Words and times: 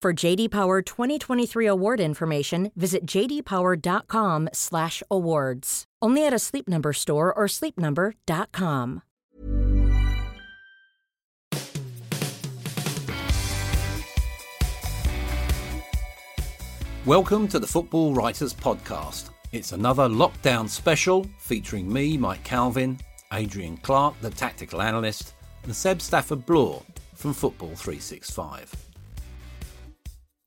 For 0.00 0.12
JD 0.12 0.52
Power 0.52 0.80
2023 0.80 1.66
award 1.66 1.98
information, 1.98 2.70
visit 2.76 3.04
jdpower.com/awards. 3.04 5.84
Only 6.00 6.24
at 6.24 6.32
a 6.32 6.38
Sleep 6.38 6.68
Number 6.68 6.92
store 6.92 7.34
or 7.34 7.46
sleepnumber.com. 7.46 9.02
Welcome 17.04 17.48
to 17.48 17.58
the 17.58 17.66
Football 17.66 18.14
Writers 18.14 18.54
Podcast. 18.54 19.30
It's 19.50 19.72
another 19.72 20.08
lockdown 20.08 20.68
special 20.68 21.26
featuring 21.40 21.92
me, 21.92 22.16
Mike 22.16 22.44
Calvin, 22.44 23.00
Adrian 23.32 23.76
Clarke, 23.78 24.14
the 24.20 24.30
tactical 24.30 24.80
analyst, 24.80 25.34
and 25.64 25.74
Seb 25.74 26.00
Stafford 26.00 26.46
Bloor 26.46 26.84
from 27.16 27.34
Football 27.34 27.74
365. 27.74 28.87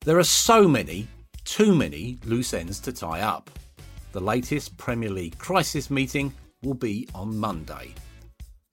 There 0.04 0.18
are 0.18 0.24
so 0.24 0.68
many, 0.68 1.08
too 1.44 1.76
many 1.76 2.18
loose 2.26 2.54
ends 2.54 2.80
to 2.82 2.92
tie 2.92 3.22
up. 3.22 3.50
The 4.14 4.20
latest 4.20 4.76
Premier 4.78 5.12
League 5.12 5.38
crisis 5.38 5.92
meeting 5.92 6.34
will 6.64 6.74
be 6.74 7.08
on 7.14 7.38
Monday. 7.38 7.94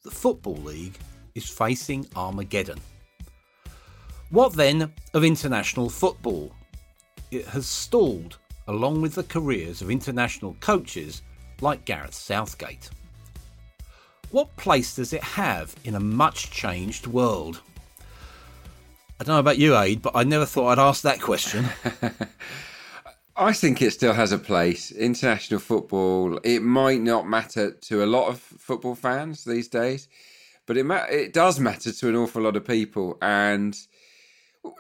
The 0.05 0.11
Football 0.11 0.56
League 0.56 0.99
is 1.34 1.49
facing 1.49 2.06
Armageddon. 2.17 2.79
What 4.31 4.55
then 4.55 4.93
of 5.12 5.25
international 5.25 5.91
football? 5.91 6.53
it 7.31 7.45
has 7.47 7.67
stalled 7.67 8.39
along 8.69 9.01
with 9.01 9.15
the 9.15 9.23
careers 9.25 9.83
of 9.83 9.91
international 9.91 10.56
coaches 10.61 11.23
like 11.61 11.84
Gareth 11.84 12.15
Southgate. 12.15 12.91
What 14.31 14.55
place 14.56 14.97
does 14.97 15.12
it 15.12 15.23
have 15.23 15.75
in 15.84 15.95
a 15.95 16.01
much 16.01 16.51
changed 16.51 17.06
world? 17.06 17.61
I 19.21 19.25
don't 19.25 19.35
know 19.35 19.41
about 19.41 19.59
you, 19.59 19.77
Aid, 19.77 20.03
but 20.03 20.13
I 20.15 20.25
never 20.25 20.47
thought 20.47 20.69
I'd 20.69 20.83
ask 20.83 21.03
that 21.03 21.21
question. 21.21 21.67
I 23.37 23.53
think 23.53 23.83
it 23.83 23.93
still 23.93 24.15
has 24.15 24.33
a 24.33 24.39
place. 24.39 24.91
International 24.91 25.61
football, 25.61 26.39
it 26.45 26.63
might 26.63 27.01
not 27.01 27.29
matter 27.29 27.71
to 27.73 28.05
a 28.05 28.07
lot 28.07 28.29
of 28.29 28.41
football 28.41 28.95
fans 28.95 29.45
these 29.45 29.69
days, 29.69 30.09
but 30.67 30.77
it 30.77 30.84
ma- 30.84 31.07
it 31.11 31.33
does 31.33 31.61
matter 31.61 31.93
to 31.93 32.09
an 32.09 32.17
awful 32.17 32.43
lot 32.43 32.57
of 32.57 32.65
people. 32.65 33.19
And 33.23 33.77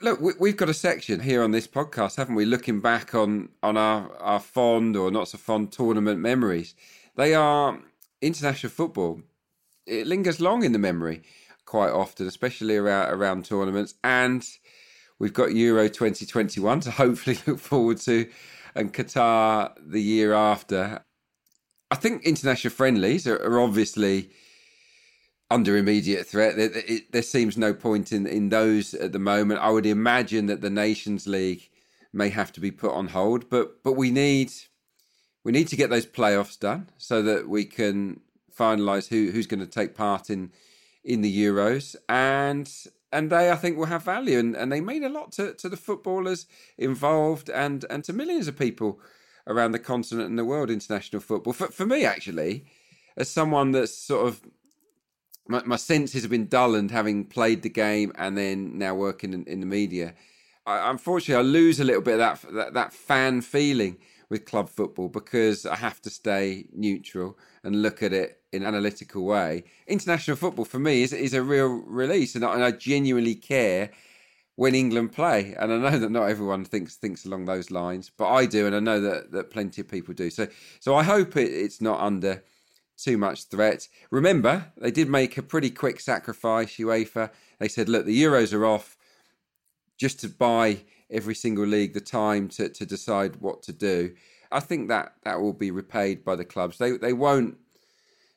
Look, 0.02 0.20
we've 0.40 0.56
got 0.56 0.68
a 0.68 0.74
section 0.74 1.20
here 1.20 1.42
on 1.42 1.50
this 1.50 1.66
podcast, 1.66 2.16
haven't 2.16 2.34
we? 2.34 2.44
Looking 2.44 2.80
back 2.80 3.14
on 3.14 3.48
on 3.62 3.76
our 3.76 4.14
our 4.18 4.40
fond 4.40 4.96
or 4.96 5.10
not 5.10 5.28
so 5.28 5.38
fond 5.38 5.72
tournament 5.72 6.20
memories. 6.20 6.74
They 7.16 7.34
are 7.34 7.80
international 8.20 8.70
football. 8.70 9.22
It 9.86 10.06
lingers 10.06 10.40
long 10.40 10.64
in 10.64 10.72
the 10.72 10.78
memory 10.78 11.22
quite 11.68 11.90
often, 11.90 12.26
especially 12.26 12.76
around 12.76 13.10
around 13.10 13.44
tournaments. 13.44 13.94
And 14.02 14.44
we've 15.18 15.34
got 15.34 15.54
Euro 15.54 15.88
2021 15.88 16.80
to 16.80 16.90
hopefully 16.90 17.38
look 17.46 17.58
forward 17.58 17.98
to, 17.98 18.28
and 18.74 18.92
Qatar 18.92 19.74
the 19.78 20.02
year 20.02 20.32
after. 20.32 21.04
I 21.90 21.96
think 21.96 22.24
international 22.24 22.72
friendlies 22.72 23.26
are, 23.26 23.36
are 23.36 23.60
obviously 23.60 24.30
under 25.50 25.76
immediate 25.76 26.26
threat. 26.26 26.56
There, 26.56 26.70
it, 26.74 27.12
there, 27.12 27.22
seems 27.22 27.56
no 27.56 27.72
point 27.72 28.12
in, 28.12 28.26
in 28.26 28.50
those 28.50 28.92
at 28.94 29.12
the 29.12 29.18
moment. 29.18 29.60
I 29.60 29.70
would 29.70 29.86
imagine 29.86 30.46
that 30.46 30.60
the 30.60 30.70
Nations 30.70 31.26
League 31.26 31.70
may 32.12 32.28
have 32.28 32.52
to 32.52 32.60
be 32.60 32.70
put 32.70 32.92
on 32.92 33.08
hold, 33.08 33.50
but 33.50 33.82
but 33.82 33.92
we 33.92 34.10
need 34.10 34.52
we 35.44 35.52
need 35.52 35.68
to 35.68 35.76
get 35.76 35.90
those 35.90 36.06
playoffs 36.06 36.58
done 36.58 36.88
so 36.96 37.22
that 37.22 37.46
we 37.48 37.66
can 37.66 38.20
finalise 38.58 39.08
who 39.08 39.30
who's 39.30 39.46
going 39.46 39.60
to 39.60 39.66
take 39.66 39.94
part 39.94 40.30
in 40.30 40.50
in 41.04 41.20
the 41.22 41.44
Euros 41.44 41.96
and 42.08 42.70
and 43.12 43.30
they 43.30 43.50
I 43.50 43.56
think 43.56 43.76
will 43.76 43.86
have 43.86 44.04
value 44.04 44.38
and, 44.38 44.56
and 44.56 44.70
they 44.70 44.80
mean 44.80 45.04
a 45.04 45.08
lot 45.08 45.32
to, 45.32 45.54
to 45.54 45.68
the 45.68 45.76
footballers 45.76 46.46
involved 46.76 47.48
and 47.48 47.84
and 47.88 48.04
to 48.04 48.12
millions 48.12 48.48
of 48.48 48.58
people 48.58 49.00
around 49.46 49.72
the 49.72 49.78
continent 49.78 50.28
and 50.28 50.38
the 50.38 50.44
world 50.44 50.70
international 50.70 51.20
football. 51.20 51.52
For 51.52 51.68
for 51.68 51.86
me 51.86 52.04
actually, 52.04 52.66
as 53.16 53.30
someone 53.30 53.72
that's 53.72 53.96
sort 53.96 54.26
of 54.26 54.40
my, 55.48 55.62
my 55.64 55.76
senses 55.76 56.22
have 56.22 56.30
been 56.30 56.46
dulled 56.46 56.90
having 56.90 57.24
played 57.24 57.62
the 57.62 57.70
game 57.70 58.12
and 58.16 58.36
then 58.36 58.78
now 58.78 58.94
working 58.94 59.32
in, 59.32 59.44
in 59.44 59.60
the 59.60 59.66
media. 59.66 60.14
I, 60.66 60.90
unfortunately, 60.90 61.42
I 61.42 61.50
lose 61.50 61.80
a 61.80 61.84
little 61.84 62.02
bit 62.02 62.20
of 62.20 62.42
that, 62.42 62.54
that, 62.54 62.74
that 62.74 62.92
fan 62.92 63.40
feeling 63.40 63.96
with 64.30 64.44
club 64.44 64.68
football 64.68 65.08
because 65.08 65.64
I 65.64 65.76
have 65.76 66.00
to 66.02 66.10
stay 66.10 66.66
neutral 66.72 67.38
and 67.64 67.82
look 67.82 68.02
at 68.02 68.12
it 68.12 68.42
in 68.52 68.62
an 68.62 68.68
analytical 68.68 69.24
way. 69.24 69.64
International 69.86 70.36
football 70.36 70.64
for 70.64 70.78
me 70.78 71.02
is 71.02 71.12
is 71.12 71.34
a 71.34 71.42
real 71.42 71.82
release, 71.86 72.34
and 72.34 72.44
I, 72.44 72.54
and 72.54 72.64
I 72.64 72.72
genuinely 72.72 73.34
care 73.34 73.90
when 74.56 74.74
England 74.74 75.12
play. 75.12 75.54
And 75.58 75.72
I 75.72 75.76
know 75.78 75.98
that 75.98 76.10
not 76.10 76.28
everyone 76.28 76.64
thinks 76.64 76.96
thinks 76.96 77.24
along 77.24 77.44
those 77.44 77.70
lines, 77.70 78.10
but 78.16 78.28
I 78.28 78.46
do, 78.46 78.66
and 78.66 78.74
I 78.74 78.80
know 78.80 79.00
that 79.00 79.32
that 79.32 79.50
plenty 79.50 79.80
of 79.80 79.88
people 79.88 80.14
do. 80.14 80.30
So 80.30 80.48
so 80.80 80.94
I 80.94 81.02
hope 81.02 81.36
it, 81.36 81.52
it's 81.52 81.80
not 81.80 82.00
under 82.00 82.42
too 82.98 83.16
much 83.16 83.44
threat. 83.44 83.88
Remember, 84.10 84.72
they 84.76 84.90
did 84.90 85.08
make 85.08 85.38
a 85.38 85.42
pretty 85.42 85.70
quick 85.70 86.00
sacrifice, 86.00 86.76
UEFA. 86.76 87.30
They 87.60 87.68
said, 87.68 87.88
look, 87.88 88.04
the 88.04 88.22
Euros 88.22 88.52
are 88.52 88.66
off 88.66 88.96
just 89.96 90.20
to 90.20 90.28
buy 90.28 90.84
every 91.10 91.34
single 91.34 91.66
league 91.66 91.94
the 91.94 92.00
time 92.00 92.48
to, 92.48 92.68
to 92.68 92.86
decide 92.86 93.36
what 93.36 93.62
to 93.62 93.72
do. 93.72 94.14
I 94.50 94.60
think 94.60 94.88
that 94.88 95.14
that 95.24 95.40
will 95.40 95.52
be 95.52 95.70
repaid 95.70 96.24
by 96.24 96.36
the 96.36 96.44
clubs. 96.44 96.78
They 96.78 96.92
they 96.92 97.12
won't 97.12 97.58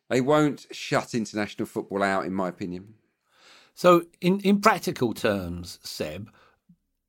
they 0.09 0.21
won't 0.21 0.67
shut 0.71 1.15
international 1.15 1.65
football 1.65 2.03
out, 2.03 2.25
in 2.25 2.33
my 2.33 2.49
opinion. 2.49 2.95
So, 3.73 4.03
in, 4.19 4.41
in 4.41 4.59
practical 4.59 5.13
terms, 5.13 5.79
Seb, 5.83 6.29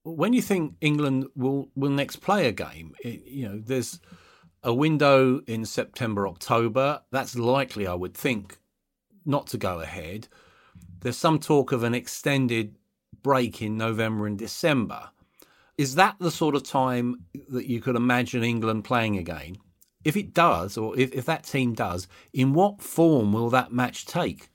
when 0.05 0.33
you 0.33 0.41
think 0.41 0.75
England 0.81 1.27
will 1.35 1.69
will 1.75 1.91
next 1.91 2.17
play 2.17 2.47
a 2.47 2.53
game, 2.53 2.95
it, 3.03 3.25
you 3.27 3.49
know, 3.49 3.59
there's 3.59 3.99
a 4.63 4.73
window 4.73 5.41
in 5.49 5.65
September, 5.65 6.29
October. 6.29 7.03
That's 7.11 7.37
likely, 7.37 7.89
I 7.89 7.95
would 7.95 8.15
think, 8.15 8.59
not 9.27 9.49
to 9.49 9.59
go 9.59 9.81
ahead. 9.81 10.29
There's 11.01 11.17
some 11.17 11.41
talk 11.41 11.73
of 11.73 11.83
an 11.83 11.95
extended 11.95 12.77
break 13.23 13.61
in 13.61 13.77
November 13.77 14.29
and 14.29 14.39
December. 14.39 15.11
Is 15.79 15.95
that 15.95 16.17
the 16.19 16.31
sort 16.31 16.55
of 16.55 16.63
time 16.63 17.25
that 17.49 17.67
you 17.67 17.81
could 17.81 17.97
imagine 17.97 18.43
England 18.43 18.85
playing 18.85 19.17
again? 19.17 19.57
If 20.05 20.17
it 20.17 20.35
does, 20.35 20.77
or 20.77 20.99
if, 20.99 21.13
if 21.13 21.25
that 21.27 21.45
team 21.45 21.75
does, 21.75 22.09
in 22.33 22.53
what 22.53 22.83
form 22.83 23.33
will 23.33 23.51
that 23.51 23.73
match 23.73 24.05
take? 24.05 24.49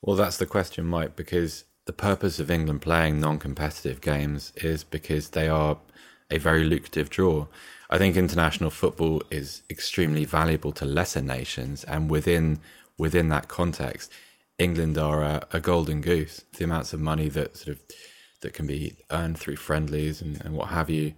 Well, 0.00 0.16
that's 0.16 0.38
the 0.38 0.46
question, 0.46 0.86
Mike, 0.86 1.16
because 1.16 1.64
the 1.86 1.92
purpose 1.92 2.38
of 2.38 2.50
England 2.50 2.82
playing 2.82 3.20
non 3.20 3.38
competitive 3.38 4.00
games 4.00 4.52
is 4.56 4.84
because 4.84 5.30
they 5.30 5.48
are 5.48 5.78
a 6.30 6.38
very 6.38 6.64
lucrative 6.64 7.10
draw. 7.10 7.46
I 7.90 7.98
think 7.98 8.16
international 8.16 8.70
football 8.70 9.22
is 9.30 9.62
extremely 9.68 10.24
valuable 10.24 10.72
to 10.72 10.84
lesser 10.84 11.22
nations, 11.22 11.84
and 11.84 12.10
within 12.10 12.60
within 12.96 13.28
that 13.28 13.48
context, 13.48 14.10
England 14.58 14.96
are 14.96 15.22
a, 15.22 15.46
a 15.52 15.60
golden 15.60 16.00
goose. 16.00 16.44
The 16.56 16.64
amounts 16.64 16.92
of 16.92 17.00
money 17.00 17.28
that 17.30 17.56
sort 17.56 17.76
of 17.76 17.82
that 18.44 18.54
can 18.54 18.66
be 18.66 18.96
earned 19.10 19.38
through 19.38 19.56
friendlies 19.56 20.22
and, 20.22 20.40
and 20.44 20.54
what 20.54 20.68
have 20.68 20.88
you. 20.88 21.14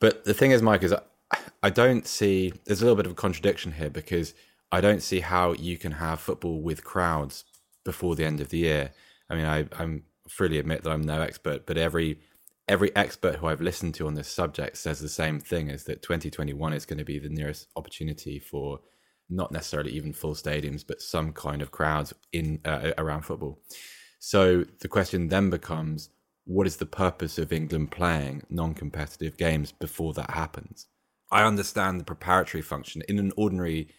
But 0.00 0.24
the 0.24 0.34
thing 0.34 0.50
is, 0.50 0.60
Mike, 0.60 0.82
is 0.82 0.92
I, 0.92 1.00
I 1.62 1.70
don't 1.70 2.06
see 2.06 2.52
there's 2.64 2.82
a 2.82 2.84
little 2.84 2.96
bit 2.96 3.06
of 3.06 3.12
a 3.12 3.16
contradiction 3.16 3.72
here 3.72 3.90
because 3.90 4.34
I 4.72 4.80
don't 4.80 5.02
see 5.02 5.20
how 5.20 5.52
you 5.52 5.78
can 5.78 5.92
have 5.92 6.20
football 6.20 6.60
with 6.60 6.84
crowds 6.84 7.44
before 7.84 8.14
the 8.14 8.24
end 8.24 8.40
of 8.40 8.50
the 8.50 8.58
year. 8.58 8.92
I 9.28 9.34
mean, 9.34 9.46
I, 9.46 9.66
I'm 9.78 10.04
freely 10.28 10.58
admit 10.58 10.82
that 10.84 10.90
I'm 10.90 11.02
no 11.02 11.20
expert, 11.20 11.66
but 11.66 11.76
every 11.76 12.18
every 12.68 12.94
expert 12.94 13.36
who 13.36 13.48
I've 13.48 13.60
listened 13.60 13.94
to 13.94 14.06
on 14.06 14.14
this 14.14 14.28
subject 14.28 14.76
says 14.76 15.00
the 15.00 15.08
same 15.08 15.40
thing: 15.40 15.68
is 15.68 15.84
that 15.84 16.02
2021 16.02 16.72
is 16.72 16.86
going 16.86 16.98
to 16.98 17.04
be 17.04 17.18
the 17.18 17.28
nearest 17.28 17.68
opportunity 17.76 18.38
for 18.38 18.80
not 19.28 19.52
necessarily 19.52 19.92
even 19.92 20.12
full 20.12 20.34
stadiums, 20.34 20.84
but 20.86 21.00
some 21.00 21.32
kind 21.32 21.62
of 21.62 21.70
crowds 21.70 22.12
in 22.32 22.60
uh, 22.64 22.92
around 22.98 23.22
football. 23.22 23.60
So 24.18 24.64
the 24.80 24.88
question 24.88 25.28
then 25.28 25.50
becomes: 25.50 26.10
What 26.50 26.66
is 26.66 26.78
the 26.78 26.86
purpose 26.86 27.38
of 27.38 27.52
England 27.52 27.92
playing 27.92 28.42
non-competitive 28.50 29.36
games 29.36 29.70
before 29.70 30.14
that 30.14 30.32
happens? 30.32 30.88
I 31.30 31.44
understand 31.44 32.00
the 32.00 32.04
preparatory 32.04 32.60
function 32.60 33.02
in 33.08 33.20
an 33.20 33.30
ordinary 33.36 33.94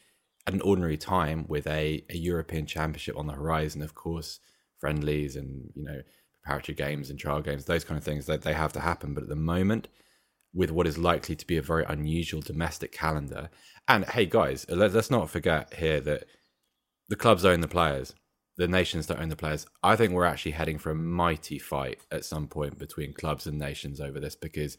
at 0.45 0.53
an 0.53 0.59
ordinary 0.59 0.97
time 0.97 1.45
with 1.47 1.65
a, 1.65 2.03
a 2.09 2.17
European 2.17 2.65
Championship 2.65 3.17
on 3.17 3.27
the 3.27 3.35
horizon, 3.35 3.81
of 3.81 3.95
course, 3.95 4.41
friendlies 4.81 5.37
and 5.37 5.71
you 5.75 5.83
know 5.85 6.01
preparatory 6.43 6.75
games 6.75 7.09
and 7.09 7.17
trial 7.17 7.41
games, 7.41 7.63
those 7.63 7.85
kind 7.85 7.97
of 7.97 8.03
things 8.03 8.25
that 8.25 8.41
they 8.41 8.53
have 8.53 8.73
to 8.73 8.81
happen. 8.81 9.13
But 9.13 9.23
at 9.23 9.29
the 9.29 9.35
moment, 9.37 9.87
with 10.53 10.71
what 10.71 10.87
is 10.87 10.97
likely 10.97 11.37
to 11.37 11.47
be 11.47 11.55
a 11.55 11.61
very 11.61 11.85
unusual 11.87 12.41
domestic 12.41 12.91
calendar, 12.91 13.49
and 13.87 14.03
hey 14.03 14.25
guys, 14.25 14.65
let's 14.67 15.09
not 15.09 15.29
forget 15.29 15.75
here 15.75 16.01
that 16.01 16.25
the 17.07 17.15
clubs 17.15 17.45
own 17.45 17.61
the 17.61 17.69
players, 17.69 18.13
the 18.57 18.67
nations 18.67 19.05
don't 19.07 19.19
own 19.19 19.29
the 19.29 19.35
players. 19.35 19.65
I 19.81 19.95
think 19.95 20.13
we're 20.13 20.25
actually 20.25 20.51
heading 20.51 20.77
for 20.77 20.91
a 20.91 20.95
mighty 20.95 21.57
fight 21.57 21.99
at 22.11 22.25
some 22.25 22.47
point 22.47 22.77
between 22.77 23.13
clubs 23.13 23.47
and 23.47 23.57
nations 23.57 23.99
over 24.01 24.19
this 24.19 24.35
because 24.35 24.77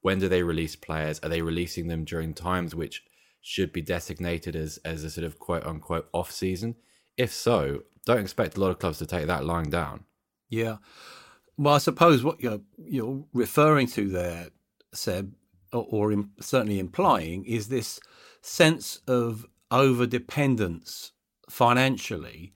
when 0.00 0.18
do 0.18 0.28
they 0.28 0.42
release 0.42 0.76
players? 0.76 1.20
Are 1.22 1.28
they 1.28 1.42
releasing 1.42 1.88
them 1.88 2.04
during 2.04 2.34
times 2.34 2.74
which 2.74 3.04
should 3.40 3.72
be 3.72 3.82
designated 3.82 4.54
as 4.54 4.78
as 4.84 5.04
a 5.04 5.10
sort 5.10 5.24
of 5.24 5.38
quote 5.38 5.64
unquote 5.64 6.08
off 6.12 6.30
season? 6.30 6.76
If 7.16 7.32
so, 7.32 7.82
don't 8.04 8.20
expect 8.20 8.56
a 8.56 8.60
lot 8.60 8.70
of 8.70 8.78
clubs 8.78 8.98
to 8.98 9.06
take 9.06 9.26
that 9.26 9.44
lying 9.44 9.70
down. 9.70 10.04
Yeah. 10.48 10.78
Well, 11.56 11.74
I 11.74 11.78
suppose 11.78 12.24
what 12.24 12.40
you're 12.40 12.60
you're 12.76 13.24
referring 13.32 13.86
to 13.88 14.08
there, 14.08 14.48
Seb, 14.92 15.32
or, 15.72 15.86
or 15.88 16.12
in, 16.12 16.30
certainly 16.40 16.78
implying, 16.78 17.44
is 17.44 17.68
this 17.68 18.00
sense 18.40 19.00
of 19.06 19.46
over 19.70 20.06
dependence 20.06 21.12
financially 21.48 22.54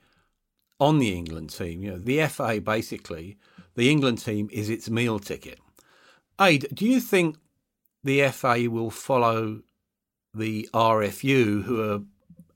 on 0.78 0.98
the 0.98 1.14
England 1.14 1.50
team. 1.50 1.82
You 1.82 1.92
know, 1.92 1.98
the 1.98 2.26
FA 2.26 2.60
basically, 2.60 3.38
the 3.74 3.90
England 3.90 4.18
team 4.18 4.48
is 4.52 4.68
its 4.68 4.90
meal 4.90 5.18
ticket. 5.18 5.58
Aid, 6.40 6.68
do 6.74 6.86
you 6.86 7.00
think 7.00 7.36
the 8.04 8.28
FA 8.28 8.68
will 8.70 8.90
follow 8.90 9.62
the 10.34 10.68
RFU, 10.72 11.62
who 11.62 11.82
are 11.90 12.00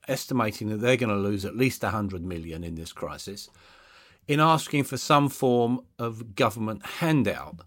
estimating 0.07 0.69
that 0.69 0.77
they're 0.77 0.97
going 0.97 1.11
to 1.11 1.17
lose 1.17 1.45
at 1.45 1.57
least 1.57 1.83
100 1.83 2.23
million 2.25 2.63
in 2.63 2.75
this 2.75 2.93
crisis, 2.93 3.49
in 4.29 4.39
asking 4.39 4.85
for 4.85 4.97
some 4.97 5.29
form 5.29 5.81
of 5.99 6.35
government 6.35 6.85
handout. 6.85 7.61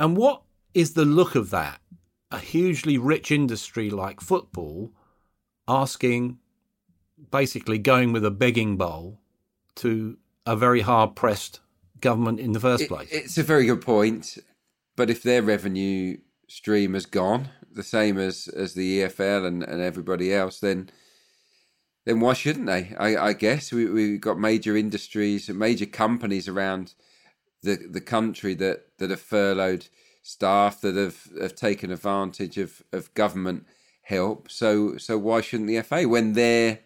And 0.00 0.16
what 0.16 0.42
is 0.72 0.94
the 0.94 1.04
look 1.04 1.34
of 1.34 1.50
that? 1.50 1.80
A 2.30 2.38
hugely 2.38 2.98
rich 2.98 3.30
industry 3.30 3.90
like 3.90 4.20
football 4.20 4.90
asking, 5.68 6.38
basically 7.30 7.78
going 7.78 8.12
with 8.12 8.24
a 8.24 8.30
begging 8.30 8.76
bowl 8.76 9.20
to 9.76 10.18
a 10.46 10.56
very 10.56 10.80
hard 10.80 11.16
pressed 11.16 11.60
government 12.00 12.40
in 12.40 12.52
the 12.52 12.60
first 12.60 12.88
place. 12.88 13.08
It's 13.10 13.38
a 13.38 13.42
very 13.42 13.66
good 13.66 13.80
point. 13.80 14.38
But 14.96 15.10
if 15.10 15.22
their 15.22 15.42
revenue 15.42 16.18
stream 16.48 16.94
has 16.94 17.06
gone, 17.06 17.48
the 17.72 17.82
same 17.82 18.18
as, 18.18 18.48
as 18.48 18.74
the 18.74 19.00
EFL 19.00 19.46
and, 19.46 19.62
and 19.62 19.80
everybody 19.80 20.32
else, 20.32 20.60
then 20.60 20.90
then 22.04 22.20
why 22.20 22.34
shouldn't 22.34 22.66
they? 22.66 22.94
I, 22.98 23.16
I 23.16 23.32
guess 23.32 23.72
we 23.72 23.86
we've 23.86 24.20
got 24.20 24.38
major 24.38 24.76
industries, 24.76 25.48
major 25.48 25.86
companies 25.86 26.48
around 26.48 26.94
the 27.62 27.76
the 27.76 28.00
country 28.00 28.54
that, 28.54 28.98
that 28.98 29.10
have 29.10 29.20
furloughed 29.20 29.88
staff, 30.22 30.80
that 30.82 30.96
have, 30.96 31.28
have 31.40 31.54
taken 31.54 31.90
advantage 31.90 32.58
of, 32.58 32.82
of 32.92 33.12
government 33.14 33.66
help. 34.02 34.50
So 34.50 34.98
so 34.98 35.18
why 35.18 35.40
shouldn't 35.40 35.68
the 35.68 35.80
FA 35.80 36.06
when 36.06 36.34
their 36.34 36.80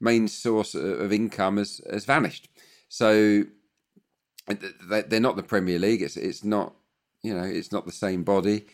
main 0.00 0.28
source 0.28 0.74
of 0.74 1.12
income 1.12 1.58
has, 1.58 1.80
has 1.90 2.04
vanished? 2.04 2.48
So 2.88 3.44
they're 4.48 5.20
not 5.20 5.36
the 5.36 5.42
Premier 5.42 5.78
League. 5.78 6.02
It's 6.02 6.16
it's 6.16 6.44
not 6.44 6.74
you 7.22 7.34
know 7.34 7.44
it's 7.44 7.72
not 7.72 7.86
the 7.86 7.92
same 7.92 8.24
body 8.24 8.66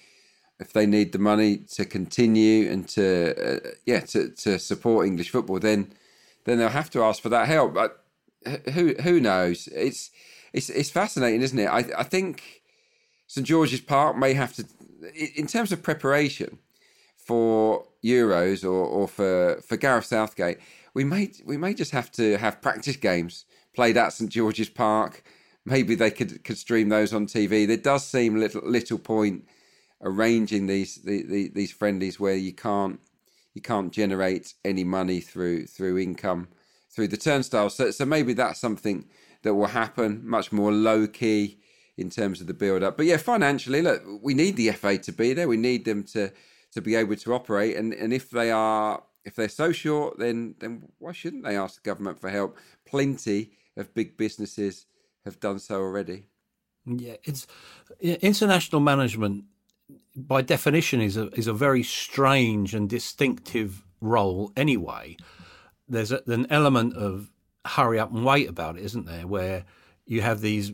if 0.59 0.73
they 0.73 0.87
need 0.87 1.13
the 1.13 1.19
money 1.19 1.59
to 1.59 1.85
continue 1.85 2.71
and 2.71 2.89
to 2.89 3.57
uh, 3.57 3.71
yeah 3.85 4.01
to, 4.01 4.31
to 4.31 4.59
support 4.59 5.07
English 5.07 5.31
football, 5.31 5.59
then 5.59 5.93
then 6.45 6.59
they'll 6.59 6.69
have 6.69 6.91
to 6.91 7.03
ask 7.03 7.23
for 7.23 7.29
that 7.29 7.49
help. 7.49 7.75
But 7.75 8.03
who 8.73 8.95
who 9.03 9.21
knows? 9.21 9.69
It's 9.69 10.11
it's 10.53 10.71
it's 10.71 10.91
fascinating, 10.91 11.43
isn't 11.43 11.59
it? 11.59 11.67
I 11.67 11.85
I 11.99 12.03
think 12.05 12.63
St 13.27 13.47
George's 13.47 13.81
Park 13.81 14.17
may 14.17 14.33
have 14.35 14.55
to, 14.55 14.65
in 15.35 15.47
terms 15.47 15.73
of 15.73 15.83
preparation 15.83 16.59
for 17.17 17.85
Euros 18.05 18.65
or, 18.65 18.87
or 18.87 19.09
for 19.09 19.61
for 19.67 19.77
Gareth 19.77 20.07
Southgate, 20.07 20.59
we 20.97 21.05
may 21.05 21.31
we 21.45 21.59
may 21.59 21.75
just 21.75 21.91
have 21.91 22.11
to 22.11 22.39
have 22.39 22.63
practice 22.63 22.97
games 22.97 23.45
played 23.75 23.99
at 23.99 24.15
St 24.15 24.31
George's 24.31 24.71
Park. 24.71 25.23
Maybe 25.67 25.95
they 25.95 26.11
could 26.11 26.43
could 26.43 26.57
stream 26.57 26.89
those 26.89 27.13
on 27.13 27.27
TV. 27.27 27.67
There 27.67 27.77
does 27.77 28.07
seem 28.07 28.37
little 28.37 28.63
little 28.65 28.99
point 28.99 29.45
arranging 30.03 30.67
these 30.67 30.97
the, 30.97 31.23
the, 31.23 31.51
these 31.55 31.71
friendlies 31.71 32.19
where 32.19 32.35
you 32.35 32.55
can't 32.55 32.99
you 33.53 33.61
can't 33.61 33.93
generate 33.93 34.55
any 34.65 34.85
money 34.85 35.21
through 35.21 35.67
through 35.67 35.99
income 35.99 36.49
through 36.91 37.09
the 37.09 37.19
turnstiles. 37.19 37.75
So 37.75 37.91
so 37.91 38.07
maybe 38.07 38.33
that's 38.33 38.59
something 38.59 39.05
that 39.43 39.55
will 39.55 39.67
happen 39.67 40.23
much 40.27 40.51
more 40.51 40.73
low 40.73 41.07
key 41.07 41.61
in 41.99 42.09
terms 42.09 42.41
of 42.41 42.47
the 42.47 42.55
build 42.55 42.83
up. 42.83 42.97
But 42.97 43.05
yeah, 43.05 43.19
financially, 43.19 43.83
look, 43.83 44.03
we 44.23 44.33
need 44.33 44.57
the 44.57 44.71
FA 44.71 44.97
to 44.97 45.13
be 45.13 45.35
there. 45.35 45.47
We 45.47 45.59
need 45.59 45.85
them 45.85 46.05
to 46.15 46.33
to 46.73 46.81
be 46.81 46.95
able 46.95 47.17
to 47.17 47.35
operate. 47.35 47.77
And 47.77 47.93
and 47.93 48.15
if 48.15 48.31
they 48.31 48.51
are 48.51 49.03
if 49.27 49.35
they're 49.35 49.49
so 49.49 49.73
short, 49.73 50.19
then 50.19 50.55
then 50.61 50.89
why 50.99 51.13
shouldn't 51.13 51.45
they 51.45 51.57
ask 51.57 51.83
the 51.83 51.91
government 51.91 52.19
for 52.19 52.31
help? 52.31 52.57
Plenty 52.87 53.51
of 53.77 53.93
big 53.93 54.17
businesses 54.17 54.87
have 55.25 55.41
done 55.41 55.59
so 55.59 55.75
already. 55.75 56.29
Yeah, 56.87 57.17
it's 57.25 57.47
international 58.01 58.81
management 58.81 59.45
by 60.17 60.41
definition 60.43 61.01
is 61.01 61.17
a 61.17 61.29
is 61.39 61.49
a 61.49 61.53
very 61.53 61.83
strange 61.83 62.73
and 62.73 62.89
distinctive 62.89 63.85
role 64.01 64.53
anyway. 64.57 65.17
There's 65.89 66.13
a, 66.13 66.23
an 66.29 66.47
element 66.49 66.95
of 66.95 67.31
hurry 67.67 67.99
up 67.99 68.13
and 68.13 68.25
wait 68.25 68.49
about 68.49 68.79
it, 68.79 68.85
isn't 68.85 69.07
there? 69.07 69.27
Where 69.27 69.65
you 70.07 70.23
have 70.23 70.41
these 70.41 70.73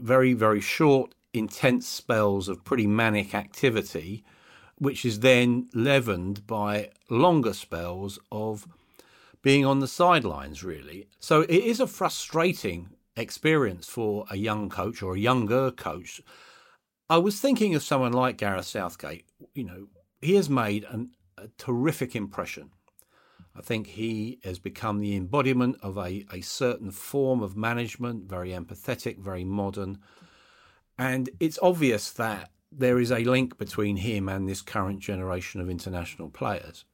very 0.00 0.32
very 0.32 0.62
short, 0.62 1.14
intense 1.34 1.86
spells 1.86 2.48
of 2.48 2.64
pretty 2.64 2.86
manic 2.86 3.34
activity, 3.34 4.24
which 4.82 5.04
is 5.04 5.20
then 5.20 5.68
leavened 5.74 6.46
by 6.46 6.90
longer 7.08 7.52
spells 7.52 8.18
of 8.30 8.66
being 9.42 9.64
on 9.64 9.80
the 9.80 9.88
sidelines. 9.88 10.62
Really, 10.62 11.08
so 11.18 11.42
it 11.42 11.50
is 11.50 11.80
a 11.80 11.86
frustrating 11.86 12.90
experience 13.16 13.86
for 13.86 14.24
a 14.30 14.36
young 14.36 14.68
coach 14.68 15.02
or 15.02 15.14
a 15.14 15.18
younger 15.18 15.70
coach 15.70 16.22
I 17.12 17.18
was 17.18 17.38
thinking 17.38 17.74
of 17.74 17.82
someone 17.82 18.14
like 18.14 18.38
Gareth 18.38 18.64
Southgate. 18.64 19.26
You 19.54 19.64
know, 19.64 19.88
he 20.22 20.34
has 20.36 20.48
made 20.48 20.84
an, 20.84 21.10
a 21.36 21.48
terrific 21.58 22.16
impression. 22.16 22.70
I 23.54 23.60
think 23.60 23.86
he 23.86 24.38
has 24.44 24.58
become 24.58 24.98
the 24.98 25.14
embodiment 25.14 25.76
of 25.82 25.98
a, 25.98 26.24
a 26.32 26.40
certain 26.40 26.90
form 26.90 27.42
of 27.42 27.54
management, 27.54 28.30
very 28.30 28.52
empathetic, 28.52 29.18
very 29.18 29.44
modern. 29.44 29.98
And 30.98 31.28
it's 31.38 31.58
obvious 31.60 32.10
that 32.12 32.50
there 32.76 32.98
is 32.98 33.10
a 33.10 33.24
link 33.24 33.58
between 33.58 33.96
him 33.98 34.28
and 34.28 34.48
this 34.48 34.62
current 34.62 35.00
generation 35.00 35.60
of 35.60 35.68
international 35.68 36.30
players. 36.30 36.84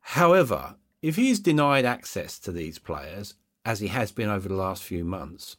However, 0.00 0.76
if 1.00 1.16
he 1.16 1.30
is 1.30 1.40
denied 1.40 1.84
access 1.84 2.38
to 2.40 2.52
these 2.52 2.78
players, 2.78 3.34
as 3.64 3.80
he 3.80 3.88
has 3.88 4.12
been 4.12 4.28
over 4.28 4.48
the 4.48 4.54
last 4.54 4.82
few 4.82 5.04
months, 5.04 5.56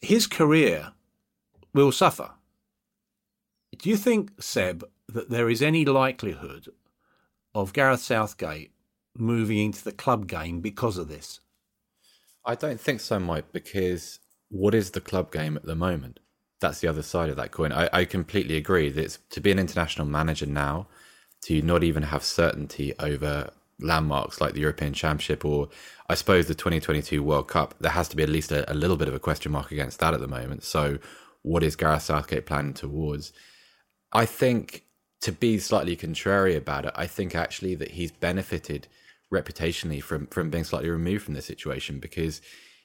his 0.00 0.26
career 0.26 0.92
will 1.72 1.92
suffer. 1.92 2.30
Do 3.78 3.90
you 3.90 3.96
think, 3.96 4.42
Seb, 4.42 4.84
that 5.08 5.30
there 5.30 5.48
is 5.48 5.62
any 5.62 5.84
likelihood 5.84 6.68
of 7.54 7.72
Gareth 7.72 8.00
Southgate 8.00 8.72
moving 9.16 9.58
into 9.58 9.82
the 9.84 9.92
club 9.92 10.26
game 10.26 10.60
because 10.60 10.98
of 10.98 11.08
this? 11.08 11.40
I 12.44 12.54
don't 12.54 12.80
think 12.80 13.00
so, 13.00 13.18
Mike, 13.18 13.52
because 13.52 14.20
what 14.48 14.74
is 14.74 14.92
the 14.92 15.00
club 15.00 15.32
game 15.32 15.56
at 15.56 15.64
the 15.64 15.74
moment? 15.74 16.20
That's 16.60 16.80
the 16.80 16.88
other 16.88 17.02
side 17.02 17.28
of 17.28 17.36
that 17.36 17.52
coin. 17.52 17.72
I, 17.72 17.88
I 17.92 18.04
completely 18.04 18.56
agree 18.56 18.88
that 18.88 19.04
it's, 19.04 19.18
to 19.30 19.40
be 19.40 19.50
an 19.50 19.58
international 19.58 20.06
manager 20.06 20.46
now, 20.46 20.86
to 21.42 21.60
not 21.62 21.84
even 21.84 22.04
have 22.04 22.24
certainty 22.24 22.94
over 22.98 23.50
landmarks 23.78 24.40
like 24.40 24.54
the 24.54 24.60
European 24.60 24.94
Championship 24.94 25.44
or 25.44 25.68
I 26.08 26.14
suppose 26.14 26.46
the 26.46 26.54
2022 26.54 27.22
World 27.22 27.48
Cup, 27.48 27.74
there 27.80 27.90
has 27.90 28.08
to 28.08 28.16
be 28.16 28.22
at 28.22 28.28
least 28.28 28.52
a, 28.52 28.70
a 28.70 28.74
little 28.74 28.96
bit 28.96 29.08
of 29.08 29.14
a 29.14 29.18
question 29.18 29.52
mark 29.52 29.70
against 29.70 29.98
that 30.00 30.14
at 30.14 30.20
the 30.20 30.28
moment. 30.28 30.64
So, 30.64 30.98
what 31.42 31.62
is 31.62 31.76
Gareth 31.76 32.02
Southgate 32.02 32.46
planning 32.46 32.74
towards? 32.74 33.32
I 34.12 34.24
think 34.24 34.84
to 35.20 35.32
be 35.32 35.58
slightly 35.58 35.96
contrary 35.96 36.56
about 36.56 36.86
it, 36.86 36.92
I 36.94 37.06
think 37.06 37.34
actually 37.34 37.74
that 37.76 37.92
he's 37.92 38.12
benefited 38.12 38.88
reputationally 39.32 40.02
from 40.02 40.26
from 40.28 40.50
being 40.50 40.64
slightly 40.64 40.88
removed 40.88 41.24
from 41.24 41.34
the 41.34 41.42
situation 41.42 41.98
because 41.98 42.40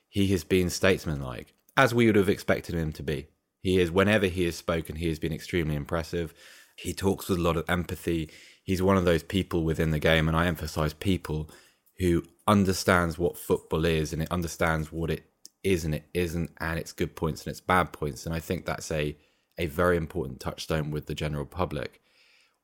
he 0.10 0.28
has 0.28 0.44
been 0.44 0.70
statesmanlike, 0.70 1.54
as 1.78 1.94
we 1.94 2.08
would 2.08 2.16
have 2.16 2.30
expected 2.30 2.76
him 2.76 2.92
to 2.94 3.04
be. 3.04 3.28
He 3.62 3.80
is, 3.80 3.92
whenever 3.92 4.26
he 4.26 4.46
has 4.46 4.56
spoken, 4.56 4.96
he 4.96 5.08
has 5.08 5.20
been 5.20 5.34
extremely 5.34 5.76
impressive. 5.76 6.34
He 6.76 6.94
talks 6.94 7.30
with 7.30 7.38
a 7.38 7.42
lot 7.42 7.58
of 7.58 7.70
empathy. 7.70 8.30
He's 8.64 8.82
one 8.82 8.98
of 8.98 9.06
those 9.06 9.24
people 9.24 9.64
within 9.64 9.92
the 9.92 10.00
game, 10.00 10.28
and 10.28 10.36
I 10.36 10.48
emphasize 10.48 10.94
people 10.94 11.50
who 11.98 12.24
understands 12.48 13.20
what 13.20 13.38
football 13.38 13.86
is 13.86 14.12
and 14.12 14.22
it 14.22 14.32
understands 14.32 14.92
what 14.92 15.12
it 15.12 15.24
is 15.64 15.86
and 15.86 15.94
it 15.94 16.06
isn't, 16.14 16.52
and 16.60 16.80
its 16.80 16.92
good 16.92 17.16
points 17.16 17.46
and 17.46 17.52
its 17.52 17.62
bad 17.62 17.92
points. 17.92 18.26
And 18.26 18.34
I 18.34 18.40
think 18.40 18.66
that's 18.66 18.92
a 18.92 19.16
a 19.58 19.68
very 19.68 19.98
important 19.98 20.40
touchstone 20.40 20.90
with 20.90 21.06
the 21.06 21.14
general 21.14 21.46
public. 21.46 22.02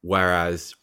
Whereas, 0.02 0.74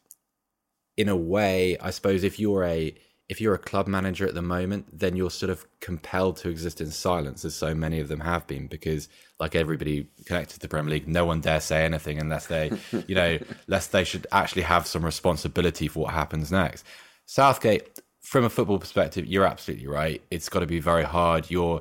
in 0.96 1.08
a 1.08 1.16
way, 1.16 1.76
I 1.78 1.90
suppose 1.90 2.22
if 2.22 2.38
you're 2.38 2.64
a 2.64 2.94
if 3.28 3.40
you're 3.40 3.54
a 3.54 3.58
club 3.58 3.86
manager 3.86 4.26
at 4.26 4.34
the 4.34 4.42
moment, 4.42 4.86
then 4.92 5.16
you're 5.16 5.30
sort 5.30 5.50
of 5.50 5.66
compelled 5.80 6.36
to 6.36 6.50
exist 6.50 6.80
in 6.80 6.90
silence, 6.90 7.44
as 7.44 7.54
so 7.54 7.74
many 7.74 8.00
of 8.00 8.08
them 8.08 8.20
have 8.20 8.46
been, 8.46 8.66
because 8.66 9.08
like 9.40 9.54
everybody 9.54 10.06
connected 10.26 10.54
to 10.54 10.60
the 10.60 10.68
Premier 10.68 10.92
League, 10.92 11.08
no 11.08 11.24
one 11.24 11.40
dare 11.40 11.60
say 11.60 11.84
anything 11.84 12.18
unless 12.18 12.46
they, 12.46 12.70
you 13.06 13.14
know, 13.14 13.38
unless 13.66 13.86
they 13.86 14.04
should 14.04 14.26
actually 14.30 14.62
have 14.62 14.86
some 14.86 15.04
responsibility 15.04 15.88
for 15.88 16.00
what 16.00 16.14
happens 16.14 16.52
next. 16.52 16.84
Southgate, 17.24 18.00
from 18.20 18.44
a 18.44 18.50
football 18.50 18.78
perspective, 18.78 19.26
you're 19.26 19.46
absolutely 19.46 19.86
right. 19.86 20.22
It's 20.30 20.48
got 20.48 20.60
to 20.60 20.66
be 20.66 20.80
very 20.80 21.04
hard. 21.04 21.50
You're 21.50 21.80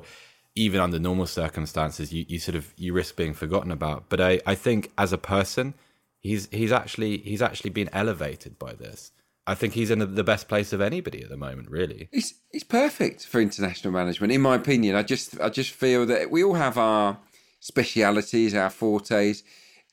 even 0.54 0.80
under 0.80 0.98
normal 0.98 1.26
circumstances, 1.26 2.12
you, 2.12 2.24
you 2.28 2.38
sort 2.38 2.54
of 2.54 2.72
you 2.76 2.92
risk 2.92 3.16
being 3.16 3.34
forgotten 3.34 3.70
about. 3.72 4.04
But 4.08 4.20
I, 4.20 4.40
I 4.46 4.54
think 4.54 4.92
as 4.96 5.12
a 5.12 5.18
person, 5.18 5.74
he's 6.20 6.48
he's 6.50 6.72
actually 6.72 7.18
he's 7.18 7.42
actually 7.42 7.70
been 7.70 7.90
elevated 7.92 8.58
by 8.58 8.72
this. 8.72 9.10
I 9.46 9.54
think 9.54 9.74
he's 9.74 9.90
in 9.90 9.98
the 9.98 10.24
best 10.24 10.48
place 10.48 10.72
of 10.72 10.80
anybody 10.80 11.22
at 11.22 11.28
the 11.28 11.36
moment, 11.36 11.70
really. 11.70 12.08
He's 12.12 12.34
he's 12.50 12.64
perfect 12.64 13.26
for 13.26 13.40
international 13.40 13.92
management, 13.92 14.32
in 14.32 14.40
my 14.40 14.56
opinion. 14.56 14.96
I 14.96 15.02
just 15.02 15.38
I 15.40 15.50
just 15.50 15.70
feel 15.70 16.06
that 16.06 16.30
we 16.30 16.42
all 16.42 16.54
have 16.54 16.78
our 16.78 17.18
specialities, 17.60 18.54
our 18.54 18.70
fortes, 18.70 19.42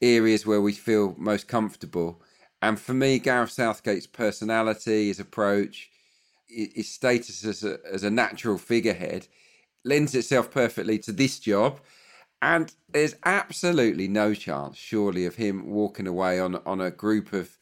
areas 0.01 0.46
where 0.46 0.62
we 0.62 0.74
feel 0.74 1.15
most 1.17 1.48
comfortable. 1.48 2.22
And 2.62 2.79
for 2.79 2.93
me, 2.93 3.20
Gareth 3.20 3.51
Southgate's 3.51 4.08
personality, 4.08 5.08
his 5.08 5.20
approach, 5.20 5.89
his 6.48 6.89
status 6.89 7.43
as 7.43 7.63
a, 7.63 7.79
as 7.91 8.03
a 8.03 8.12
natural 8.12 8.58
figurehead 8.58 9.27
lends 9.84 10.13
itself 10.13 10.51
perfectly 10.51 11.00
to 11.00 11.12
this 11.12 11.39
job. 11.39 11.79
And 12.41 12.74
there's 12.89 13.15
absolutely 13.25 14.08
no 14.08 14.34
chance, 14.34 14.77
surely, 14.77 15.25
of 15.25 15.36
him 15.36 15.70
walking 15.70 16.08
away 16.08 16.39
on 16.39 16.55
on 16.65 16.79
a 16.79 16.89
group 16.89 17.34
of 17.34 17.58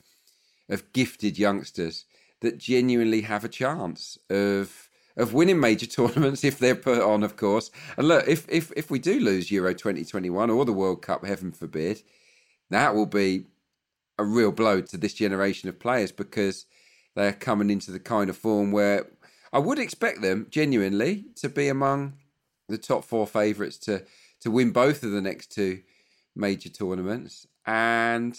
of 0.70 0.92
gifted 0.94 1.38
youngsters 1.38 2.06
that 2.42 2.58
genuinely 2.58 3.22
have 3.22 3.44
a 3.44 3.50
chance 3.50 4.18
of 4.30 4.90
of 5.18 5.34
winning 5.34 5.60
major 5.60 5.86
tournaments 5.98 6.44
if 6.44 6.60
they're 6.60 6.76
put 6.76 7.02
on, 7.02 7.24
of 7.24 7.36
course. 7.36 7.72
And 7.98 8.08
look, 8.08 8.28
if 8.28 8.48
if 8.50 8.72
if 8.76 8.90
we 8.90 9.00
do 9.00 9.20
lose 9.20 9.52
Euro 9.52 9.74
2021 9.74 10.50
or 10.50 10.66
the 10.66 10.74
World 10.74 11.02
Cup, 11.02 11.26
heaven 11.26 11.52
forbid, 11.52 12.02
that 12.70 12.96
will 12.96 13.06
be 13.06 13.46
a 14.18 14.24
real 14.24 14.52
blow 14.52 14.82
to 14.82 14.98
this 14.98 15.14
generation 15.14 15.70
of 15.70 15.80
players 15.80 16.12
because 16.12 16.66
they're 17.16 17.34
coming 17.34 17.70
into 17.70 17.92
the 17.92 18.00
kind 18.00 18.30
of 18.30 18.38
form 18.38 18.72
where 18.72 19.08
I 19.52 19.60
would 19.60 19.80
expect 19.80 20.22
them 20.22 20.48
genuinely 20.50 21.26
to 21.38 21.50
be 21.50 21.70
among 21.70 22.14
the 22.68 22.78
top 22.78 23.04
four 23.04 23.26
favourites 23.26 23.78
to 23.80 24.06
to 24.42 24.52
win 24.52 24.72
both 24.72 25.04
of 25.04 25.12
the 25.12 25.22
next 25.22 25.52
two 25.52 25.82
major 26.36 26.70
tournaments. 26.70 27.46
And 27.66 28.38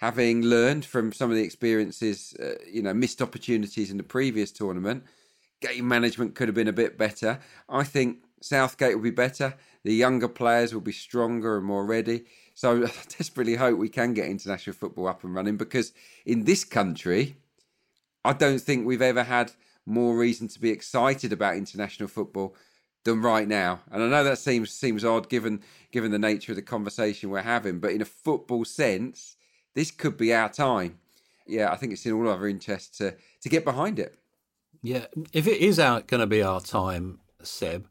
having 0.00 0.42
learned 0.42 0.84
from 0.84 1.12
some 1.12 1.30
of 1.30 1.36
the 1.36 1.42
experiences, 1.42 2.34
uh, 2.40 2.54
you 2.70 2.82
know, 2.82 2.94
missed 2.94 3.20
opportunities 3.20 3.90
in 3.90 3.96
the 3.96 4.02
previous 4.02 4.52
tournament, 4.52 5.04
game 5.60 5.88
management 5.88 6.34
could 6.34 6.46
have 6.46 6.54
been 6.54 6.68
a 6.68 6.72
bit 6.72 6.96
better. 6.96 7.40
I 7.68 7.82
think 7.82 8.18
Southgate 8.40 8.94
will 8.94 9.02
be 9.02 9.10
better. 9.10 9.54
The 9.84 9.94
younger 9.94 10.28
players 10.28 10.72
will 10.72 10.80
be 10.80 10.92
stronger 10.92 11.56
and 11.56 11.66
more 11.66 11.84
ready. 11.84 12.24
So 12.54 12.84
I 12.86 12.90
desperately 13.18 13.56
hope 13.56 13.78
we 13.78 13.88
can 13.88 14.14
get 14.14 14.28
international 14.28 14.74
football 14.74 15.08
up 15.08 15.24
and 15.24 15.34
running 15.34 15.56
because 15.56 15.92
in 16.24 16.44
this 16.44 16.64
country, 16.64 17.36
I 18.24 18.34
don't 18.34 18.60
think 18.60 18.86
we've 18.86 19.02
ever 19.02 19.24
had 19.24 19.52
more 19.84 20.16
reason 20.16 20.46
to 20.48 20.60
be 20.60 20.70
excited 20.70 21.32
about 21.32 21.56
international 21.56 22.08
football 22.08 22.54
than 23.04 23.22
right 23.22 23.48
now. 23.48 23.80
And 23.90 24.02
I 24.02 24.08
know 24.08 24.22
that 24.22 24.38
seems 24.38 24.70
seems 24.70 25.04
odd 25.04 25.28
given 25.28 25.62
given 25.90 26.12
the 26.12 26.18
nature 26.18 26.52
of 26.52 26.56
the 26.56 26.62
conversation 26.62 27.30
we're 27.30 27.42
having, 27.42 27.80
but 27.80 27.92
in 27.92 28.02
a 28.02 28.04
football 28.04 28.64
sense, 28.64 29.36
this 29.78 29.92
could 29.92 30.16
be 30.16 30.34
our 30.34 30.48
time. 30.48 30.98
Yeah, 31.46 31.70
I 31.70 31.76
think 31.76 31.92
it's 31.92 32.04
in 32.04 32.12
all 32.12 32.28
of 32.28 32.40
our 32.40 32.48
interest 32.48 32.98
to 32.98 33.14
to 33.42 33.48
get 33.48 33.64
behind 33.64 34.00
it. 34.00 34.18
Yeah, 34.82 35.06
if 35.32 35.46
it 35.46 35.58
is 35.58 35.78
going 35.78 36.02
to 36.04 36.26
be 36.26 36.42
our 36.42 36.60
time, 36.60 37.20
Seb, 37.42 37.86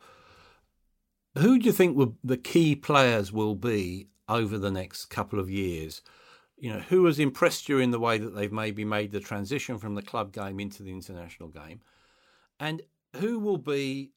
who 1.38 1.58
do 1.58 1.66
you 1.66 1.72
think 1.72 1.96
will, 1.96 2.18
the 2.24 2.36
key 2.36 2.76
players 2.76 3.32
will 3.32 3.56
be 3.56 4.10
over 4.28 4.58
the 4.58 4.72
next 4.72 5.06
couple 5.06 5.40
of 5.40 5.50
years? 5.50 6.02
You 6.58 6.74
know, 6.74 6.80
who 6.80 7.06
has 7.06 7.20
impressed 7.20 7.70
you 7.70 7.80
in 7.80 7.92
the 7.92 8.00
way 8.00 8.18
that 8.18 8.36
they've 8.36 8.52
maybe 8.52 8.84
made 8.84 9.12
the 9.12 9.22
transition 9.22 9.78
from 9.78 9.96
the 9.96 10.02
club 10.02 10.34
game 10.34 10.60
into 10.60 10.84
the 10.84 10.92
international 10.92 11.50
game? 11.50 11.80
And 12.60 12.82
who 13.16 13.40
will 13.40 13.60
be 13.60 14.12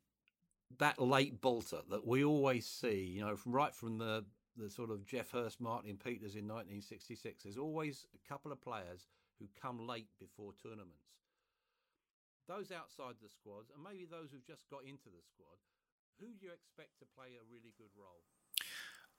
that 0.79 1.01
late 1.01 1.41
bolter 1.41 1.83
that 1.91 2.05
we 2.05 2.25
always 2.25 2.67
see, 2.67 3.05
you 3.05 3.21
know, 3.21 3.37
from 3.37 3.53
right 3.53 3.75
from 3.75 3.99
the 3.99 4.25
the 4.57 4.71
sort 4.71 4.91
of 4.91 5.07
Geoff 5.07 5.31
Hurst, 5.31 5.61
Martin 5.61 5.97
Peters 5.97 6.37
in 6.37 6.47
1966. 6.47 7.45
There's 7.45 7.57
always 7.57 8.07
a 8.15 8.29
couple 8.29 8.53
of 8.53 8.61
players 8.61 9.07
who 9.39 9.47
come 9.61 9.87
late 9.87 10.09
before 10.19 10.53
tournaments. 10.63 11.11
Those 12.49 12.73
outside 12.73 13.15
the 13.23 13.29
squad, 13.29 13.65
and 13.75 13.83
maybe 13.83 14.07
those 14.11 14.33
who've 14.33 14.47
just 14.47 14.69
got 14.71 14.85
into 14.85 15.07
the 15.07 15.23
squad, 15.23 15.59
who 16.19 16.27
do 16.39 16.47
you 16.47 16.53
expect 16.53 16.99
to 16.99 17.07
play 17.17 17.29
a 17.39 17.45
really 17.51 17.73
good 17.79 17.91
role? 17.97 18.23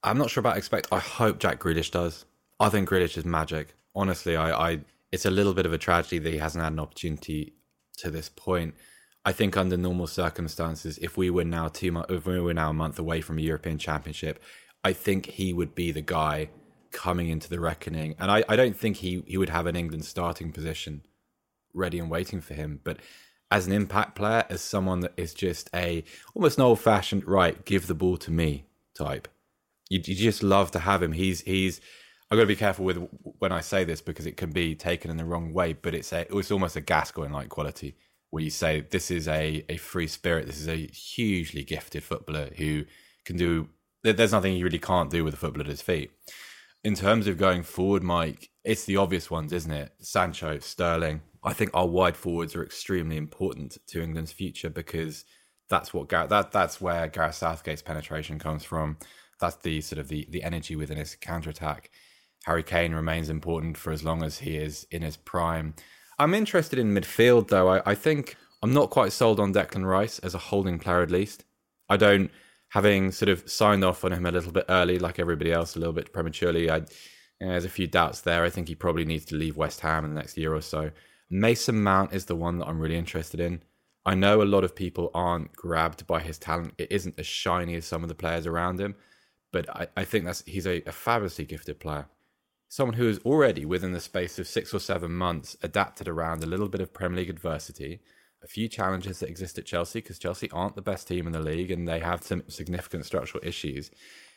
I'm 0.04 0.18
not 0.18 0.30
sure 0.30 0.42
about 0.42 0.58
expect. 0.58 0.88
I 0.92 1.00
hope 1.00 1.40
Jack 1.40 1.60
Grealish 1.60 1.92
does. 1.92 2.26
I 2.60 2.70
think 2.70 2.90
Grealish 2.90 3.18
is 3.18 3.26
magic. 3.26 3.74
Honestly, 3.96 4.36
I, 4.36 4.52
I 4.52 4.80
it's 5.12 5.26
a 5.26 5.32
little 5.32 5.54
bit 5.54 5.66
of 5.66 5.74
a 5.74 5.78
tragedy 5.78 6.20
that 6.20 6.32
he 6.32 6.40
hasn't 6.40 6.64
had 6.64 6.74
an 6.74 6.80
opportunity 6.80 7.54
to 7.98 8.10
this 8.10 8.30
point. 8.30 8.76
I 9.24 9.32
think 9.32 9.56
under 9.56 9.78
normal 9.78 10.08
circumstances, 10.08 10.98
if 10.98 11.18
we 11.18 11.30
were 11.30 11.44
now 11.44 11.68
two, 11.68 12.04
if 12.10 12.26
we 12.26 12.40
were 12.40 12.54
now 12.54 12.72
a 12.72 12.74
month 12.74 12.98
away 12.98 13.22
from 13.22 13.38
a 13.38 13.42
European 13.42 13.78
Championship, 13.78 14.42
I 14.84 14.94
think 14.94 15.26
he 15.26 15.54
would 15.54 15.76
be 15.76 15.92
the 15.92 16.02
guy 16.02 16.50
coming 16.92 17.30
into 17.30 17.50
the 17.50 17.60
reckoning. 17.60 18.16
And 18.20 18.32
I, 18.32 18.44
I 18.50 18.56
don't 18.56 18.76
think 18.76 18.98
he, 18.98 19.24
he 19.26 19.38
would 19.38 19.50
have 19.50 19.68
an 19.68 19.76
England 19.76 20.06
starting 20.06 20.52
position 20.52 21.04
ready 21.74 22.00
and 22.00 22.10
waiting 22.10 22.42
for 22.42 22.54
him. 22.54 22.80
But 22.84 22.98
as 23.50 23.68
an 23.68 23.74
impact 23.74 24.16
player, 24.16 24.46
as 24.50 24.62
someone 24.62 25.02
that 25.02 25.14
is 25.18 25.34
just 25.34 25.70
a 25.74 26.04
almost 26.34 26.58
an 26.58 26.64
old 26.64 26.80
fashioned, 26.80 27.28
right, 27.28 27.64
give 27.66 27.88
the 27.88 27.96
ball 27.96 28.18
to 28.18 28.32
me 28.32 28.66
type. 28.94 29.28
You, 29.90 30.00
you 30.04 30.16
just 30.16 30.44
love 30.44 30.72
to 30.72 30.80
have 30.80 31.04
him. 31.04 31.12
He's 31.12 31.42
he's 31.42 31.82
I've 32.30 32.38
got 32.38 32.44
to 32.44 32.48
be 32.48 32.56
careful 32.56 32.86
with 32.86 33.10
when 33.40 33.52
I 33.52 33.60
say 33.60 33.84
this 33.84 34.00
because 34.02 34.26
it 34.26 34.38
can 34.38 34.52
be 34.52 34.74
taken 34.74 35.12
in 35.12 35.18
the 35.18 35.26
wrong 35.26 35.54
way, 35.54 35.74
but 35.74 35.94
it's 35.94 36.14
a 36.14 36.26
it's 36.36 36.52
almost 36.52 36.78
a 36.78 36.82
Gascoigne 36.82 37.34
like 37.34 37.50
quality 37.50 37.96
where 38.30 38.42
you 38.42 38.50
say 38.50 38.80
this 38.90 39.12
is 39.12 39.28
a, 39.28 39.66
a 39.68 39.76
free 39.76 40.08
spirit, 40.08 40.48
this 40.48 40.60
is 40.60 40.70
a 40.70 40.88
hugely 40.88 41.64
gifted 41.64 42.02
footballer 42.02 42.50
who 42.56 42.86
can 43.26 43.36
do 43.36 43.68
there's 44.04 44.32
nothing 44.32 44.54
he 44.54 44.64
really 44.64 44.80
can't 44.80 45.10
do 45.10 45.24
with 45.24 45.34
a 45.34 45.38
football 45.38 45.62
at 45.62 45.68
his 45.68 45.82
feet. 45.82 46.12
In 46.84 46.96
terms 46.96 47.28
of 47.28 47.38
going 47.38 47.64
forward, 47.64 48.04
Mike, 48.04 48.50
it's 48.64 48.86
the 48.86 48.98
obvious 48.98 49.30
ones, 49.30 49.54
isn't 49.54 49.72
it? 49.72 49.94
Sancho, 50.00 50.60
Sterling. 50.60 51.22
I 51.44 51.54
think 51.54 51.72
our 51.74 51.88
wide 51.88 52.18
forwards 52.18 52.56
are 52.56 52.64
extremely 52.64 53.18
important 53.18 53.78
to 53.88 54.02
England's 54.02 54.32
future 54.32 54.70
because 54.70 55.26
that's 55.70 55.94
what 55.94 56.10
Gar- 56.10 56.28
that 56.28 56.52
that's 56.52 56.82
where 56.82 57.08
Gareth 57.08 57.36
Southgate's 57.36 57.82
penetration 57.82 58.40
comes 58.40 58.64
from. 58.64 58.98
That's 59.40 59.56
the 59.58 59.82
sort 59.82 60.00
of 60.00 60.08
the 60.08 60.28
the 60.30 60.44
energy 60.44 60.76
within 60.76 60.98
his 60.98 61.16
counter 61.16 61.50
attack. 61.50 61.90
Harry 62.46 62.64
Kane 62.64 62.94
remains 62.94 63.30
important 63.30 63.78
for 63.78 63.92
as 63.92 64.04
long 64.04 64.24
as 64.24 64.40
he 64.40 64.58
is 64.58 64.86
in 64.92 65.02
his 65.02 65.18
prime. 65.18 65.76
I'm 66.20 66.34
interested 66.34 66.78
in 66.78 66.94
midfield 66.94 67.48
though. 67.48 67.70
I, 67.70 67.82
I 67.92 67.96
think 67.96 68.36
I'm 68.62 68.74
not 68.74 68.90
quite 68.90 69.12
sold 69.12 69.40
on 69.40 69.54
Declan 69.54 69.86
Rice 69.86 70.20
as 70.20 70.36
a 70.36 70.40
holding 70.40 70.78
player 70.78 71.02
at 71.02 71.12
least. 71.12 71.44
I 71.90 71.98
don't 71.98 72.30
having 72.72 73.12
sort 73.12 73.28
of 73.28 73.50
signed 73.50 73.84
off 73.84 74.06
on 74.06 74.14
him 74.14 74.26
a 74.26 74.32
little 74.32 74.52
bit 74.52 74.66
early, 74.70 74.98
like 74.98 75.20
everybody 75.20 75.52
else, 75.52 75.76
a 75.76 75.80
little 75.80 75.94
bit 75.94 76.14
prematurely. 76.14 76.72
I, 76.72 76.82
there's 77.40 77.66
a 77.66 77.70
few 77.70 77.86
doubts 77.86 78.22
there. 78.22 78.46
I 78.46 78.50
think 78.50 78.70
he 78.70 78.76
probably 78.76 79.04
needs 79.04 79.26
to 79.26 79.36
leave 79.36 79.58
West 79.58 79.82
Ham 79.82 80.06
in 80.06 80.14
the 80.14 80.20
next 80.20 80.38
year 80.38 80.56
or 80.56 80.62
so. 80.62 80.92
Mason 81.30 81.84
Mount 81.84 82.14
is 82.14 82.26
the 82.26 82.36
one 82.36 82.60
that 82.60 82.68
I'm 82.68 82.80
really 82.80 82.98
interested 82.98 83.42
in. 83.42 83.62
I 84.06 84.16
know 84.16 84.42
a 84.42 84.44
lot 84.44 84.64
of 84.64 84.74
people 84.74 85.12
aren't 85.14 85.54
grabbed 85.54 86.08
by 86.08 86.22
his 86.22 86.38
talent. 86.38 86.74
It 86.78 86.92
isn't 86.92 87.20
as 87.20 87.28
shiny 87.28 87.76
as 87.76 87.86
some 87.86 88.04
of 88.04 88.10
the 88.10 88.16
players 88.16 88.48
around 88.48 88.80
him, 88.80 88.96
but 89.52 89.70
I, 89.70 89.88
I 89.98 90.06
think 90.06 90.24
that's 90.24 90.44
he's 90.46 90.66
a, 90.66 90.82
a 90.88 90.94
fabulously 90.94 91.44
gifted 91.44 91.78
player. 91.82 92.08
Someone 92.70 92.96
who 92.96 93.08
has 93.08 93.20
already, 93.26 93.66
within 93.66 93.92
the 93.92 94.00
space 94.00 94.40
of 94.40 94.48
six 94.48 94.74
or 94.74 94.80
seven 94.80 95.12
months, 95.12 95.58
adapted 95.62 96.08
around 96.08 96.42
a 96.42 96.48
little 96.48 96.70
bit 96.70 96.80
of 96.80 96.94
Premier 96.94 97.18
League 97.18 97.30
adversity 97.30 98.00
a 98.44 98.48
few 98.48 98.68
challenges 98.68 99.20
that 99.20 99.30
exist 99.30 99.58
at 99.58 99.66
Chelsea 99.66 100.00
because 100.00 100.18
Chelsea 100.18 100.50
aren't 100.52 100.76
the 100.76 100.82
best 100.82 101.08
team 101.08 101.28
in 101.28 101.34
the 101.34 101.40
league 101.40 101.72
and 101.72 101.88
they 101.88 102.00
have 102.00 102.24
some 102.24 102.44
significant 102.48 103.06
structural 103.06 103.44
issues. 103.46 103.92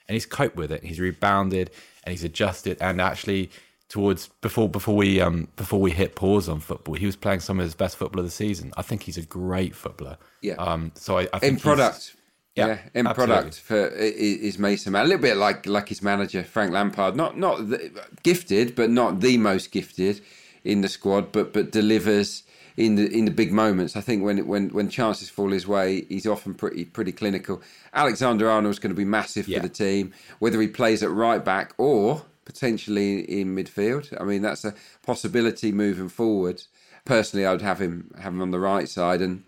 And 0.06 0.14
he's 0.14 0.26
coped 0.26 0.56
with 0.56 0.70
it. 0.70 0.84
He's 0.84 1.00
rebounded 1.00 1.70
and 2.04 2.12
he's 2.12 2.24
adjusted. 2.24 2.76
And 2.80 3.00
actually, 3.00 3.50
towards 3.88 4.28
before 4.40 4.68
before 4.68 4.96
we 4.96 5.20
um 5.20 5.48
before 5.56 5.80
we 5.80 5.90
hit 5.90 6.14
pause 6.14 6.48
on 6.48 6.60
football, 6.60 6.94
he 6.94 7.06
was 7.06 7.16
playing 7.16 7.40
some 7.40 7.58
of 7.58 7.64
his 7.64 7.74
best 7.74 7.96
football 7.96 8.20
of 8.20 8.26
the 8.26 8.30
season. 8.30 8.72
I 8.76 8.82
think 8.82 9.02
he's 9.02 9.16
a 9.16 9.22
great 9.22 9.74
footballer. 9.74 10.18
Yeah. 10.42 10.54
Um. 10.54 10.92
So 10.94 11.18
I, 11.18 11.28
I 11.32 11.38
think 11.38 11.54
in 11.54 11.60
product. 11.60 12.16
Yeah, 12.54 12.66
yeah 12.66 12.78
end 12.94 13.08
absolutely. 13.08 13.34
product 13.34 13.60
for 13.60 13.88
is 13.88 14.58
Mason 14.58 14.92
Mount. 14.92 15.06
A 15.06 15.08
little 15.08 15.22
bit 15.22 15.38
like 15.38 15.66
like 15.66 15.88
his 15.88 16.02
manager 16.02 16.44
Frank 16.44 16.72
Lampard, 16.72 17.16
not 17.16 17.38
not 17.38 17.70
the, 17.70 17.90
gifted, 18.22 18.76
but 18.76 18.90
not 18.90 19.20
the 19.20 19.38
most 19.38 19.72
gifted 19.72 20.20
in 20.62 20.82
the 20.82 20.88
squad, 20.88 21.32
but 21.32 21.52
but 21.52 21.72
delivers 21.72 22.44
in 22.76 22.96
the 22.96 23.06
in 23.06 23.24
the 23.24 23.30
big 23.30 23.52
moments. 23.52 23.96
I 23.96 24.00
think 24.00 24.22
when 24.22 24.46
when 24.46 24.70
when 24.70 24.88
chances 24.88 25.28
fall 25.28 25.50
his 25.50 25.66
way, 25.66 26.04
he's 26.08 26.26
often 26.26 26.54
pretty 26.54 26.84
pretty 26.84 27.12
clinical. 27.12 27.62
Alexander 27.92 28.50
Arnold's 28.50 28.78
going 28.78 28.94
to 28.94 28.96
be 28.96 29.04
massive 29.04 29.48
yeah. 29.48 29.58
for 29.58 29.68
the 29.68 29.74
team, 29.74 30.12
whether 30.38 30.60
he 30.60 30.68
plays 30.68 31.02
at 31.02 31.10
right 31.10 31.44
back 31.44 31.74
or 31.78 32.22
potentially 32.44 33.20
in 33.40 33.54
midfield. 33.54 34.18
I 34.20 34.24
mean, 34.24 34.42
that's 34.42 34.64
a 34.64 34.74
possibility 35.02 35.72
moving 35.72 36.08
forward. 36.08 36.62
Personally, 37.04 37.46
I 37.46 37.52
would 37.52 37.62
have 37.62 37.80
him 37.80 38.10
have 38.18 38.32
him 38.32 38.42
on 38.42 38.50
the 38.50 38.60
right 38.60 38.88
side, 38.88 39.20
and 39.20 39.44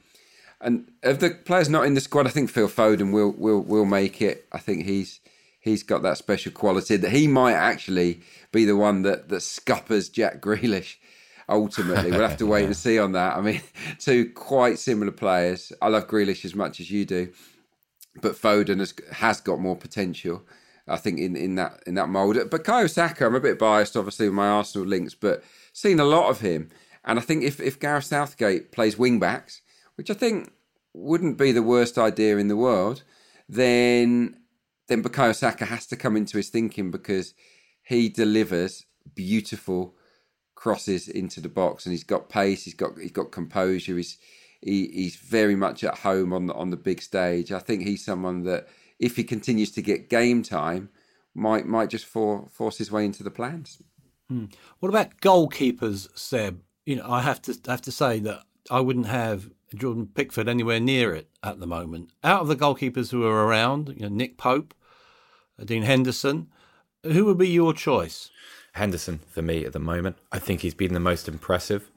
and 0.61 0.91
of 1.03 1.19
the 1.19 1.31
players 1.31 1.69
not 1.69 1.87
in 1.87 1.95
the 1.95 2.01
squad, 2.01 2.27
I 2.27 2.31
think 2.31 2.51
Phil 2.51 2.69
Foden 2.69 3.13
will 3.13 3.33
will 3.33 3.61
will 3.61 3.85
make 3.87 4.23
it. 4.23 4.47
I 4.53 4.59
think 4.59 4.85
he's 4.85 5.21
he's 5.59 5.83
got 5.83 6.03
that 6.03 6.19
special 6.19 6.53
quality 6.53 6.97
that 6.97 7.11
he 7.11 7.27
might 7.27 7.55
actually 7.55 8.21
be 8.53 8.65
the 8.65 8.77
one 8.77 9.03
that 9.03 9.31
that 9.31 9.41
scuppers 9.41 10.09
Jack 10.09 10.41
Grealish 10.41 10.97
ultimately. 11.49 12.11
We'll 12.11 12.29
have 12.29 12.39
to 12.39 12.47
wait 12.47 12.65
and 12.65 12.77
see 12.87 12.99
on 12.99 13.13
that. 13.13 13.37
I 13.37 13.41
mean, 13.41 13.61
two 13.99 14.31
quite 14.31 14.79
similar 14.79 15.13
players. 15.13 15.73
I 15.81 15.89
love 15.89 16.09
Grealish 16.09 16.45
as 16.45 16.55
much 16.55 16.81
as 16.81 16.91
you 16.91 17.05
do, 17.05 17.33
but 18.21 18.35
Foden 18.35 18.79
has, 18.81 18.95
has 19.13 19.41
got 19.41 19.61
more 19.61 19.77
potential. 19.77 20.43
I 20.89 20.97
think 20.97 21.19
in, 21.19 21.35
in 21.35 21.57
that 21.57 21.83
in 21.87 21.95
that 21.95 22.09
mould. 22.09 22.37
But 22.49 22.63
Bukayo 22.63 22.89
Saka, 22.89 23.27
I'm 23.27 23.35
a 23.35 23.41
bit 23.41 23.59
biased, 23.59 23.97
obviously, 23.97 24.29
with 24.29 24.37
my 24.37 24.47
Arsenal 24.47 24.87
links, 24.87 25.15
but 25.15 25.43
seen 25.73 25.99
a 25.99 26.05
lot 26.05 26.31
of 26.31 26.41
him. 26.41 26.71
And 27.05 27.19
I 27.19 27.23
think 27.23 27.43
if, 27.43 27.61
if 27.61 27.79
Gareth 27.79 28.05
Southgate 28.05 28.73
plays 28.73 28.99
wing 28.99 29.19
backs, 29.19 29.63
which 29.97 30.11
I 30.11 30.15
think 30.15 30.53
wouldn't 30.93 31.39
be 31.39 31.53
the 31.53 31.63
worst 31.63 31.99
idea 31.99 32.39
in 32.39 32.49
the 32.49 32.57
world, 32.57 33.03
then 33.49 34.37
then 34.89 35.03
Bukayo 35.03 35.35
Saka 35.35 35.65
has 35.65 35.87
to 35.87 35.97
come 35.97 36.17
into 36.17 36.37
his 36.37 36.49
thinking 36.49 36.93
because 36.93 37.35
he 37.83 38.09
delivers 38.09 38.87
beautiful 39.15 39.96
crosses 40.67 41.07
into 41.07 41.41
the 41.41 41.49
box, 41.49 41.87
and 41.87 41.93
he's 41.93 42.03
got 42.03 42.29
pace. 42.29 42.65
He's 42.65 42.75
got 42.75 42.99
he's 43.01 43.13
got 43.13 43.31
composure. 43.31 43.97
He's 43.97 44.19
he, 44.61 44.89
he's 44.89 45.15
very 45.15 45.55
much 45.55 45.85
at 45.85 45.99
home 45.99 46.33
on 46.33 46.49
the 46.49 46.55
on 46.55 46.71
the 46.71 46.77
big 46.77 47.01
stage. 47.01 47.53
I 47.53 47.61
think 47.61 47.83
he's 47.83 48.05
someone 48.05 48.43
that, 48.43 48.67
if 48.99 49.15
he 49.15 49.23
continues 49.23 49.71
to 49.73 49.81
get 49.81 50.11
game 50.11 50.43
time, 50.43 50.89
might 51.37 51.67
might 51.67 51.89
just 51.89 52.05
for, 52.05 52.49
force 52.51 52.79
his 52.79 52.91
way 52.91 53.05
into 53.05 53.23
the 53.23 53.31
plans. 53.31 53.81
Hmm. 54.29 54.47
What 54.81 54.89
about 54.89 55.21
goalkeepers, 55.21 56.09
Seb? 56.19 56.61
You 56.85 56.97
know, 56.97 57.09
I 57.09 57.21
have 57.21 57.41
to 57.43 57.57
have 57.69 57.83
to 57.83 57.93
say 57.93 58.19
that 58.19 58.43
I 58.69 58.81
wouldn't 58.81 59.07
have 59.07 59.49
Jordan 59.73 60.09
Pickford 60.13 60.49
anywhere 60.49 60.81
near 60.81 61.15
it 61.15 61.29
at 61.45 61.61
the 61.61 61.69
moment. 61.69 62.11
Out 62.25 62.41
of 62.41 62.49
the 62.49 62.57
goalkeepers 62.57 63.13
who 63.13 63.25
are 63.25 63.47
around, 63.47 63.95
you 63.97 64.03
know, 64.03 64.09
Nick 64.09 64.37
Pope, 64.37 64.75
Dean 65.65 65.85
Henderson, 65.85 66.49
who 67.05 67.25
would 67.27 67.39
be 67.39 67.51
your 67.51 67.73
choice? 67.73 68.31
Henderson 68.77 69.21
for 69.29 69.43
me 69.43 69.65
at 69.65 69.73
the 69.73 69.79
moment. 69.79 70.17
I 70.33 70.39
think 70.39 70.61
he's 70.61 70.75
been 70.75 70.95
the 70.95 71.01
most 71.01 71.29
impressive. 71.29 71.91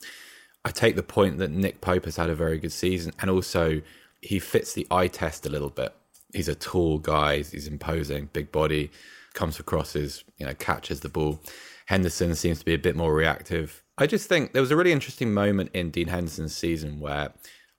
I 0.65 0.71
take 0.71 0.95
the 0.95 1.03
point 1.03 1.37
that 1.37 1.51
Nick 1.51 1.81
Pope 1.81 2.05
has 2.05 2.17
had 2.17 2.29
a 2.29 2.35
very 2.35 2.57
good 2.57 2.71
season, 2.71 3.13
and 3.19 3.29
also 3.29 3.81
he 4.21 4.39
fits 4.39 4.73
the 4.73 4.87
eye 4.91 5.07
test 5.07 5.45
a 5.45 5.49
little 5.49 5.69
bit. 5.69 5.93
He's 6.33 6.49
a 6.49 6.55
tall 6.55 6.99
guy, 6.99 7.37
he's 7.37 7.67
imposing, 7.67 8.29
big 8.33 8.51
body, 8.51 8.91
comes 9.33 9.57
for 9.57 9.63
crosses, 9.63 10.23
you 10.37 10.45
know, 10.45 10.53
catches 10.53 10.99
the 10.99 11.09
ball. 11.09 11.39
Henderson 11.87 12.35
seems 12.35 12.59
to 12.59 12.65
be 12.65 12.73
a 12.73 12.79
bit 12.79 12.95
more 12.95 13.13
reactive. 13.13 13.83
I 13.97 14.05
just 14.05 14.29
think 14.29 14.53
there 14.53 14.61
was 14.61 14.71
a 14.71 14.75
really 14.75 14.91
interesting 14.91 15.33
moment 15.33 15.71
in 15.73 15.91
Dean 15.91 16.07
Henderson's 16.07 16.55
season 16.55 16.99
where 16.99 17.33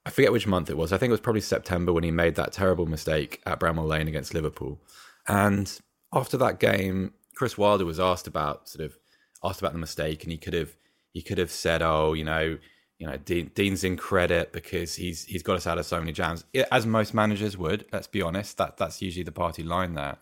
I 0.04 0.10
forget 0.10 0.32
which 0.32 0.46
month 0.46 0.70
it 0.70 0.76
was. 0.76 0.92
I 0.92 0.98
think 0.98 1.10
it 1.10 1.12
was 1.12 1.20
probably 1.20 1.42
September 1.42 1.92
when 1.92 2.04
he 2.04 2.10
made 2.10 2.34
that 2.34 2.52
terrible 2.52 2.86
mistake 2.86 3.40
at 3.46 3.60
Bramall 3.60 3.86
Lane 3.86 4.08
against 4.08 4.34
Liverpool. 4.34 4.80
And 5.28 5.70
after 6.12 6.36
that 6.38 6.58
game, 6.58 7.12
Chris 7.40 7.56
Wilder 7.56 7.86
was 7.86 7.98
asked 7.98 8.26
about 8.26 8.68
sort 8.68 8.84
of 8.84 8.98
asked 9.42 9.60
about 9.62 9.72
the 9.72 9.78
mistake, 9.78 10.24
and 10.24 10.30
he 10.30 10.36
could 10.36 10.52
have 10.52 10.76
he 11.14 11.22
could 11.22 11.38
have 11.38 11.50
said, 11.50 11.80
"Oh, 11.80 12.12
you 12.12 12.22
know, 12.22 12.58
you 12.98 13.06
know, 13.06 13.16
Dean, 13.16 13.50
Dean's 13.54 13.82
in 13.82 13.96
credit 13.96 14.52
because 14.52 14.94
he's 14.94 15.24
he's 15.24 15.42
got 15.42 15.56
us 15.56 15.66
out 15.66 15.78
of 15.78 15.86
so 15.86 15.98
many 15.98 16.12
jams," 16.12 16.44
as 16.70 16.84
most 16.84 17.14
managers 17.14 17.56
would. 17.56 17.86
Let's 17.94 18.08
be 18.08 18.20
honest, 18.20 18.58
that 18.58 18.76
that's 18.76 19.00
usually 19.00 19.22
the 19.22 19.32
party 19.32 19.62
line 19.62 19.94
there. 19.94 20.18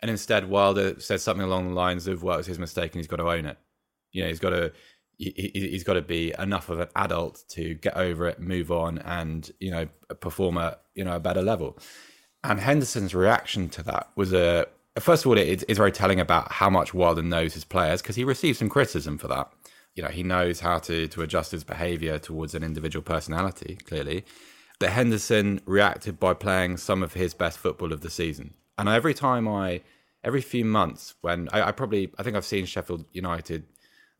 And 0.00 0.12
instead, 0.12 0.48
Wilder 0.48 1.00
said 1.00 1.20
something 1.20 1.44
along 1.44 1.66
the 1.66 1.74
lines 1.74 2.06
of, 2.06 2.22
"Well, 2.22 2.38
it's 2.38 2.46
his 2.46 2.60
mistake, 2.60 2.92
and 2.92 3.00
he's 3.00 3.08
got 3.08 3.16
to 3.16 3.28
own 3.28 3.46
it. 3.46 3.58
You 4.12 4.22
know, 4.22 4.28
he's 4.28 4.38
got 4.38 4.50
to." 4.50 4.72
He, 5.18 5.72
has 5.72 5.82
got 5.82 5.94
to 5.94 6.02
be 6.02 6.32
enough 6.38 6.68
of 6.68 6.78
an 6.78 6.88
adult 6.94 7.42
to 7.48 7.74
get 7.74 7.96
over 7.96 8.26
it, 8.28 8.38
move 8.38 8.70
on, 8.70 8.98
and 8.98 9.50
you 9.58 9.72
know 9.72 9.88
perform 10.20 10.56
at 10.56 10.82
you 10.94 11.02
know 11.02 11.16
a 11.16 11.20
better 11.20 11.42
level. 11.42 11.76
And 12.44 12.60
Henderson's 12.60 13.12
reaction 13.12 13.68
to 13.70 13.82
that 13.82 14.12
was 14.14 14.32
a 14.32 14.68
first 15.02 15.24
of 15.24 15.30
all, 15.30 15.38
it, 15.38 15.64
it's 15.68 15.78
very 15.78 15.92
telling 15.92 16.20
about 16.20 16.52
how 16.52 16.70
much 16.70 16.94
Wilder 16.94 17.22
knows 17.22 17.54
his 17.54 17.64
players 17.64 18.02
because 18.02 18.16
he 18.16 18.24
received 18.24 18.58
some 18.58 18.68
criticism 18.68 19.18
for 19.18 19.28
that. 19.28 19.52
You 19.94 20.02
know, 20.02 20.08
he 20.08 20.22
knows 20.22 20.60
how 20.60 20.78
to 20.80 21.08
to 21.08 21.22
adjust 21.22 21.52
his 21.52 21.64
behaviour 21.64 22.18
towards 22.18 22.54
an 22.54 22.62
individual 22.62 23.02
personality. 23.02 23.78
Clearly, 23.84 24.24
but 24.80 24.90
Henderson 24.90 25.60
reacted 25.66 26.18
by 26.18 26.34
playing 26.34 26.78
some 26.78 27.02
of 27.02 27.12
his 27.12 27.34
best 27.34 27.58
football 27.58 27.92
of 27.92 28.00
the 28.00 28.10
season. 28.10 28.54
And 28.78 28.88
every 28.88 29.12
time 29.12 29.46
I, 29.46 29.82
every 30.24 30.40
few 30.40 30.64
months, 30.64 31.14
when 31.20 31.48
I, 31.52 31.68
I 31.68 31.72
probably, 31.72 32.10
I 32.18 32.22
think 32.22 32.34
I've 32.34 32.46
seen 32.46 32.64
Sheffield 32.64 33.04
United 33.12 33.64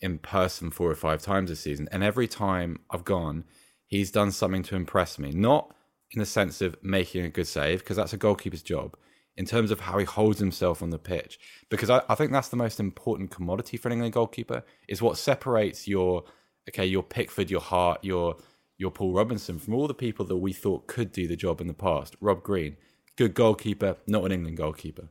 in 0.02 0.18
person 0.18 0.70
four 0.70 0.90
or 0.90 0.94
five 0.94 1.22
times 1.22 1.48
this 1.48 1.60
season, 1.60 1.88
and 1.90 2.04
every 2.04 2.28
time 2.28 2.80
I've 2.90 3.04
gone, 3.04 3.44
he's 3.86 4.10
done 4.10 4.32
something 4.32 4.62
to 4.64 4.76
impress 4.76 5.18
me. 5.18 5.30
Not 5.30 5.74
in 6.12 6.20
the 6.20 6.26
sense 6.26 6.60
of 6.60 6.76
making 6.82 7.24
a 7.24 7.30
good 7.30 7.46
save, 7.46 7.78
because 7.78 7.96
that's 7.96 8.12
a 8.12 8.18
goalkeeper's 8.18 8.62
job, 8.62 8.96
in 9.40 9.46
terms 9.46 9.70
of 9.70 9.80
how 9.80 9.96
he 9.96 10.04
holds 10.04 10.38
himself 10.38 10.82
on 10.82 10.90
the 10.90 10.98
pitch. 10.98 11.38
Because 11.70 11.88
I, 11.88 12.02
I 12.10 12.14
think 12.14 12.30
that's 12.30 12.50
the 12.50 12.56
most 12.56 12.78
important 12.78 13.30
commodity 13.30 13.78
for 13.78 13.88
an 13.88 13.92
England 13.94 14.12
goalkeeper 14.12 14.62
is 14.86 15.00
what 15.00 15.16
separates 15.16 15.88
your 15.88 16.24
okay, 16.68 16.84
your 16.84 17.02
Pickford, 17.02 17.50
your 17.50 17.62
Hart, 17.62 18.04
your 18.04 18.36
your 18.76 18.90
Paul 18.90 19.14
Robinson 19.14 19.58
from 19.58 19.72
all 19.72 19.88
the 19.88 19.94
people 19.94 20.26
that 20.26 20.36
we 20.36 20.52
thought 20.52 20.86
could 20.86 21.10
do 21.10 21.26
the 21.26 21.36
job 21.36 21.62
in 21.62 21.68
the 21.68 21.72
past. 21.72 22.16
Rob 22.20 22.42
Green, 22.42 22.76
good 23.16 23.32
goalkeeper, 23.32 23.96
not 24.06 24.26
an 24.26 24.32
England 24.32 24.58
goalkeeper, 24.58 25.08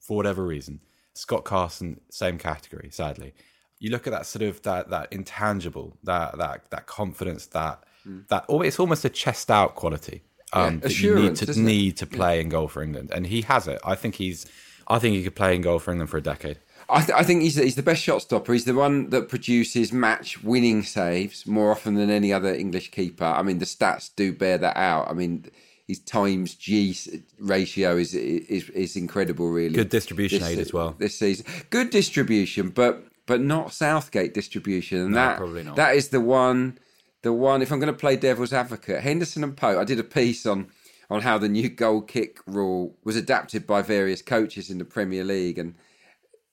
for 0.00 0.16
whatever 0.16 0.44
reason. 0.44 0.80
Scott 1.14 1.44
Carson, 1.44 2.00
same 2.10 2.36
category, 2.36 2.90
sadly. 2.90 3.32
You 3.78 3.90
look 3.90 4.08
at 4.08 4.12
that 4.12 4.26
sort 4.26 4.42
of 4.42 4.60
that 4.62 4.90
that 4.90 5.12
intangible, 5.12 5.96
that 6.02 6.36
that 6.36 6.68
that 6.70 6.86
confidence, 6.86 7.46
that 7.46 7.84
mm. 8.04 8.26
that 8.26 8.44
it's 8.48 8.80
almost 8.80 9.04
a 9.04 9.08
chest 9.08 9.52
out 9.52 9.76
quality 9.76 10.24
um, 10.52 10.74
yeah, 10.74 10.80
that 10.80 11.00
you 11.00 11.14
need 11.14 11.36
to 11.36 11.60
need 11.60 11.96
to 11.98 12.06
play 12.06 12.36
yeah. 12.36 12.42
in 12.42 12.48
goal 12.48 12.68
for 12.68 12.82
England, 12.82 13.10
and 13.14 13.26
he 13.26 13.42
has 13.42 13.68
it. 13.68 13.80
I 13.84 13.94
think 13.94 14.16
he's. 14.16 14.46
I 14.90 14.98
think 14.98 15.16
he 15.16 15.22
could 15.22 15.36
play 15.36 15.54
in 15.54 15.60
goal 15.60 15.78
for 15.78 15.90
England 15.90 16.08
for 16.08 16.16
a 16.16 16.22
decade. 16.22 16.58
I, 16.90 17.02
th- 17.02 17.18
I 17.18 17.22
think 17.22 17.42
he's 17.42 17.56
he's 17.56 17.74
the 17.74 17.82
best 17.82 18.02
shot 18.02 18.22
stopper. 18.22 18.52
He's 18.52 18.64
the 18.64 18.74
one 18.74 19.10
that 19.10 19.28
produces 19.28 19.92
match 19.92 20.42
winning 20.42 20.82
saves 20.82 21.46
more 21.46 21.70
often 21.70 21.94
than 21.94 22.08
any 22.08 22.32
other 22.32 22.54
English 22.54 22.90
keeper. 22.90 23.24
I 23.24 23.42
mean, 23.42 23.58
the 23.58 23.66
stats 23.66 24.10
do 24.14 24.32
bear 24.32 24.56
that 24.56 24.76
out. 24.76 25.10
I 25.10 25.12
mean, 25.12 25.50
his 25.86 25.98
times 25.98 26.54
G 26.54 26.96
ratio 27.38 27.96
is 27.96 28.14
is 28.14 28.70
is 28.70 28.96
incredible. 28.96 29.50
Really 29.50 29.74
good 29.74 29.90
distribution 29.90 30.40
this, 30.40 30.48
aid 30.48 30.58
as 30.58 30.72
well 30.72 30.94
this 30.98 31.18
season. 31.18 31.44
Good 31.68 31.90
distribution, 31.90 32.70
but 32.70 33.04
but 33.26 33.42
not 33.42 33.74
Southgate 33.74 34.32
distribution, 34.32 34.98
and 34.98 35.10
no, 35.10 35.36
that 35.36 35.76
that 35.76 35.94
is 35.94 36.08
the 36.08 36.20
one 36.20 36.78
the 37.22 37.32
one, 37.32 37.62
if 37.62 37.72
I'm 37.72 37.80
going 37.80 37.92
to 37.92 37.98
play 37.98 38.16
devil's 38.16 38.52
advocate, 38.52 39.02
Henderson 39.02 39.42
and 39.42 39.56
Pope, 39.56 39.78
I 39.78 39.84
did 39.84 39.98
a 39.98 40.04
piece 40.04 40.46
on 40.46 40.68
on 41.10 41.22
how 41.22 41.38
the 41.38 41.48
new 41.48 41.70
goal 41.70 42.02
kick 42.02 42.38
rule 42.46 42.94
was 43.02 43.16
adapted 43.16 43.66
by 43.66 43.80
various 43.80 44.20
coaches 44.20 44.68
in 44.68 44.76
the 44.76 44.84
Premier 44.84 45.24
League, 45.24 45.58
and 45.58 45.74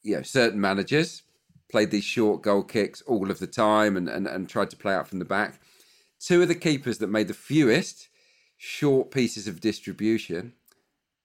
you 0.02 0.16
know 0.16 0.22
certain 0.22 0.60
managers 0.60 1.24
played 1.70 1.92
these 1.92 2.04
short 2.04 2.42
goal 2.42 2.64
kicks 2.64 3.02
all 3.02 3.30
of 3.32 3.40
the 3.40 3.48
time 3.48 3.98
and, 3.98 4.08
and, 4.08 4.28
and 4.28 4.48
tried 4.48 4.70
to 4.70 4.78
play 4.78 4.94
out 4.94 5.08
from 5.08 5.20
the 5.20 5.26
back. 5.26 5.60
Two 6.20 6.42
of 6.42 6.48
the 6.48 6.56
keepers 6.56 7.00
that 7.00 7.08
made 7.08 7.28
the 7.28 7.34
fewest 7.34 8.08
short 8.56 9.12
pieces 9.12 9.48
of 9.48 9.60
distribution 9.60 10.54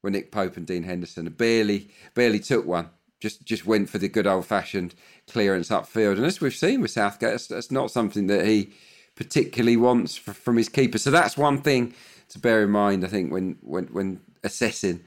were 0.02 0.10
Nick 0.10 0.32
Pope 0.32 0.56
and 0.56 0.66
Dean 0.66 0.82
Henderson. 0.82 1.28
Barely 1.30 1.90
barely 2.14 2.40
took 2.40 2.66
one. 2.66 2.90
Just 3.20 3.44
just 3.44 3.66
went 3.66 3.88
for 3.88 3.98
the 3.98 4.08
good 4.08 4.26
old 4.26 4.46
fashioned 4.46 4.94
clearance 5.28 5.68
upfield. 5.68 6.16
And 6.16 6.26
as 6.26 6.40
we've 6.40 6.54
seen 6.54 6.80
with 6.80 6.90
Southgate, 6.90 7.30
that's, 7.30 7.46
that's 7.46 7.70
not 7.70 7.90
something 7.90 8.26
that 8.26 8.46
he 8.46 8.72
particularly 9.20 9.76
wants 9.76 10.16
from 10.16 10.56
his 10.56 10.70
keeper. 10.70 10.96
So 10.96 11.10
that's 11.10 11.36
one 11.36 11.60
thing 11.60 11.92
to 12.30 12.38
bear 12.38 12.64
in 12.64 12.70
mind. 12.70 13.04
I 13.04 13.08
think 13.08 13.30
when 13.30 13.58
when 13.60 13.84
when 13.88 14.20
assessing 14.42 15.04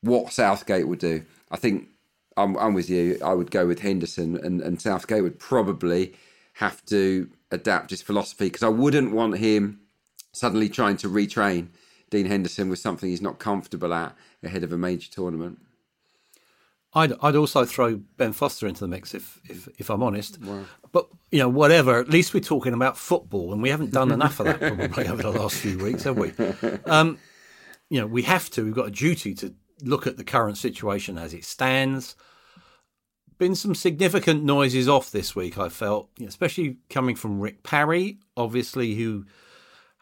what 0.00 0.32
Southgate 0.32 0.88
would 0.88 0.98
do, 0.98 1.24
I 1.52 1.56
think 1.56 1.86
I'm, 2.36 2.56
I'm 2.56 2.74
with 2.74 2.90
you. 2.90 3.16
I 3.24 3.34
would 3.34 3.52
go 3.52 3.64
with 3.64 3.78
Henderson, 3.78 4.36
and, 4.36 4.60
and 4.60 4.82
Southgate 4.82 5.22
would 5.22 5.38
probably 5.38 6.14
have 6.54 6.84
to 6.86 7.30
adapt 7.52 7.90
his 7.90 8.02
philosophy 8.02 8.46
because 8.46 8.64
I 8.64 8.68
wouldn't 8.70 9.12
want 9.12 9.38
him 9.38 9.78
suddenly 10.32 10.68
trying 10.68 10.96
to 10.96 11.08
retrain 11.08 11.68
Dean 12.10 12.26
Henderson 12.26 12.68
with 12.68 12.80
something 12.80 13.08
he's 13.08 13.22
not 13.22 13.38
comfortable 13.38 13.94
at 13.94 14.16
ahead 14.42 14.64
of 14.64 14.72
a 14.72 14.78
major 14.78 15.10
tournament. 15.12 15.60
I'd, 16.94 17.12
I'd 17.22 17.36
also 17.36 17.64
throw 17.64 17.96
Ben 18.16 18.32
Foster 18.32 18.66
into 18.66 18.80
the 18.80 18.88
mix 18.88 19.14
if 19.14 19.40
if, 19.44 19.68
if 19.78 19.90
I'm 19.90 20.02
honest. 20.02 20.40
Wow. 20.40 20.64
But 20.90 21.08
you 21.30 21.38
know, 21.38 21.48
whatever. 21.48 22.00
At 22.00 22.08
least 22.08 22.32
we're 22.32 22.40
talking 22.40 22.72
about 22.72 22.96
football, 22.96 23.52
and 23.52 23.62
we 23.62 23.68
haven't 23.68 23.92
done 23.92 24.10
enough 24.10 24.40
of 24.40 24.46
that 24.46 24.60
probably 24.60 25.06
over 25.08 25.22
the 25.22 25.30
last 25.30 25.56
few 25.56 25.78
weeks, 25.78 26.04
have 26.04 26.16
we? 26.16 26.32
Um, 26.86 27.18
you 27.90 28.00
know, 28.00 28.06
we 28.06 28.22
have 28.22 28.50
to, 28.50 28.64
we've 28.64 28.74
got 28.74 28.88
a 28.88 28.90
duty 28.90 29.34
to 29.34 29.54
look 29.82 30.06
at 30.06 30.16
the 30.16 30.24
current 30.24 30.58
situation 30.58 31.18
as 31.18 31.32
it 31.32 31.44
stands. 31.44 32.16
Been 33.38 33.54
some 33.54 33.74
significant 33.74 34.42
noises 34.42 34.88
off 34.88 35.10
this 35.10 35.36
week, 35.36 35.58
I 35.58 35.68
felt, 35.68 36.10
especially 36.26 36.78
coming 36.90 37.14
from 37.14 37.40
Rick 37.40 37.62
Parry, 37.62 38.18
obviously, 38.36 38.94
who 38.96 39.26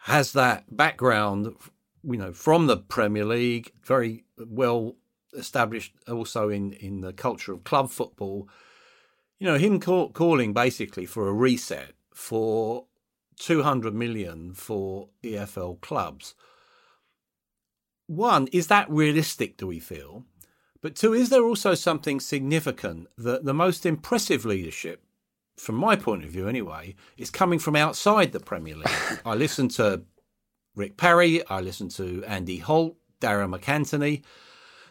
has 0.03 0.33
that 0.33 0.75
background, 0.75 1.55
you 2.03 2.17
know, 2.17 2.33
from 2.33 2.67
the 2.67 2.79
Premier 2.79 3.25
League, 3.25 3.73
very 3.85 4.25
well 4.39 4.97
established 5.37 5.95
also 6.09 6.49
in, 6.49 6.73
in 6.73 7.01
the 7.01 7.13
culture 7.13 7.53
of 7.53 7.65
club 7.65 7.91
football. 7.91 8.49
You 9.39 9.47
know, 9.47 9.59
him 9.59 9.81
call, 9.81 10.11
calling 10.11 10.53
basically 10.53 11.07
for 11.07 11.29
a 11.29 11.33
reset 11.33 11.93
for 12.13 12.87
200 13.39 13.95
million 13.95 14.55
for 14.55 15.11
EFL 15.23 15.81
clubs 15.81 16.35
one, 18.07 18.47
is 18.49 18.69
that 18.69 18.89
realistic, 18.89 19.57
do 19.57 19.67
we 19.67 19.81
feel? 19.81 20.25
But 20.81 20.95
two, 20.95 21.13
is 21.13 21.29
there 21.29 21.45
also 21.45 21.75
something 21.75 22.21
significant 22.21 23.09
that 23.19 23.45
the 23.45 23.55
most 23.55 23.85
impressive 23.85 24.45
leadership, 24.45 25.03
from 25.57 25.75
my 25.75 25.97
point 25.97 26.25
of 26.25 26.31
view 26.31 26.49
anyway, 26.49 26.95
is 27.17 27.31
coming 27.31 27.59
from 27.59 27.75
outside 27.75 28.33
the 28.33 28.41
Premier 28.41 28.77
League? 28.77 28.89
I 29.25 29.35
listened 29.35 29.73
to 29.73 30.03
Rick 30.77 30.97
Parry, 30.97 31.45
I 31.49 31.61
listened 31.61 31.91
to 31.93 32.23
Andy 32.25 32.59
Holt, 32.59 32.97
Darragh 33.21 33.51
MacAnthony. 33.51 34.23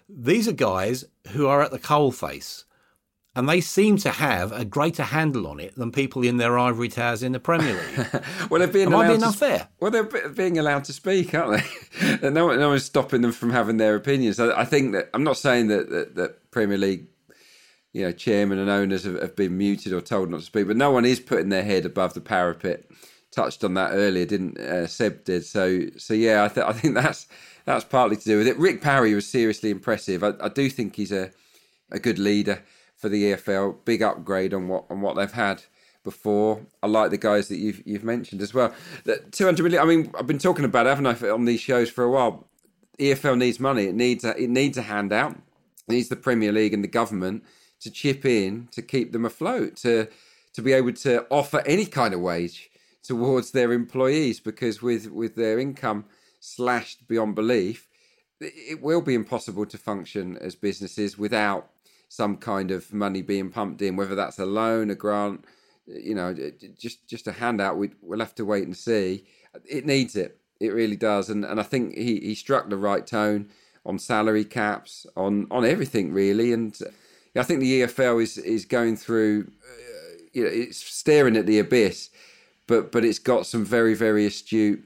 These 0.07 0.47
are 0.47 0.53
guys 0.53 1.05
who 1.29 1.47
are 1.47 1.61
at 1.61 1.71
the 1.71 1.79
coalface 1.79 2.65
and 3.35 3.49
they 3.49 3.59
seem 3.59 3.97
to 3.97 4.11
have 4.11 4.51
a 4.53 4.63
greater 4.63 5.03
handle 5.03 5.45
on 5.47 5.59
it 5.59 5.75
than 5.75 5.91
people 5.91 6.23
in 6.23 6.37
their 6.37 6.57
ivory 6.57 6.87
towers 6.87 7.21
in 7.21 7.33
the 7.33 7.39
Premier 7.39 7.73
League. 7.73 8.23
well, 8.49 8.59
they're 8.59 8.67
being 8.67 8.87
Am 8.87 8.93
allowed 8.93 9.03
I 9.03 9.07
being 9.09 9.19
to, 9.19 9.27
unfair? 9.27 9.67
Well, 9.79 9.91
they're 9.91 10.29
being 10.29 10.57
allowed 10.57 10.85
to 10.85 10.93
speak, 10.93 11.33
aren't 11.33 11.61
they? 12.01 12.29
no, 12.29 12.45
one, 12.45 12.59
no 12.59 12.69
one's 12.69 12.85
stopping 12.85 13.21
them 13.21 13.33
from 13.33 13.49
having 13.49 13.75
their 13.75 13.95
opinions. 13.95 14.39
I, 14.39 14.61
I 14.61 14.65
think 14.65 14.93
that 14.93 15.09
I'm 15.13 15.23
not 15.23 15.37
saying 15.37 15.67
that, 15.67 15.89
that, 15.89 16.15
that 16.15 16.51
Premier 16.51 16.77
League, 16.77 17.07
you 17.91 18.03
know, 18.03 18.13
chairman 18.13 18.57
and 18.57 18.69
owners 18.69 19.03
have, 19.03 19.21
have, 19.21 19.35
been 19.35 19.57
muted 19.57 19.91
or 19.91 19.99
told 19.99 20.29
not 20.29 20.39
to 20.39 20.45
speak, 20.45 20.67
but 20.67 20.77
no 20.77 20.91
one 20.91 21.03
is 21.03 21.19
putting 21.19 21.49
their 21.49 21.63
head 21.63 21.85
above 21.85 22.13
the 22.13 22.21
parapet. 22.21 22.89
Touched 23.31 23.65
on 23.65 23.73
that 23.73 23.91
earlier, 23.91 24.25
didn't 24.25 24.57
uh, 24.57 24.87
Seb? 24.87 25.25
Did 25.25 25.45
so. 25.45 25.87
So 25.97 26.13
yeah, 26.13 26.45
I, 26.45 26.47
th- 26.47 26.65
I 26.65 26.71
think 26.71 26.93
that's 26.93 27.27
that's 27.65 27.83
partly 27.83 28.15
to 28.15 28.23
do 28.23 28.37
with 28.37 28.47
it. 28.47 28.57
Rick 28.57 28.81
Parry 28.81 29.13
was 29.13 29.27
seriously 29.27 29.71
impressive. 29.71 30.23
I, 30.23 30.33
I 30.39 30.49
do 30.49 30.69
think 30.69 30.95
he's 30.95 31.11
a 31.11 31.31
a 31.91 31.99
good 31.99 32.17
leader 32.17 32.63
for 32.95 33.09
the 33.09 33.33
EFL. 33.33 33.77
Big 33.85 34.01
upgrade 34.01 34.53
on 34.53 34.67
what 34.67 34.85
on 34.89 35.01
what 35.01 35.15
they've 35.15 35.31
had 35.31 35.63
before. 36.03 36.65
I 36.81 36.87
like 36.87 37.11
the 37.11 37.17
guys 37.17 37.49
that 37.49 37.57
you've 37.57 37.85
you've 37.85 38.03
mentioned 38.03 38.41
as 38.41 38.53
well. 38.53 38.73
That 39.03 39.31
200 39.33 39.63
million. 39.63 39.81
I 39.81 39.85
mean, 39.85 40.11
I've 40.17 40.27
been 40.27 40.39
talking 40.39 40.63
about, 40.63 40.85
haven't 40.85 41.07
I, 41.07 41.29
on 41.29 41.45
these 41.45 41.59
shows 41.59 41.89
for 41.89 42.03
a 42.05 42.11
while. 42.11 42.47
EFL 42.97 43.37
needs 43.37 43.59
money. 43.59 43.87
It 43.87 43.95
needs 43.95 44.23
a, 44.23 44.41
it 44.41 44.49
needs 44.49 44.77
a 44.77 44.83
handout. 44.83 45.31
It 45.33 45.91
needs 45.91 46.07
the 46.07 46.15
Premier 46.15 46.53
League 46.53 46.73
and 46.73 46.81
the 46.81 46.87
government 46.87 47.43
to 47.81 47.91
chip 47.91 48.23
in 48.25 48.69
to 48.71 48.81
keep 48.81 49.11
them 49.11 49.25
afloat. 49.25 49.75
To 49.77 50.07
to 50.53 50.61
be 50.61 50.71
able 50.71 50.93
to 50.93 51.25
offer 51.29 51.61
any 51.65 51.85
kind 51.85 52.13
of 52.13 52.21
wage 52.21 52.69
towards 53.03 53.51
their 53.51 53.73
employees 53.73 54.39
because 54.39 54.81
with 54.81 55.11
with 55.11 55.35
their 55.35 55.59
income 55.59 56.05
slashed 56.45 57.07
beyond 57.07 57.35
belief, 57.35 57.87
it 58.39 58.81
will 58.81 59.01
be 59.01 59.13
impossible 59.13 59.65
to 59.65 59.77
function 59.77 60.37
as 60.37 60.55
businesses 60.55 61.17
without 61.17 61.69
some 62.09 62.37
kind 62.37 62.71
of 62.71 62.93
money 62.93 63.21
being 63.21 63.49
pumped 63.49 63.81
in, 63.81 63.95
whether 63.95 64.15
that's 64.15 64.39
a 64.39 64.45
loan, 64.45 64.89
a 64.89 64.95
grant, 64.95 65.45
you 65.87 66.15
know, 66.15 66.35
just 66.77 67.07
just 67.07 67.27
a 67.27 67.31
handout. 67.31 67.77
We, 67.77 67.91
we'll 68.01 68.19
have 68.19 68.35
to 68.35 68.45
wait 68.45 68.65
and 68.65 68.75
see. 68.75 69.25
It 69.65 69.85
needs 69.85 70.15
it. 70.15 70.39
It 70.59 70.73
really 70.73 70.95
does. 70.95 71.29
And 71.29 71.45
and 71.45 71.59
I 71.59 71.63
think 71.63 71.95
he, 71.95 72.19
he 72.19 72.35
struck 72.35 72.69
the 72.69 72.77
right 72.77 73.05
tone 73.05 73.49
on 73.85 73.99
salary 73.99 74.45
caps, 74.45 75.05
on 75.15 75.47
on 75.49 75.65
everything 75.65 76.13
really. 76.13 76.53
And 76.53 76.77
I 77.35 77.43
think 77.43 77.59
the 77.59 77.81
EFL 77.81 78.21
is 78.21 78.37
is 78.37 78.65
going 78.65 78.97
through, 78.97 79.51
uh, 79.63 80.17
you 80.33 80.43
know, 80.43 80.49
it's 80.51 80.77
staring 80.77 81.37
at 81.37 81.45
the 81.45 81.59
abyss, 81.59 82.09
but 82.67 82.91
but 82.91 83.05
it's 83.05 83.19
got 83.19 83.45
some 83.45 83.65
very 83.65 83.93
very 83.93 84.25
astute 84.25 84.83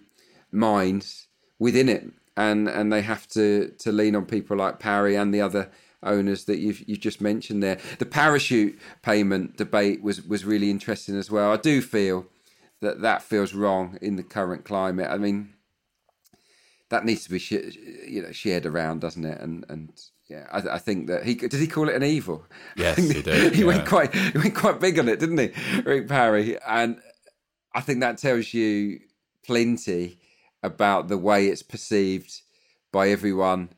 minds 0.52 1.28
within 1.60 1.90
it, 1.90 2.10
and 2.36 2.68
and 2.68 2.92
they 2.92 3.02
have 3.02 3.28
to 3.30 3.74
to 3.80 3.92
lean 3.92 4.16
on 4.16 4.26
people 4.26 4.58
like 4.58 4.80
Parry 4.80 5.16
and 5.16 5.34
the 5.34 5.42
other 5.42 5.70
owners 6.02 6.46
that 6.46 6.60
you've 6.60 6.88
you've 6.88 7.00
just 7.00 7.22
mentioned 7.22 7.62
there. 7.62 7.78
The 8.00 8.06
parachute 8.06 8.80
payment 9.02 9.58
debate 9.58 10.02
was 10.02 10.22
was 10.22 10.46
really 10.46 10.70
interesting 10.70 11.16
as 11.18 11.30
well. 11.30 11.52
I 11.52 11.58
do 11.58 11.82
feel 11.82 12.28
that 12.82 13.02
that 13.02 13.22
feels 13.22 13.54
wrong 13.54 13.98
in 14.02 14.16
the 14.16 14.24
current 14.24 14.64
climate. 14.64 15.10
I 15.10 15.18
mean, 15.18 15.54
that 16.90 17.06
needs 17.06 17.26
to 17.26 17.30
be 17.30 17.40
you 18.08 18.24
know 18.24 18.32
shared 18.32 18.66
around, 18.66 19.02
doesn't 19.02 19.26
it? 19.26 19.40
And 19.42 19.66
and 19.70 19.92
yeah, 20.30 20.48
I, 20.52 20.76
I, 20.76 20.78
think 20.78 21.08
that 21.08 21.26
he 21.26 21.34
did 21.36 21.54
he 21.54 21.68
call 21.68 21.90
it 21.90 21.96
an 21.96 22.04
evil. 22.04 22.46
Yes, 22.76 22.98
he 22.98 23.22
did. 23.22 23.54
he 23.56 23.62
yeah. 23.62 23.68
went 23.68 23.88
quite 23.88 24.14
he 24.14 24.38
went 24.38 24.56
quite 24.56 24.80
big 24.80 25.00
on 25.00 25.10
it, 25.10 25.20
didn't 25.20 25.40
he, 25.40 25.82
Rick 25.82 26.08
Parry? 26.08 26.58
And 26.62 27.00
I 27.74 27.82
think 27.82 28.00
that 28.02 28.18
tells 28.18 28.54
you 28.54 29.00
plenty 29.46 30.20
about 30.64 31.08
the 31.08 31.18
way 31.18 31.48
it's 31.48 31.64
perceived 31.64 32.42
by 32.92 33.10
everyone 33.10 33.70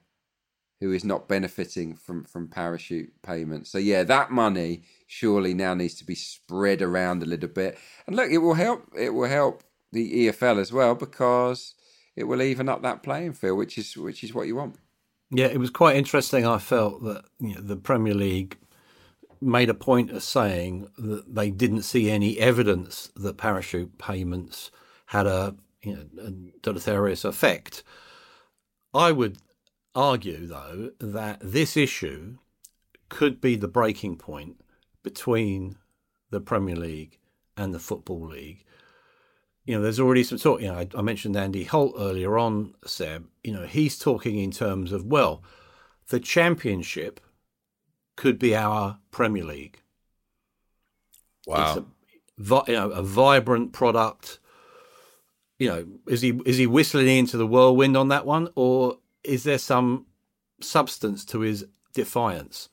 who 0.79 0.91
is 0.91 1.03
not 1.03 1.27
benefiting 1.27 1.95
from 1.95 2.23
from 2.23 2.47
parachute 2.47 3.13
payments. 3.21 3.71
So 3.71 3.77
yeah, 3.77 4.03
that 4.03 4.31
money 4.31 4.83
surely 5.05 5.53
now 5.53 5.73
needs 5.73 5.95
to 5.95 6.05
be 6.05 6.15
spread 6.15 6.81
around 6.81 7.21
a 7.21 7.27
little 7.27 7.49
bit. 7.49 7.77
And 8.07 8.15
look, 8.15 8.31
it 8.31 8.39
will 8.39 8.55
help. 8.55 8.87
It 8.97 9.13
will 9.13 9.29
help 9.29 9.63
the 9.91 10.27
EFL 10.27 10.59
as 10.59 10.73
well 10.73 10.95
because 10.95 11.75
it 12.15 12.23
will 12.23 12.41
even 12.41 12.67
up 12.67 12.81
that 12.81 13.03
playing 13.03 13.33
field, 13.33 13.57
which 13.57 13.77
is 13.77 13.95
which 13.95 14.23
is 14.23 14.33
what 14.33 14.47
you 14.47 14.55
want. 14.55 14.77
Yeah, 15.29 15.45
it 15.45 15.59
was 15.59 15.69
quite 15.69 15.95
interesting. 15.95 16.45
I 16.45 16.57
felt 16.57 17.03
that 17.03 17.25
you 17.39 17.55
know, 17.55 17.61
the 17.61 17.77
Premier 17.77 18.13
League 18.13 18.57
made 19.39 19.69
a 19.69 19.73
point 19.73 20.11
of 20.11 20.21
saying 20.23 20.87
that 20.97 21.33
they 21.33 21.49
didn't 21.49 21.81
see 21.81 22.11
any 22.11 22.37
evidence 22.37 23.09
that 23.15 23.37
parachute 23.37 23.97
payments 23.97 24.71
had 25.07 25.25
a, 25.25 25.55
you 25.83 26.09
know, 26.13 26.31
deleterious 26.61 27.23
effect. 27.25 27.83
I 28.93 29.11
would 29.11 29.37
argue, 29.95 30.47
though, 30.47 30.91
that 30.99 31.39
this 31.41 31.75
issue 31.75 32.37
could 33.09 33.41
be 33.41 33.55
the 33.55 33.67
breaking 33.67 34.17
point 34.17 34.63
between 35.03 35.77
the 36.29 36.39
Premier 36.39 36.75
League 36.75 37.19
and 37.57 37.73
the 37.73 37.79
Football 37.79 38.27
League. 38.27 38.63
You 39.65 39.75
know, 39.75 39.81
there's 39.81 39.99
already 39.99 40.23
some 40.23 40.37
talk. 40.37 40.61
You 40.61 40.67
know, 40.67 40.79
I, 40.79 40.87
I 40.95 41.01
mentioned 41.01 41.35
Andy 41.35 41.65
Holt 41.65 41.95
earlier 41.97 42.37
on, 42.37 42.73
Seb. 42.85 43.27
You 43.43 43.53
know, 43.53 43.65
he's 43.65 43.99
talking 43.99 44.39
in 44.39 44.51
terms 44.51 44.91
of, 44.91 45.05
well, 45.05 45.43
the 46.09 46.19
Championship 46.19 47.19
could 48.15 48.39
be 48.39 48.55
our 48.55 48.99
Premier 49.11 49.43
League. 49.43 49.81
Wow. 51.45 51.85
It's 52.37 52.51
a, 52.51 52.63
you 52.71 52.75
know, 52.75 52.89
a 52.89 53.03
vibrant 53.03 53.71
product. 53.71 54.39
You 55.61 55.67
know, 55.67 55.85
is 56.07 56.21
he 56.21 56.41
is 56.43 56.57
he 56.57 56.65
whistling 56.65 57.07
into 57.07 57.37
the 57.37 57.45
whirlwind 57.45 57.95
on 57.95 58.07
that 58.07 58.25
one, 58.25 58.49
or 58.55 58.97
is 59.23 59.43
there 59.43 59.59
some 59.59 60.07
substance 60.59 61.23
to 61.25 61.41
his 61.41 61.67
defiance? 61.93 62.69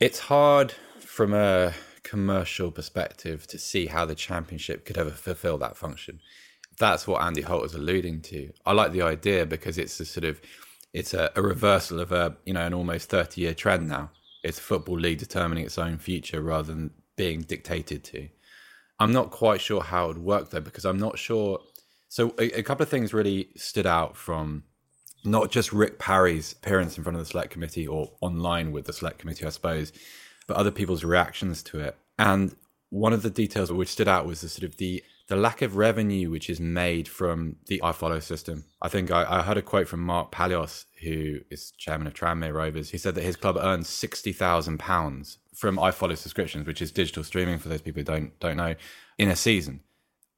It's 0.00 0.18
hard 0.18 0.72
from 0.98 1.34
a 1.34 1.74
commercial 2.04 2.70
perspective 2.70 3.46
to 3.48 3.58
see 3.58 3.84
how 3.84 4.06
the 4.06 4.14
championship 4.14 4.86
could 4.86 4.96
ever 4.96 5.10
fulfill 5.10 5.58
that 5.58 5.76
function. 5.76 6.20
That's 6.78 7.06
what 7.06 7.20
Andy 7.20 7.42
Holt 7.42 7.64
was 7.64 7.74
alluding 7.74 8.22
to. 8.22 8.54
I 8.64 8.72
like 8.72 8.92
the 8.92 9.02
idea 9.02 9.44
because 9.44 9.76
it's 9.76 10.00
a 10.00 10.06
sort 10.06 10.24
of 10.24 10.40
it's 10.94 11.12
a, 11.12 11.30
a 11.36 11.42
reversal 11.42 12.00
of 12.00 12.12
a 12.12 12.38
you 12.46 12.54
know 12.54 12.64
an 12.64 12.72
almost 12.72 13.10
thirty 13.10 13.42
year 13.42 13.52
trend 13.52 13.88
now. 13.88 14.10
It's 14.42 14.58
a 14.58 14.62
football 14.62 14.98
league 14.98 15.18
determining 15.18 15.66
its 15.66 15.76
own 15.76 15.98
future 15.98 16.40
rather 16.40 16.72
than 16.72 16.92
being 17.16 17.42
dictated 17.42 18.04
to. 18.04 18.30
I'm 19.00 19.12
not 19.12 19.30
quite 19.30 19.60
sure 19.60 19.80
how 19.80 20.04
it 20.04 20.08
would 20.08 20.18
work 20.18 20.50
though 20.50 20.60
because 20.60 20.84
I'm 20.84 20.98
not 20.98 21.18
sure. 21.18 21.58
So 22.08 22.34
a, 22.38 22.58
a 22.58 22.62
couple 22.62 22.82
of 22.82 22.88
things 22.88 23.14
really 23.14 23.48
stood 23.56 23.86
out 23.86 24.16
from 24.16 24.64
not 25.24 25.50
just 25.50 25.72
Rick 25.72 25.98
Parry's 25.98 26.52
appearance 26.52 26.96
in 26.96 27.02
front 27.02 27.16
of 27.16 27.22
the 27.22 27.30
select 27.30 27.50
committee 27.50 27.86
or 27.86 28.12
online 28.20 28.72
with 28.72 28.84
the 28.84 28.92
select 28.92 29.18
committee, 29.18 29.46
I 29.46 29.50
suppose, 29.50 29.92
but 30.46 30.56
other 30.56 30.70
people's 30.70 31.04
reactions 31.04 31.62
to 31.64 31.80
it. 31.80 31.96
And 32.18 32.54
one 32.90 33.12
of 33.12 33.22
the 33.22 33.30
details 33.30 33.72
which 33.72 33.88
stood 33.88 34.08
out 34.08 34.26
was 34.26 34.42
the 34.42 34.48
sort 34.48 34.64
of 34.64 34.76
the 34.76 35.02
the 35.30 35.36
lack 35.36 35.62
of 35.62 35.76
revenue 35.76 36.28
which 36.28 36.50
is 36.50 36.58
made 36.58 37.06
from 37.06 37.54
the 37.68 37.80
iFollow 37.84 38.20
system. 38.20 38.64
I 38.82 38.88
think 38.88 39.12
I, 39.12 39.24
I 39.38 39.42
heard 39.42 39.56
a 39.56 39.62
quote 39.62 39.86
from 39.86 40.00
Mark 40.00 40.32
Palios, 40.32 40.86
who 41.02 41.38
is 41.52 41.70
chairman 41.78 42.08
of 42.08 42.14
Tranmere 42.14 42.52
Rovers. 42.52 42.90
He 42.90 42.98
said 42.98 43.14
that 43.14 43.22
his 43.22 43.36
club 43.36 43.56
earns 43.56 43.88
sixty 43.88 44.32
thousand 44.32 44.78
pounds 44.78 45.38
from 45.54 45.76
iFollow 45.76 46.16
subscriptions, 46.16 46.66
which 46.66 46.82
is 46.82 46.90
digital 46.90 47.22
streaming 47.22 47.60
for 47.60 47.68
those 47.68 47.80
people 47.80 48.00
who 48.00 48.04
don't 48.04 48.38
don't 48.40 48.56
know, 48.56 48.74
in 49.18 49.28
a 49.28 49.36
season. 49.36 49.80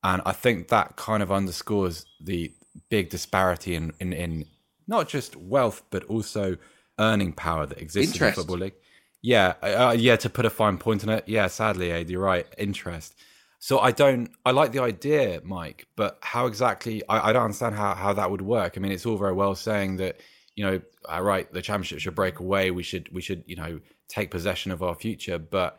And 0.05 0.21
I 0.27 0.33
think 0.33 0.69
that 0.69 0.97
kind 0.97 1.23
of 1.23 1.33
underscores 1.33 2.05
the 2.21 2.53
big 2.91 3.09
disparity 3.09 3.75
in, 3.75 3.93
in, 3.99 4.13
in 4.13 4.45
not 4.87 5.09
just 5.09 5.37
wealth 5.37 5.83
but 5.91 6.05
also 6.05 6.59
earning 6.99 7.33
power 7.33 7.65
that 7.65 7.81
exists 7.81 8.13
interest. 8.13 8.21
in 8.21 8.27
the 8.27 8.33
football 8.43 8.59
league. 8.59 8.75
Yeah, 9.23 9.55
uh, 9.63 9.97
yeah. 9.99 10.17
To 10.17 10.29
put 10.29 10.45
a 10.45 10.51
fine 10.51 10.77
point 10.77 11.03
on 11.03 11.09
it, 11.09 11.25
yeah. 11.27 11.47
Sadly, 11.47 11.93
Aid, 11.93 12.11
you're 12.11 12.21
right. 12.21 12.47
Interest. 12.59 13.15
So 13.63 13.79
I 13.79 13.93
don't. 13.93 14.29
I 14.45 14.51
like 14.51 14.73
the 14.73 14.83
idea, 14.83 15.41
Mike, 15.45 15.87
but 15.95 16.19
how 16.21 16.47
exactly? 16.47 17.01
I, 17.09 17.29
I 17.29 17.33
don't 17.33 17.45
understand 17.45 17.77
how 17.77 17.95
how 17.95 18.13
that 18.15 18.29
would 18.29 18.43
work. 18.43 18.75
I 18.77 18.81
mean, 18.81 18.91
it's 18.91 19.07
all 19.07 19.17
very 19.17 19.35
well 19.35 19.55
saying 19.55 19.99
that 19.99 20.17
you 20.57 20.65
know, 20.65 20.81
all 21.09 21.23
right, 21.23 21.51
the 21.53 21.63
championship 21.63 22.01
should 22.01 22.17
break 22.17 22.41
away. 22.41 22.73
We 22.73 22.83
should 22.83 23.09
we 23.13 23.23
should 23.23 23.45
you 23.47 23.55
know 23.55 23.79
take 24.09 24.33
possession 24.33 24.73
of 24.73 24.83
our 24.83 24.97
future, 24.97 25.39
but 25.39 25.79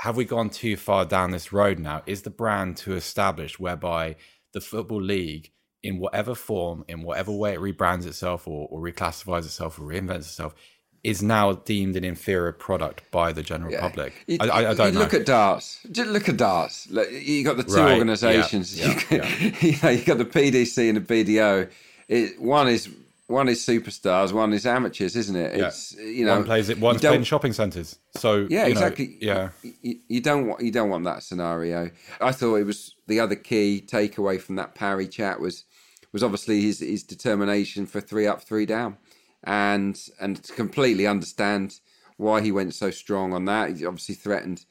have 0.00 0.16
we 0.16 0.24
gone 0.24 0.50
too 0.50 0.76
far 0.76 1.04
down 1.04 1.30
this 1.30 1.52
road 1.52 1.78
now? 1.78 2.02
Is 2.06 2.22
the 2.22 2.30
brand 2.30 2.76
too 2.76 2.94
established 2.94 3.60
whereby 3.60 4.16
the 4.52 4.60
football 4.60 5.00
league, 5.00 5.52
in 5.84 6.00
whatever 6.00 6.34
form, 6.34 6.84
in 6.88 7.02
whatever 7.02 7.30
way 7.30 7.54
it 7.54 7.60
rebrands 7.60 8.04
itself 8.04 8.48
or, 8.48 8.66
or 8.68 8.80
reclassifies 8.80 9.44
itself 9.44 9.78
or 9.78 9.82
reinvents 9.82 10.26
itself, 10.26 10.56
is 11.04 11.22
now 11.22 11.52
deemed 11.52 11.96
an 11.96 12.04
inferior 12.04 12.52
product 12.52 13.10
by 13.10 13.32
the 13.32 13.42
general 13.42 13.72
yeah. 13.72 13.80
public. 13.80 14.12
You, 14.26 14.38
I, 14.40 14.70
I, 14.70 14.74
don't 14.74 14.94
look 14.94 15.14
at 15.14 15.26
darts. 15.26 15.80
Just 15.90 16.10
look 16.10 16.28
at 16.28 16.36
darts. 16.36 16.86
You 16.88 17.42
got 17.44 17.56
the 17.56 17.64
two 17.64 17.76
right. 17.76 17.92
organisations. 17.92 18.78
Yeah. 18.78 19.00
Yeah. 19.10 19.26
you, 19.60 19.76
know, 19.82 19.88
you 19.90 20.04
got 20.04 20.18
the 20.18 20.24
PDC 20.24 20.88
and 20.88 21.04
the 21.04 21.24
BDO. 21.24 21.70
It, 22.08 22.40
one 22.40 22.68
is 22.68 22.88
one 23.26 23.48
is 23.48 23.64
superstars, 23.64 24.32
one 24.32 24.52
is 24.52 24.66
amateurs, 24.66 25.16
isn't 25.16 25.34
it? 25.34 25.58
It's 25.58 25.94
you 25.96 26.24
know 26.24 26.36
one 26.36 26.44
plays 26.44 26.68
it, 26.68 26.78
one's 26.78 27.00
playing 27.00 27.24
shopping 27.24 27.52
centres. 27.52 27.98
So 28.16 28.46
yeah, 28.48 28.66
exactly. 28.66 29.18
Know, 29.22 29.50
yeah, 29.62 29.70
you, 29.80 29.98
you, 30.08 30.20
don't 30.20 30.46
want 30.46 30.62
you 30.62 30.70
don't 30.70 30.90
want 30.90 31.04
that 31.04 31.22
scenario. 31.22 31.90
I 32.20 32.32
thought 32.32 32.56
it 32.56 32.64
was 32.64 32.94
the 33.08 33.20
other 33.20 33.34
key 33.34 33.82
takeaway 33.84 34.40
from 34.40 34.56
that 34.56 34.74
Parry 34.74 35.08
chat 35.08 35.40
was 35.40 35.64
was 36.12 36.22
obviously 36.22 36.60
his 36.60 36.80
his 36.80 37.02
determination 37.02 37.86
for 37.86 38.00
three 38.00 38.26
up, 38.26 38.42
three 38.42 38.66
down, 38.66 38.98
and 39.44 39.98
and 40.20 40.42
to 40.42 40.52
completely 40.52 41.06
understand 41.06 41.80
why 42.16 42.40
he 42.40 42.52
went 42.52 42.74
so 42.74 42.90
strong 42.90 43.32
on 43.32 43.44
that. 43.46 43.76
He 43.76 43.86
obviously 43.86 44.14
threatened 44.14 44.64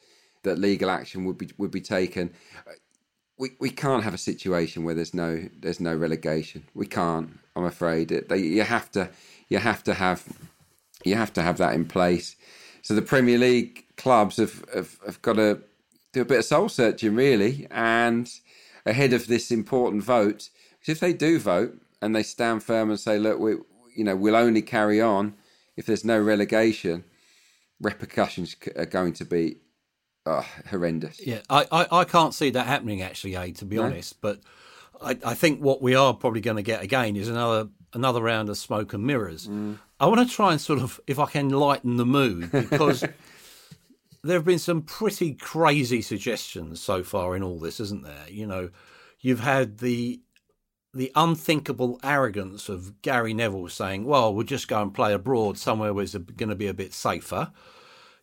that 0.44 0.58
legal 0.58 0.90
action 0.90 1.26
would 1.26 1.38
be 1.38 1.50
would 1.58 1.72
be 1.72 1.82
taken. 1.82 2.34
We 3.38 3.52
we 3.60 3.70
can't 3.70 4.04
have 4.04 4.14
a 4.14 4.20
situation 4.20 4.84
where 4.84 4.96
there's 4.96 5.14
no 5.14 5.50
there's 5.60 5.80
no 5.80 5.96
relegation. 5.96 6.64
We 6.74 6.88
can't. 6.88 7.40
I'm 7.56 7.66
afraid 7.66 8.12
it, 8.12 8.30
they, 8.30 8.38
you 8.38 8.64
have 8.64 8.92
to 8.92 9.10
you 9.50 9.58
have 9.58 9.84
to 9.84 9.94
have 9.94 10.24
you 11.04 11.16
have 11.16 11.34
to 11.34 11.42
have 11.42 11.58
that 11.58 11.74
in 11.74 11.86
place. 11.86 12.36
So 12.82 12.96
the 12.96 13.02
Premier 13.02 13.38
League 13.38 13.86
clubs 13.96 14.38
have, 14.38 14.64
have, 14.74 14.98
have 15.06 15.22
got 15.22 15.34
to 15.34 15.62
do 16.14 16.22
a 16.22 16.26
bit 16.26 16.40
of 16.40 16.46
soul 16.46 16.70
searching 16.70 17.16
really, 17.16 17.68
and 17.70 18.32
ahead 18.86 19.14
of 19.14 19.28
this 19.28 19.52
important 19.52 20.04
vote, 20.04 20.50
because 20.80 20.94
if 20.94 21.00
they 21.00 21.14
do 21.14 21.40
vote 21.40 21.80
and 22.02 22.16
they 22.16 22.24
stand 22.24 22.64
firm 22.64 22.90
and 22.90 23.00
say, 23.00 23.20
look, 23.20 23.40
we 23.40 23.56
you 23.96 24.04
know 24.04 24.16
we'll 24.16 24.36
only 24.36 24.62
carry 24.62 25.02
on 25.02 25.36
if 25.78 25.86
there's 25.86 26.06
no 26.06 26.20
relegation, 26.20 27.04
repercussions 27.80 28.56
are 28.76 28.86
going 28.86 29.14
to 29.14 29.26
be 29.26 29.58
oh, 30.26 30.46
horrendous. 30.70 31.26
Yeah, 31.26 31.42
I, 31.50 31.66
I, 31.72 32.00
I, 32.00 32.04
can't 32.04 32.34
see 32.34 32.50
that 32.52 32.68
happening 32.68 33.02
actually, 33.02 33.36
A, 33.36 33.52
to 33.54 33.66
be 33.66 33.78
no? 33.78 33.84
honest, 33.84 34.22
but 34.22 34.42
I, 35.02 35.18
I 35.26 35.34
think 35.34 35.62
what 35.62 35.82
we 35.82 35.96
are 35.96 36.14
probably 36.14 36.42
going 36.42 36.58
to 36.58 36.64
get 36.64 36.84
again 36.84 37.16
is 37.16 37.30
another 37.30 37.70
another 37.94 38.22
round 38.22 38.50
of 38.50 38.58
smoke 38.58 38.94
and 38.94 39.06
mirrors. 39.06 39.48
Mm. 39.48 39.80
I 40.00 40.06
want 40.06 40.28
to 40.28 40.34
try 40.34 40.52
and 40.52 40.62
sort 40.62 40.80
of, 40.80 41.00
if 41.08 41.20
I 41.20 41.26
can, 41.26 41.50
lighten 41.50 41.98
the 41.98 42.06
mood 42.06 42.52
because 42.52 43.02
there 44.24 44.38
have 44.38 44.46
been 44.46 44.60
some 44.60 44.82
pretty 44.82 45.34
crazy 45.34 46.02
suggestions 46.02 46.80
so 46.80 47.04
far 47.04 47.36
in 47.36 47.44
all 47.44 47.60
this, 47.60 47.80
isn't 47.80 48.04
there? 48.04 48.26
You 48.30 48.48
know, 48.48 48.70
you've 49.20 49.42
had 49.42 49.80
the 49.80 50.22
the 50.94 51.12
unthinkable 51.16 52.00
arrogance 52.04 52.68
of 52.70 53.02
Gary 53.02 53.34
Neville 53.34 53.70
saying, 53.70 54.06
"Well, 54.06 54.34
we'll 54.34 54.46
just 54.46 54.68
go 54.68 54.82
and 54.82 54.94
play 54.94 55.14
abroad 55.14 55.58
somewhere 55.58 55.94
where 55.94 56.04
it's 56.04 56.16
going 56.16 56.50
to 56.50 56.56
be 56.56 56.68
a 56.68 56.74
bit 56.74 56.94
safer." 56.94 57.52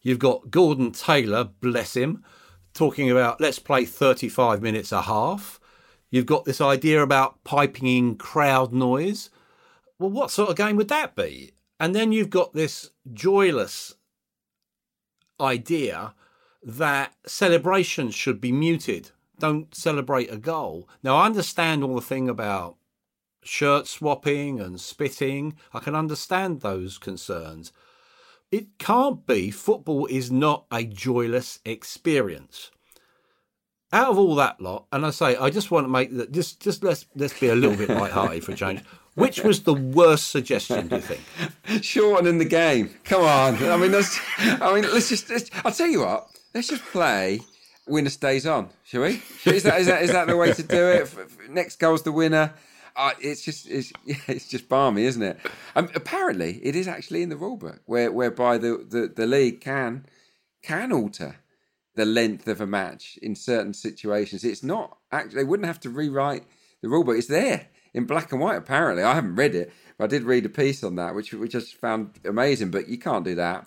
You've 0.03 0.19
got 0.19 0.51
Gordon 0.51 0.93
Taylor, 0.93 1.45
bless 1.45 1.95
him, 1.95 2.25
talking 2.75 3.11
about 3.11 3.41
let's 3.41 3.59
play 3.59 3.85
35 3.85 4.63
minutes 4.63 4.93
a 4.93 5.03
half. 5.03 5.59
You've 6.11 6.27
got 6.27 6.45
this 6.45 6.61
idea 6.61 7.03
about 7.03 7.43
piping 7.45 7.89
in 7.89 8.17
crowd 8.17 8.73
noise. 8.73 9.31
Well, 9.99 10.11
what 10.11 10.31
sort 10.31 10.51
of 10.51 10.57
game 10.57 10.77
would 10.77 10.89
that 10.89 11.17
be? 11.17 11.53
And 11.81 11.95
then 11.95 12.13
you've 12.13 12.31
got 12.31 12.55
this 12.55 12.91
joyless 13.13 13.95
idea 15.41 16.15
that 16.63 17.15
celebrations 17.27 18.15
should 18.15 18.41
be 18.41 18.53
muted. 18.53 19.11
Don't 19.39 19.75
celebrate 19.75 20.33
a 20.33 20.37
goal. 20.37 20.89
Now, 21.03 21.17
I 21.17 21.27
understand 21.27 21.85
all 21.85 21.95
the 21.95 22.01
thing 22.01 22.29
about 22.29 22.77
shirt 23.43 23.87
swapping 23.87 24.61
and 24.61 24.81
spitting. 24.81 25.57
I 25.73 25.79
can 25.79 25.95
understand 25.95 26.61
those 26.61 26.99
concerns. 26.99 27.73
It 28.51 28.79
can't 28.79 29.27
be. 29.27 29.51
Football 29.51 30.07
is 30.07 30.31
not 30.31 30.65
a 30.73 30.85
joyless 30.85 31.61
experience 31.65 32.71
out 33.93 34.11
of 34.11 34.19
all 34.19 34.35
that 34.35 34.61
lot, 34.61 34.87
and 34.93 35.07
I 35.07 35.11
say 35.11 35.37
I 35.37 35.51
just 35.51 35.71
want 35.71 35.85
to 35.85 35.89
make 35.89 36.15
that 36.17 36.33
just 36.33 36.61
just 36.61 36.85
let's 36.85 37.07
let's 37.15 37.39
be 37.39 37.49
a 37.49 37.55
little 37.55 37.77
bit 37.77 37.89
light-hearted 37.97 38.45
for 38.45 38.53
a 38.53 38.55
change. 38.55 38.83
Which 39.15 39.43
was 39.43 39.65
the 39.65 39.75
worst 39.75 40.29
suggestion? 40.29 40.87
Do 40.87 40.97
you 40.97 41.03
think? 41.03 41.21
Shortening 41.83 42.39
the 42.39 42.45
game. 42.45 42.95
Come 43.03 43.23
on. 43.23 43.57
I 43.65 43.77
mean, 43.77 43.91
that's, 43.91 44.17
I 44.39 44.73
mean, 44.73 44.85
let's 44.93 45.09
just. 45.09 45.29
Let's, 45.29 45.51
I'll 45.65 45.73
tell 45.73 45.89
you 45.89 46.01
what. 46.01 46.29
Let's 46.55 46.69
just 46.69 46.85
play. 46.85 47.41
Winner 47.89 48.11
stays 48.11 48.47
on. 48.47 48.71
Shall 48.85 49.03
we? 49.03 49.23
Is 49.45 49.63
that 49.63 49.81
is 49.81 49.87
that 49.87 50.03
is 50.03 50.13
that 50.13 50.27
the 50.27 50.37
way 50.37 50.53
to 50.53 50.63
do 50.63 50.89
it? 50.89 51.15
Next 51.51 51.79
goal's 51.79 52.03
the 52.03 52.13
winner. 52.13 52.55
Uh, 52.97 53.13
it's 53.21 53.43
just 53.43 53.69
it's 53.69 53.93
yeah, 54.05 54.17
it's 54.27 54.49
just 54.49 54.69
balmy, 54.69 55.05
isn't 55.05 55.23
it? 55.23 55.39
Um, 55.77 55.89
apparently, 55.95 56.61
it 56.63 56.75
is 56.75 56.89
actually 56.89 57.23
in 57.23 57.29
the 57.29 57.37
rulebook 57.37 57.81
where 57.87 58.11
whereby 58.11 58.59
the, 58.59 58.85
the, 58.89 59.13
the 59.15 59.27
league 59.27 59.61
can 59.61 60.07
can 60.63 60.93
alter 60.93 61.37
the 61.95 62.05
length 62.05 62.47
of 62.49 62.61
a 62.61 62.67
match 62.67 63.19
in 63.23 63.35
certain 63.35 63.75
situations. 63.75 64.45
It's 64.45 64.63
not 64.63 64.99
actually, 65.11 65.37
they 65.37 65.45
wouldn't 65.45 65.67
have 65.67 65.81
to 65.81 65.91
rewrite 65.91 66.45
the 66.83 66.89
rule 66.89 67.05
book. 67.05 67.17
It's 67.17 67.27
there 67.27 67.69
in 67.95 68.05
black 68.05 68.33
and 68.33 68.41
white, 68.41 68.57
apparently. 68.57 69.03
I 69.03 69.15
haven't 69.15 69.37
read 69.37 69.55
it, 69.55 69.73
but 69.97 70.05
I 70.05 70.07
did 70.07 70.23
read 70.23 70.47
a 70.47 70.49
piece 70.49 70.85
on 70.85 70.97
that, 70.97 71.15
which, 71.15 71.33
which 71.33 71.55
I 71.55 71.59
just 71.59 71.75
found 71.75 72.19
amazing. 72.25 72.71
But 72.71 72.89
you 72.89 72.99
can't 72.99 73.25
do 73.25 73.35
that. 73.37 73.67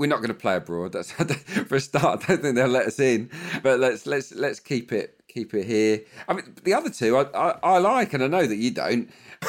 We're 0.00 0.06
not 0.06 0.20
going 0.20 0.28
to 0.28 0.34
play 0.34 0.56
abroad. 0.56 0.92
That's 0.92 1.12
for 1.12 1.74
a 1.74 1.80
start. 1.80 2.24
I 2.24 2.26
don't 2.28 2.40
think 2.40 2.54
they'll 2.54 2.68
let 2.68 2.86
us 2.86 2.98
in. 2.98 3.28
But 3.62 3.80
let's 3.80 4.06
let's 4.06 4.32
let's 4.32 4.58
keep 4.58 4.92
it 4.92 5.20
keep 5.28 5.52
it 5.52 5.66
here. 5.66 6.00
I 6.26 6.32
mean, 6.32 6.54
the 6.64 6.72
other 6.72 6.88
two 6.88 7.18
I, 7.18 7.24
I, 7.34 7.58
I 7.62 7.78
like, 7.78 8.14
and 8.14 8.24
I 8.24 8.26
know 8.26 8.46
that 8.46 8.56
you 8.56 8.70
don't. 8.70 9.10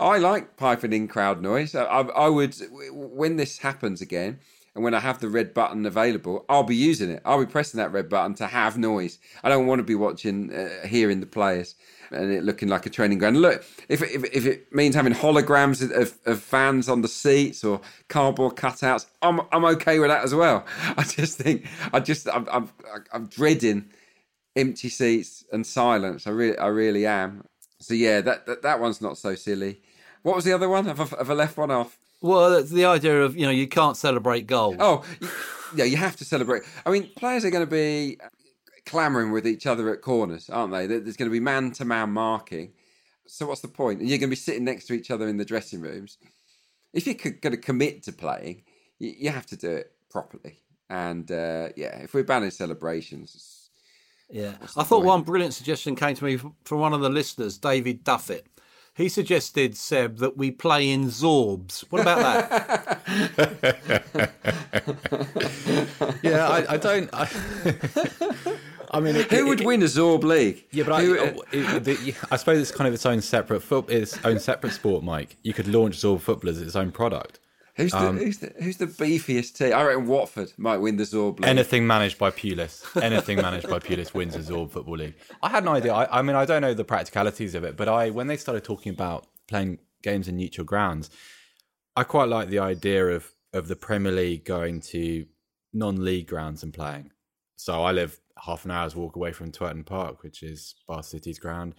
I 0.00 0.16
like 0.16 0.56
piping 0.56 0.94
in 0.94 1.06
crowd 1.06 1.42
noise. 1.42 1.74
I, 1.74 1.84
I 1.84 2.28
would 2.28 2.56
when 2.90 3.36
this 3.36 3.58
happens 3.58 4.00
again 4.00 4.38
and 4.74 4.82
when 4.84 4.94
I 4.94 5.00
have 5.00 5.18
the 5.18 5.28
red 5.28 5.52
button 5.52 5.84
available, 5.84 6.46
I'll 6.48 6.62
be 6.62 6.74
using 6.74 7.10
it. 7.10 7.20
I'll 7.26 7.44
be 7.44 7.50
pressing 7.50 7.76
that 7.76 7.92
red 7.92 8.08
button 8.08 8.34
to 8.36 8.46
have 8.46 8.78
noise. 8.78 9.18
I 9.44 9.50
don't 9.50 9.66
want 9.66 9.80
to 9.80 9.84
be 9.84 9.94
watching, 9.94 10.50
uh, 10.54 10.86
hearing 10.86 11.20
the 11.20 11.26
players 11.26 11.74
and 12.10 12.32
it 12.32 12.44
looking 12.44 12.68
like 12.68 12.86
a 12.86 12.90
training 12.90 13.18
ground. 13.18 13.40
Look, 13.40 13.64
if 13.88 14.02
if, 14.02 14.24
if 14.24 14.46
it 14.46 14.72
means 14.72 14.94
having 14.94 15.12
holograms 15.12 15.82
of, 15.82 16.18
of 16.26 16.42
fans 16.42 16.88
on 16.88 17.02
the 17.02 17.08
seats 17.08 17.64
or 17.64 17.80
cardboard 18.08 18.56
cutouts, 18.56 19.06
I'm 19.22 19.40
I'm 19.52 19.64
okay 19.64 19.98
with 19.98 20.08
that 20.08 20.24
as 20.24 20.34
well. 20.34 20.64
I 20.96 21.02
just 21.02 21.38
think 21.38 21.66
I 21.92 22.00
just 22.00 22.28
I'm 22.28 22.48
I'm, 22.50 22.70
I'm 23.12 23.26
dreading 23.26 23.90
empty 24.56 24.88
seats 24.88 25.44
and 25.52 25.66
silence. 25.66 26.26
I 26.26 26.30
really 26.30 26.58
I 26.58 26.66
really 26.66 27.06
am. 27.06 27.44
So 27.80 27.94
yeah, 27.94 28.20
that 28.20 28.46
that, 28.46 28.62
that 28.62 28.80
one's 28.80 29.00
not 29.00 29.18
so 29.18 29.34
silly. 29.34 29.80
What 30.22 30.34
was 30.34 30.44
the 30.44 30.52
other 30.52 30.68
one? 30.68 30.86
Have 30.86 31.00
I, 31.00 31.18
have 31.18 31.30
I 31.30 31.34
left 31.34 31.56
one 31.56 31.70
off? 31.70 31.98
Well, 32.20 32.62
the 32.62 32.84
idea 32.84 33.22
of 33.22 33.36
you 33.36 33.46
know 33.46 33.52
you 33.52 33.68
can't 33.68 33.96
celebrate 33.96 34.46
goals. 34.46 34.76
Oh, 34.80 35.04
yeah, 35.76 35.84
you 35.84 35.96
have 35.96 36.16
to 36.16 36.24
celebrate. 36.24 36.64
I 36.84 36.90
mean, 36.90 37.10
players 37.16 37.44
are 37.44 37.50
going 37.50 37.64
to 37.64 37.70
be 37.70 38.18
clamoring 38.88 39.32
with 39.32 39.46
each 39.46 39.66
other 39.66 39.92
at 39.92 40.02
corners, 40.02 40.50
aren't 40.50 40.72
they? 40.72 40.86
There's 40.86 41.16
going 41.16 41.30
to 41.30 41.32
be 41.32 41.40
man 41.40 41.70
to 41.72 41.84
man 41.84 42.10
marking. 42.10 42.72
So 43.26 43.46
what's 43.46 43.60
the 43.60 43.68
point? 43.68 44.00
And 44.00 44.08
you're 44.08 44.18
going 44.18 44.30
to 44.30 44.36
be 44.36 44.36
sitting 44.36 44.64
next 44.64 44.86
to 44.86 44.94
each 44.94 45.10
other 45.10 45.28
in 45.28 45.36
the 45.36 45.44
dressing 45.44 45.80
rooms. 45.80 46.18
If 46.92 47.06
you're 47.06 47.14
going 47.14 47.52
to 47.52 47.58
commit 47.58 48.02
to 48.04 48.12
playing, 48.12 48.62
you 48.98 49.30
have 49.30 49.46
to 49.46 49.56
do 49.56 49.70
it 49.70 49.92
properly. 50.10 50.60
And 50.88 51.30
uh, 51.30 51.68
yeah, 51.76 51.98
if 51.98 52.14
we're 52.14 52.24
banning 52.24 52.50
celebrations, 52.50 53.70
yeah, 54.30 54.54
I 54.60 54.66
thought 54.66 54.88
point? 54.88 55.04
one 55.04 55.22
brilliant 55.22 55.54
suggestion 55.54 55.94
came 55.94 56.14
to 56.14 56.24
me 56.24 56.36
from 56.36 56.80
one 56.80 56.94
of 56.94 57.00
the 57.00 57.10
listeners, 57.10 57.58
David 57.58 58.04
Duffett 58.04 58.44
he 58.98 59.08
suggested, 59.08 59.76
Seb, 59.76 60.16
that 60.16 60.36
we 60.36 60.50
play 60.50 60.90
in 60.90 61.04
Zorbs. 61.04 61.84
What 61.88 62.02
about 62.02 62.50
that? 62.50 63.00
yeah, 66.22 66.48
I, 66.48 66.74
I 66.74 66.76
don't. 66.76 67.08
I, 67.12 67.28
I 68.90 69.00
mean, 69.00 69.16
it, 69.16 69.30
who 69.30 69.46
would 69.48 69.60
it, 69.60 69.66
win 69.66 69.82
a 69.82 69.86
Zorb 69.86 70.22
league? 70.22 70.64
Yeah, 70.70 70.84
but 70.84 71.02
who, 71.02 71.18
I, 71.18 71.34
it, 71.52 71.84
the, 71.84 72.14
I 72.30 72.36
suppose 72.36 72.60
it's 72.60 72.70
kind 72.70 72.88
of 72.88 72.94
its 72.94 73.04
own 73.06 73.20
separate 73.20 73.60
foot, 73.60 73.90
its 73.90 74.18
own 74.24 74.38
separate 74.38 74.72
sport. 74.72 75.04
Mike, 75.04 75.36
you 75.42 75.52
could 75.52 75.68
launch 75.68 75.96
Zorb 75.96 76.20
football 76.20 76.50
as 76.50 76.60
its 76.60 76.76
own 76.76 76.90
product. 76.90 77.40
Who's 77.78 77.92
the, 77.92 78.08
um, 78.08 78.18
who's 78.18 78.38
the 78.38 78.52
who's 78.60 78.76
the 78.76 78.86
beefiest 78.86 79.56
team? 79.56 79.72
I 79.72 79.84
reckon 79.84 80.08
Watford 80.08 80.52
might 80.56 80.78
win 80.78 80.96
the 80.96 81.04
Zorb 81.04 81.38
League. 81.38 81.48
Anything 81.48 81.86
managed 81.86 82.18
by 82.18 82.32
Pulis, 82.32 82.84
anything 83.00 83.36
managed 83.40 83.68
by 83.68 83.78
Pulis 83.78 84.12
wins 84.12 84.34
the 84.34 84.40
Zorb 84.40 84.72
Football 84.72 84.96
League. 84.96 85.14
I 85.44 85.48
had 85.48 85.64
no 85.64 85.74
idea. 85.74 85.94
I, 85.94 86.18
I, 86.18 86.22
mean, 86.22 86.34
I 86.34 86.44
don't 86.44 86.60
know 86.60 86.74
the 86.74 86.84
practicalities 86.84 87.54
of 87.54 87.62
it, 87.62 87.76
but 87.76 87.88
I 87.88 88.10
when 88.10 88.26
they 88.26 88.36
started 88.36 88.64
talking 88.64 88.92
about 88.92 89.28
playing 89.46 89.78
games 90.02 90.26
in 90.26 90.36
neutral 90.36 90.64
grounds, 90.64 91.08
I 91.94 92.02
quite 92.02 92.28
like 92.28 92.48
the 92.48 92.58
idea 92.58 93.06
of 93.06 93.30
of 93.52 93.68
the 93.68 93.76
Premier 93.76 94.10
League 94.10 94.44
going 94.44 94.80
to 94.80 95.26
non-league 95.72 96.26
grounds 96.26 96.64
and 96.64 96.74
playing. 96.74 97.12
So 97.56 97.84
I 97.84 97.92
live 97.92 98.20
half 98.44 98.64
an 98.64 98.70
hour's 98.70 98.96
walk 98.96 99.16
away 99.16 99.32
from 99.32 99.52
Twerton 99.52 99.84
Park, 99.84 100.22
which 100.22 100.42
is 100.42 100.74
Bath 100.86 101.06
City's 101.06 101.38
ground. 101.38 101.74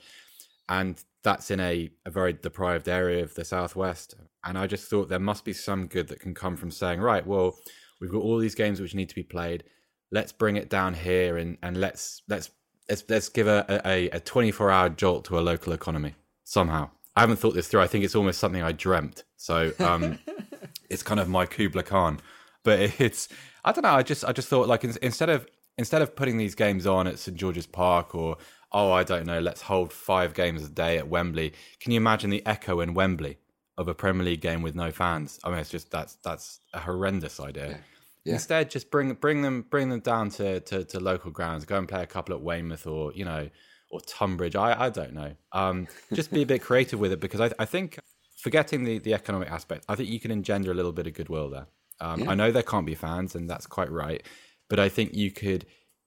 And 0.67 1.01
that's 1.23 1.51
in 1.51 1.59
a, 1.59 1.89
a 2.05 2.11
very 2.11 2.33
deprived 2.33 2.87
area 2.87 3.23
of 3.23 3.33
the 3.33 3.43
southwest. 3.43 4.15
And 4.43 4.57
I 4.57 4.67
just 4.67 4.89
thought 4.89 5.09
there 5.09 5.19
must 5.19 5.43
be 5.43 5.53
some 5.53 5.87
good 5.87 6.07
that 6.09 6.19
can 6.19 6.33
come 6.33 6.55
from 6.55 6.71
saying, 6.71 7.01
right, 7.01 7.25
well, 7.25 7.57
we've 7.99 8.11
got 8.11 8.21
all 8.21 8.37
these 8.37 8.55
games 8.55 8.79
which 8.79 8.95
need 8.95 9.09
to 9.09 9.15
be 9.15 9.23
played. 9.23 9.63
Let's 10.11 10.31
bring 10.31 10.57
it 10.57 10.69
down 10.69 10.93
here 10.93 11.37
and, 11.37 11.57
and 11.61 11.77
let's 11.77 12.23
let's 12.29 12.49
let's 12.87 13.03
let's 13.09 13.29
give 13.29 13.47
a, 13.47 13.81
a, 13.85 14.09
a 14.09 14.19
24 14.19 14.71
hour 14.71 14.89
jolt 14.89 15.25
to 15.25 15.39
a 15.39 15.41
local 15.41 15.73
economy 15.73 16.15
somehow. 16.45 16.89
I 17.15 17.21
haven't 17.21 17.37
thought 17.37 17.53
this 17.53 17.67
through. 17.67 17.81
I 17.81 17.87
think 17.87 18.05
it's 18.05 18.15
almost 18.15 18.39
something 18.39 18.63
I 18.63 18.71
dreamt. 18.71 19.23
So 19.37 19.71
um, 19.79 20.19
it's 20.89 21.03
kind 21.03 21.19
of 21.19 21.27
my 21.27 21.45
Kubla 21.45 21.83
Khan. 21.83 22.19
But 22.63 22.79
it's 22.99 23.29
I 23.63 23.71
don't 23.71 23.83
know. 23.83 23.93
I 23.93 24.03
just 24.03 24.23
I 24.25 24.31
just 24.31 24.47
thought 24.47 24.67
like 24.67 24.83
instead 24.83 25.29
of 25.29 25.47
instead 25.79 26.01
of 26.01 26.13
putting 26.13 26.35
these 26.35 26.55
games 26.55 26.85
on 26.85 27.07
at 27.07 27.17
St 27.17 27.37
George's 27.37 27.65
Park 27.65 28.13
or 28.13 28.37
oh 28.73 28.91
I 28.91 29.03
don't 29.03 29.25
know, 29.25 29.39
let's 29.39 29.61
hold 29.61 29.93
five 29.93 30.33
games 30.33 30.63
a 30.63 30.69
day 30.69 30.97
at 30.97 31.07
Wembley. 31.07 31.53
Can 31.79 31.93
you 31.93 31.97
imagine 31.97 32.29
the 32.29 32.45
echo 32.45 32.81
in 32.81 32.93
Wembley 32.93 33.37
of 33.77 33.87
a 33.87 33.95
Premier 33.95 34.25
League 34.25 34.41
game 34.41 34.61
with 34.61 34.75
no 34.75 34.91
fans? 34.91 35.39
I 35.43 35.49
mean, 35.49 35.59
it's 35.59 35.69
just 35.69 35.89
that's 35.89 36.15
that's 36.15 36.59
a 36.73 36.79
horrendous 36.79 37.39
idea. 37.39 37.69
Yeah. 37.69 37.77
Yeah. 38.25 38.33
Instead, 38.33 38.69
just 38.69 38.91
bring 38.91 39.13
bring 39.13 39.41
them 39.41 39.65
bring 39.69 39.89
them 39.89 40.01
down 40.01 40.29
to, 40.31 40.59
to, 40.59 40.83
to 40.83 40.99
local 40.99 41.31
grounds. 41.31 41.63
Go 41.63 41.77
and 41.77 41.87
play 41.87 42.03
a 42.03 42.05
couple 42.05 42.35
at 42.35 42.41
Weymouth 42.41 42.85
or 42.85 43.13
you 43.13 43.23
know 43.23 43.49
or 43.89 44.01
Tunbridge. 44.01 44.57
I 44.57 44.87
I 44.87 44.89
don't 44.89 45.13
know. 45.13 45.33
Um, 45.53 45.87
just 46.13 46.29
be 46.29 46.41
a 46.41 46.45
bit 46.45 46.61
creative 46.61 46.99
with 46.99 47.13
it 47.13 47.21
because 47.21 47.39
I 47.39 47.51
I 47.57 47.63
think 47.63 47.97
forgetting 48.37 48.83
the 48.83 48.99
the 48.99 49.13
economic 49.13 49.49
aspect, 49.49 49.85
I 49.87 49.95
think 49.95 50.09
you 50.09 50.19
can 50.19 50.31
engender 50.31 50.71
a 50.71 50.75
little 50.75 50.91
bit 50.91 51.07
of 51.07 51.13
goodwill 51.13 51.49
there. 51.49 51.67
Um, 52.01 52.21
yeah. 52.21 52.31
I 52.31 52.35
know 52.35 52.51
there 52.51 52.63
can't 52.63 52.85
be 52.85 52.95
fans, 52.95 53.35
and 53.35 53.49
that's 53.49 53.65
quite 53.65 53.91
right. 53.91 54.21
But 54.69 54.79
I 54.79 54.87
think 54.87 55.13
you 55.13 55.31
could, 55.31 55.65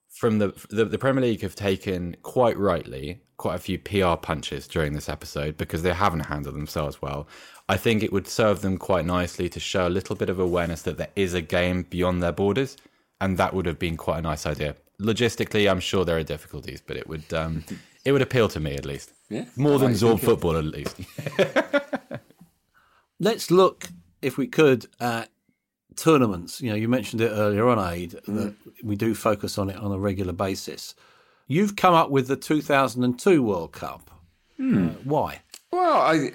from 0.09 0.38
the, 0.38 0.55
the, 0.70 0.85
the 0.85 0.98
Premier 0.98 1.22
League, 1.22 1.42
have 1.42 1.55
taken 1.55 2.16
quite 2.22 2.57
rightly 2.57 3.22
quite 3.42 3.57
a 3.57 3.59
few 3.59 3.77
PR 3.77 4.14
punches 4.14 4.68
during 4.68 4.92
this 4.92 5.09
episode 5.09 5.57
because 5.57 5.83
they 5.83 5.92
haven't 5.92 6.27
handled 6.27 6.55
themselves 6.55 7.03
well. 7.03 7.27
I 7.68 7.77
think 7.77 8.05
it 8.05 8.12
would 8.12 8.29
serve 8.29 8.62
them 8.62 8.79
quite 8.79 9.05
nicely 9.05 9.48
to 9.48 9.59
show 9.59 9.88
a 9.88 9.90
little 9.90 10.14
bit 10.14 10.31
of 10.31 10.38
awareness 10.38 10.83
that 10.83 10.96
there 10.96 11.11
is 11.16 11.35
a 11.35 11.40
game 11.40 11.83
beyond 11.83 12.22
their 12.22 12.31
borders, 12.31 12.77
and 13.20 13.38
that 13.38 13.53
would 13.53 13.66
have 13.66 13.81
been 13.81 13.96
quite 13.96 14.18
a 14.18 14.22
nice 14.22 14.46
idea. 14.46 14.77
Logistically, 15.01 15.68
I'm 15.68 15.81
sure 15.81 16.05
there 16.05 16.18
are 16.18 16.22
difficulties, 16.22 16.81
but 16.87 16.96
it 16.96 17.09
would 17.09 17.35
um, 17.35 17.64
it 18.05 18.12
would 18.12 18.22
appeal 18.22 18.46
to 18.48 18.61
me 18.61 18.77
at 18.77 18.87
least. 18.87 19.12
Yeah, 19.29 19.46
more 19.57 19.81
than 19.81 19.92
Zorb 19.92 20.20
football 20.20 20.57
at 20.57 20.64
least. 20.64 21.01
Let's 23.18 23.51
look, 23.51 23.88
if 24.20 24.38
we 24.38 24.46
could, 24.46 24.87
at 25.01 25.31
tournaments, 25.96 26.61
you 26.61 26.70
know, 26.70 26.76
you 26.76 26.88
mentioned 26.88 27.22
it 27.22 27.28
earlier 27.31 27.68
on, 27.68 27.92
Aid, 27.92 28.18
mm. 28.26 28.35
that 28.37 28.55
we 28.83 28.96
do 28.96 29.14
focus 29.14 29.59
on 29.59 29.70
it 29.70 29.76
on 29.76 29.92
a 29.92 29.98
regular 29.98 30.33
basis. 30.33 30.94
You've 31.46 31.76
come 31.76 31.94
up 31.94 32.11
with 32.11 32.28
the 32.28 32.37
2002 32.37 33.42
World 33.42 33.72
Cup. 33.72 34.11
Mm. 34.59 34.90
Uh, 34.90 34.98
why? 35.05 35.40
Well, 35.70 36.00
I 36.00 36.33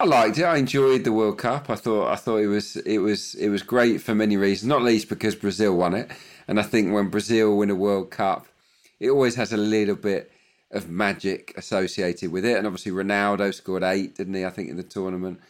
I 0.00 0.04
liked 0.04 0.38
it. 0.38 0.44
I 0.44 0.56
enjoyed 0.56 1.04
the 1.04 1.12
World 1.12 1.38
Cup. 1.38 1.70
I 1.70 1.76
thought 1.76 2.10
I 2.10 2.16
thought 2.16 2.38
it 2.38 2.48
was 2.48 2.76
it 2.76 2.98
was 2.98 3.34
it 3.36 3.48
was 3.48 3.62
great 3.62 4.00
for 4.00 4.14
many 4.14 4.36
reasons, 4.36 4.68
not 4.68 4.82
least 4.82 5.08
because 5.08 5.34
Brazil 5.34 5.76
won 5.76 5.94
it. 5.94 6.10
And 6.46 6.60
I 6.60 6.62
think 6.62 6.92
when 6.92 7.08
Brazil 7.08 7.56
win 7.56 7.70
a 7.70 7.74
World 7.74 8.10
Cup, 8.10 8.46
it 9.00 9.10
always 9.10 9.34
has 9.36 9.52
a 9.52 9.56
little 9.56 9.96
bit 9.96 10.30
of 10.70 10.90
magic 10.90 11.54
associated 11.56 12.32
with 12.32 12.44
it. 12.44 12.56
And 12.56 12.66
obviously 12.66 12.92
Ronaldo 12.92 13.54
scored 13.54 13.82
eight, 13.82 14.16
didn't 14.16 14.34
he? 14.34 14.44
I 14.44 14.50
think 14.50 14.68
in 14.68 14.76
the 14.76 14.82
tournament. 14.82 15.40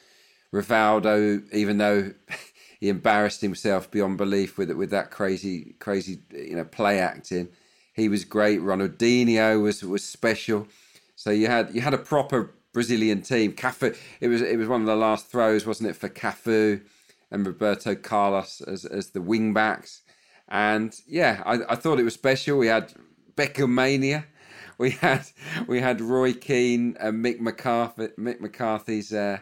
Rivaldo, 0.53 1.43
even 1.53 1.79
though 1.79 2.13
he 2.85 2.91
embarrassed 2.91 3.41
himself 3.41 3.91
beyond 3.91 4.19
belief 4.19 4.59
with 4.59 4.71
with 4.73 4.91
that 4.91 5.11
crazy 5.11 5.75
crazy 5.79 6.19
you 6.31 6.55
know 6.55 6.67
play 6.67 6.99
acting. 6.99 7.49
He 7.95 8.11
was 8.11 8.27
great. 8.27 8.61
Ronaldinho 8.61 9.63
was 9.63 9.83
was 9.83 10.05
special. 10.05 10.69
So 11.17 11.31
you 11.31 11.47
had 11.47 11.75
you 11.75 11.81
had 11.81 11.95
a 11.95 11.99
proper 12.13 12.53
Brazilian 12.75 13.23
team. 13.23 13.55
Cafu. 13.55 13.97
It 14.21 14.29
was 14.29 14.43
it 14.43 14.59
was 14.59 14.69
one 14.69 14.83
of 14.83 14.87
the 14.87 14.97
last 14.97 15.29
throws, 15.29 15.65
wasn't 15.65 15.89
it, 15.89 15.97
for 15.97 16.11
Cafu 16.11 16.83
and 17.31 17.47
Roberto 17.47 17.95
Carlos 17.95 18.61
as 18.61 18.85
as 18.85 19.13
the 19.13 19.23
wing 19.23 19.55
backs. 19.55 20.03
And 20.47 20.95
yeah, 21.09 21.43
I, 21.47 21.61
I 21.71 21.77
thought 21.77 21.99
it 21.99 22.05
was 22.05 22.13
special. 22.13 22.59
We 22.59 22.67
had 22.67 22.93
Beckham 23.35 23.71
mania. 23.71 24.27
We 24.77 24.91
had 24.91 25.25
we 25.69 25.81
had 25.81 26.01
Roy 26.01 26.33
Keane 26.33 26.97
and 26.99 27.25
Mick 27.25 27.39
McCarthy. 27.39 28.09
Mick 28.19 28.41
McCarthy's 28.41 29.13
uh, 29.13 29.39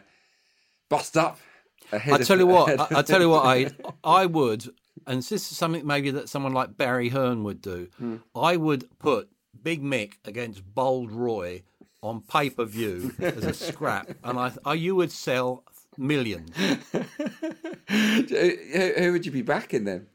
bust 0.90 1.16
up 1.16 1.38
I 1.92 2.18
tell 2.18 2.38
you 2.38 2.46
what, 2.46 2.80
I, 2.80 2.98
I, 2.98 3.02
tell 3.02 3.20
you 3.20 3.28
what, 3.28 3.44
I 3.44 3.70
I 4.02 4.26
would, 4.26 4.68
and 5.06 5.22
this 5.22 5.50
is 5.50 5.56
something 5.56 5.86
maybe 5.86 6.10
that 6.10 6.28
someone 6.28 6.52
like 6.52 6.76
Barry 6.76 7.10
Hearn 7.10 7.44
would 7.44 7.60
do. 7.60 7.88
Hmm. 7.98 8.16
I 8.34 8.56
would 8.56 8.88
put 8.98 9.30
Big 9.62 9.82
Mick 9.82 10.14
against 10.24 10.62
Bold 10.74 11.12
Roy 11.12 11.62
on 12.02 12.22
pay 12.22 12.50
per 12.50 12.64
view 12.64 13.14
as 13.18 13.44
a 13.44 13.54
scrap, 13.54 14.10
and 14.24 14.38
I, 14.38 14.52
I 14.64 14.74
you 14.74 14.96
would 14.96 15.12
sell 15.12 15.64
millions. 15.96 16.50
who, 16.56 17.04
who 17.88 19.12
would 19.12 19.26
you 19.26 19.32
be 19.32 19.42
backing 19.42 19.84
then? 19.84 20.06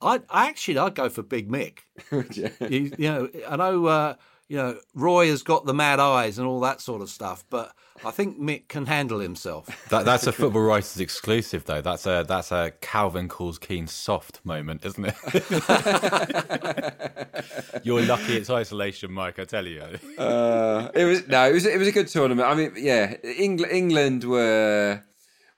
I 0.00 0.20
I 0.28 0.48
actually 0.48 0.78
I'd 0.78 0.94
go 0.94 1.08
for 1.08 1.22
Big 1.22 1.50
Mick. 1.50 1.78
you, 2.70 2.92
you, 2.98 3.08
know, 3.08 3.28
I 3.48 3.56
know 3.56 3.86
uh, 3.86 4.14
you 4.48 4.56
know 4.56 4.78
Roy 4.94 5.28
has 5.28 5.42
got 5.42 5.66
the 5.66 5.74
mad 5.74 6.00
eyes 6.00 6.38
and 6.38 6.46
all 6.46 6.60
that 6.60 6.80
sort 6.80 7.02
of 7.02 7.10
stuff, 7.10 7.44
but 7.50 7.72
I 8.04 8.10
think 8.10 8.38
Mick 8.38 8.68
can 8.68 8.86
handle 8.86 9.20
himself. 9.20 9.66
That, 9.90 10.04
that's 10.04 10.26
a 10.26 10.32
football 10.32 10.62
writers 10.62 10.98
exclusive, 10.98 11.64
though. 11.64 11.80
That's 11.80 12.06
a 12.06 12.24
that's 12.26 12.50
a 12.50 12.72
Calvin 12.80 13.28
calls 13.28 13.58
Keane 13.58 13.86
soft 13.86 14.40
moment, 14.44 14.84
isn't 14.84 15.04
it? 15.04 15.14
You're 17.84 18.02
lucky 18.02 18.36
it's 18.36 18.50
isolation, 18.50 19.12
Mike. 19.12 19.38
I 19.38 19.44
tell 19.44 19.64
you. 19.64 19.82
Uh, 20.18 20.90
it 20.92 21.04
was 21.04 21.28
no, 21.28 21.48
it 21.48 21.52
was 21.52 21.66
it 21.66 21.78
was 21.78 21.86
a 21.86 21.92
good 21.92 22.08
tournament. 22.08 22.48
I 22.48 22.54
mean, 22.54 22.72
yeah, 22.76 23.14
England 23.22 23.72
England 23.72 24.24
were 24.24 25.02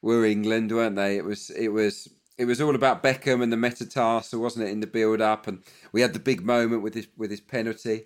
were 0.03 0.27
England, 0.27 0.73
weren't 0.73 0.97
they? 0.97 1.17
It 1.17 1.25
was 1.25 1.49
it 1.51 1.69
was 1.69 2.07
it 2.37 2.45
was 2.45 2.61
all 2.61 2.75
about 2.75 3.03
Beckham 3.03 3.43
and 3.43 3.51
the 3.51 3.57
metatarsal, 3.57 4.41
wasn't 4.41 4.69
it? 4.69 4.73
In 4.73 4.81
the 4.81 4.87
build 4.87 5.23
up, 5.23 5.47
and 5.47 5.63
we 5.93 6.03
had 6.03 6.13
the 6.13 6.21
big 6.21 6.45
moment 6.45 6.83
with 6.83 6.95
his 6.95 7.09
with 7.17 7.31
his 7.31 7.41
penalty 7.41 8.05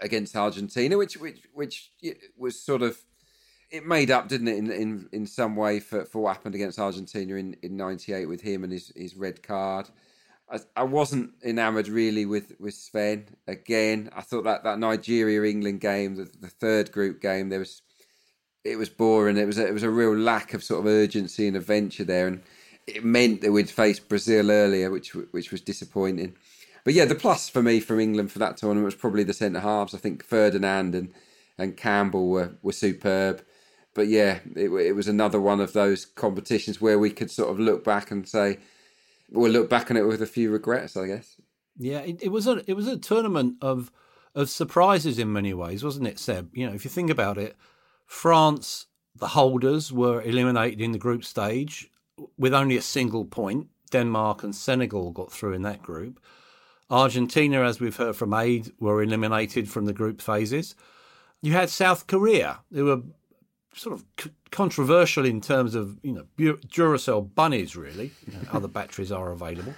against 0.00 0.36
Argentina, 0.36 0.96
which 0.96 1.16
which 1.16 1.42
which 1.52 1.90
was 2.36 2.60
sort 2.60 2.82
of 2.82 2.98
it 3.70 3.84
made 3.84 4.10
up, 4.10 4.28
didn't 4.28 4.48
it, 4.48 4.56
in 4.56 4.70
in, 4.70 5.08
in 5.12 5.26
some 5.26 5.56
way 5.56 5.80
for, 5.80 6.04
for 6.04 6.22
what 6.22 6.36
happened 6.36 6.54
against 6.54 6.78
Argentina 6.78 7.34
in, 7.34 7.56
in 7.62 7.76
'98 7.76 8.26
with 8.26 8.40
him 8.40 8.64
and 8.64 8.72
his, 8.72 8.92
his 8.96 9.16
red 9.16 9.42
card. 9.42 9.88
I, 10.50 10.60
I 10.76 10.82
wasn't 10.84 11.32
enamoured 11.44 11.88
really 11.88 12.24
with, 12.24 12.54
with 12.58 12.72
Sven. 12.72 13.26
Again, 13.46 14.08
I 14.16 14.22
thought 14.22 14.44
that, 14.44 14.64
that 14.64 14.78
Nigeria 14.78 15.42
England 15.42 15.80
game, 15.80 16.16
the, 16.16 16.30
the 16.40 16.48
third 16.48 16.90
group 16.90 17.20
game, 17.20 17.50
there 17.50 17.58
was 17.58 17.82
it 18.64 18.76
was 18.76 18.88
boring. 18.88 19.36
It 19.36 19.46
was 19.46 19.58
a, 19.58 19.66
it 19.66 19.72
was 19.72 19.82
a 19.82 19.90
real 19.90 20.16
lack 20.16 20.54
of 20.54 20.64
sort 20.64 20.80
of 20.80 20.86
urgency 20.86 21.46
and 21.46 21.56
adventure 21.56 22.04
there, 22.04 22.26
and 22.26 22.42
it 22.86 23.04
meant 23.04 23.40
that 23.42 23.52
we'd 23.52 23.70
faced 23.70 24.08
Brazil 24.08 24.50
earlier, 24.50 24.90
which 24.90 25.14
which 25.14 25.50
was 25.50 25.60
disappointing. 25.60 26.36
But 26.88 26.94
yeah, 26.94 27.04
the 27.04 27.14
plus 27.14 27.50
for 27.50 27.62
me 27.62 27.80
from 27.80 28.00
England 28.00 28.32
for 28.32 28.38
that 28.38 28.56
tournament 28.56 28.86
was 28.86 28.94
probably 28.94 29.24
the 29.24 29.34
centre 29.34 29.60
halves. 29.60 29.94
I 29.94 29.98
think 29.98 30.24
Ferdinand 30.24 30.94
and 30.94 31.12
and 31.58 31.76
Campbell 31.76 32.28
were, 32.28 32.52
were 32.62 32.72
superb 32.72 33.42
but 33.98 34.06
yeah, 34.06 34.38
it, 34.54 34.70
it 34.70 34.92
was 34.92 35.08
another 35.08 35.40
one 35.40 35.60
of 35.60 35.72
those 35.72 36.04
competitions 36.04 36.80
where 36.80 37.00
we 37.00 37.10
could 37.10 37.32
sort 37.32 37.50
of 37.50 37.58
look 37.58 37.82
back 37.82 38.12
and 38.12 38.28
say, 38.28 38.58
we'll 39.28 39.50
look 39.50 39.68
back 39.68 39.90
on 39.90 39.96
it 39.96 40.06
with 40.06 40.22
a 40.22 40.26
few 40.26 40.52
regrets, 40.52 40.96
I 40.96 41.08
guess. 41.08 41.40
Yeah, 41.76 41.98
it, 42.02 42.22
it 42.22 42.28
was 42.28 42.46
a 42.46 42.62
it 42.70 42.74
was 42.74 42.86
a 42.86 42.96
tournament 42.96 43.56
of 43.60 43.90
of 44.36 44.50
surprises 44.50 45.18
in 45.18 45.32
many 45.32 45.52
ways, 45.52 45.82
wasn't 45.82 46.06
it, 46.06 46.20
Seb? 46.20 46.48
You 46.54 46.68
know, 46.68 46.74
if 46.74 46.84
you 46.84 46.90
think 46.90 47.10
about 47.10 47.38
it, 47.38 47.56
France, 48.06 48.86
the 49.16 49.26
holders, 49.28 49.92
were 49.92 50.22
eliminated 50.22 50.80
in 50.80 50.92
the 50.92 50.98
group 50.98 51.24
stage 51.24 51.90
with 52.36 52.54
only 52.54 52.76
a 52.76 52.82
single 52.82 53.24
point. 53.24 53.66
Denmark 53.90 54.44
and 54.44 54.54
Senegal 54.54 55.10
got 55.10 55.32
through 55.32 55.54
in 55.54 55.62
that 55.62 55.82
group. 55.82 56.20
Argentina, 56.90 57.62
as 57.62 57.80
we've 57.80 57.96
heard 57.96 58.16
from 58.16 58.32
Aid, 58.32 58.72
were 58.80 59.02
eliminated 59.02 59.68
from 59.68 59.84
the 59.84 59.92
group 59.92 60.20
phases. 60.20 60.74
You 61.42 61.52
had 61.52 61.70
South 61.70 62.06
Korea, 62.06 62.60
who 62.72 62.86
were 62.86 63.02
sort 63.74 63.94
of 63.94 64.04
c- 64.18 64.30
controversial 64.50 65.24
in 65.24 65.40
terms 65.40 65.74
of 65.74 65.98
you 66.02 66.12
know 66.12 66.26
Duracell 66.38 67.34
bunnies. 67.34 67.76
Really, 67.76 68.12
you 68.26 68.32
know, 68.32 68.40
other 68.52 68.68
batteries 68.68 69.12
are 69.12 69.30
available. 69.30 69.74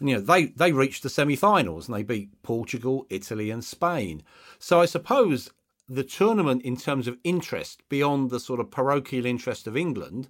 And, 0.00 0.08
you 0.08 0.16
know, 0.16 0.20
they 0.20 0.46
they 0.46 0.72
reached 0.72 1.02
the 1.02 1.10
semi-finals 1.10 1.88
and 1.88 1.96
they 1.96 2.02
beat 2.02 2.42
Portugal, 2.42 3.06
Italy, 3.08 3.50
and 3.50 3.64
Spain. 3.64 4.22
So 4.58 4.80
I 4.80 4.86
suppose 4.86 5.50
the 5.88 6.04
tournament, 6.04 6.62
in 6.62 6.76
terms 6.76 7.08
of 7.08 7.16
interest 7.24 7.82
beyond 7.88 8.30
the 8.30 8.40
sort 8.40 8.60
of 8.60 8.70
parochial 8.70 9.24
interest 9.24 9.66
of 9.66 9.76
England, 9.76 10.28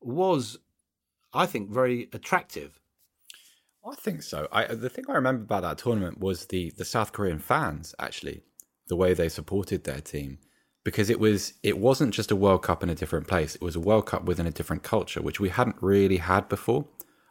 was, 0.00 0.58
I 1.32 1.46
think, 1.46 1.70
very 1.70 2.08
attractive. 2.12 2.78
I 3.90 3.94
think 3.94 4.22
so. 4.22 4.48
I, 4.52 4.66
the 4.66 4.90
thing 4.90 5.04
I 5.08 5.12
remember 5.12 5.42
about 5.44 5.62
that 5.62 5.78
tournament 5.78 6.18
was 6.18 6.46
the 6.46 6.72
the 6.76 6.84
South 6.84 7.12
Korean 7.12 7.38
fans 7.38 7.94
actually, 7.98 8.42
the 8.88 8.96
way 8.96 9.14
they 9.14 9.28
supported 9.28 9.84
their 9.84 10.00
team 10.00 10.38
because 10.84 11.10
it 11.10 11.20
was 11.20 11.54
it 11.62 11.78
wasn't 11.78 12.14
just 12.14 12.30
a 12.30 12.36
World 12.36 12.62
Cup 12.62 12.82
in 12.82 12.90
a 12.90 12.94
different 12.94 13.26
place. 13.26 13.54
It 13.54 13.62
was 13.62 13.76
a 13.76 13.80
World 13.80 14.06
Cup 14.06 14.24
within 14.24 14.46
a 14.46 14.50
different 14.50 14.82
culture, 14.82 15.20
which 15.20 15.40
we 15.40 15.50
hadn't 15.50 15.76
really 15.80 16.18
had 16.18 16.48
before. 16.48 16.86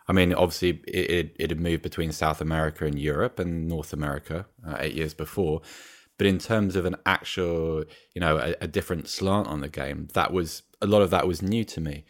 I 0.08 0.14
mean, 0.14 0.34
obviously, 0.34 0.82
it, 0.88 1.12
it, 1.12 1.36
it 1.38 1.50
had 1.50 1.60
moved 1.60 1.84
between 1.84 2.12
South 2.12 2.40
America 2.40 2.86
and 2.86 2.98
Europe 2.98 3.40
and 3.40 3.68
North 3.68 3.94
America 3.94 4.46
uh, 4.66 4.78
eight 4.80 4.94
years 4.94 5.14
before. 5.14 5.62
But 6.18 6.28
in 6.28 6.38
terms 6.38 6.76
of 6.76 6.86
an 6.86 6.96
actual, 7.06 7.84
you 8.14 8.22
know, 8.22 8.38
a, 8.38 8.56
a 8.62 8.68
different 8.68 9.08
slant 9.08 9.48
on 9.48 9.62
the 9.62 9.70
game, 9.70 10.08
that 10.14 10.32
was 10.32 10.64
a 10.82 10.88
lot 10.88 11.02
of 11.02 11.10
that 11.10 11.28
was 11.28 11.42
new 11.42 11.64
to 11.66 11.82
me. 11.82 12.06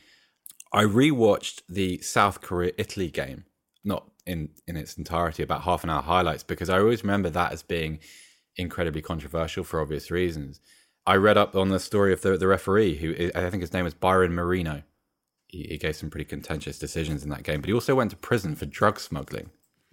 I 0.72 0.84
rewatched 0.84 1.62
the 1.68 2.00
South 2.00 2.42
Korea 2.42 2.74
Italy 2.78 3.10
game, 3.10 3.46
not 3.84 4.10
in 4.28 4.50
in 4.68 4.78
its 4.78 4.98
entirety, 4.98 5.42
about 5.42 5.64
half 5.64 5.84
an 5.84 5.90
hour 5.90 6.02
highlights, 6.02 6.44
because 6.44 6.70
I 6.70 6.80
always 6.80 7.04
remember 7.04 7.30
that 7.32 7.52
as 7.52 7.64
being 7.64 8.00
incredibly 8.56 9.02
controversial 9.02 9.64
for 9.64 9.82
obvious 9.82 10.12
reasons. 10.12 10.60
I 11.06 11.16
read 11.16 11.38
up 11.38 11.56
on 11.56 11.70
the 11.70 11.80
story 11.80 12.12
of 12.14 12.22
the 12.22 12.38
the 12.38 12.48
referee, 12.48 12.98
who 12.98 13.32
I 13.34 13.50
think 13.50 13.62
his 13.62 13.74
name 13.74 13.86
was 13.86 13.94
Byron 13.94 14.36
Moreno. 14.36 14.84
He, 15.48 15.64
he 15.64 15.78
gave 15.78 15.96
some 15.96 16.10
pretty 16.10 16.26
contentious 16.26 16.78
decisions 16.78 17.24
in 17.24 17.30
that 17.30 17.44
game, 17.44 17.62
but 17.62 17.70
he 17.70 17.74
also 17.74 17.96
went 17.96 18.12
to 18.12 18.18
prison 18.18 18.56
for 18.56 18.66
drug 18.66 19.00
smuggling 19.00 19.50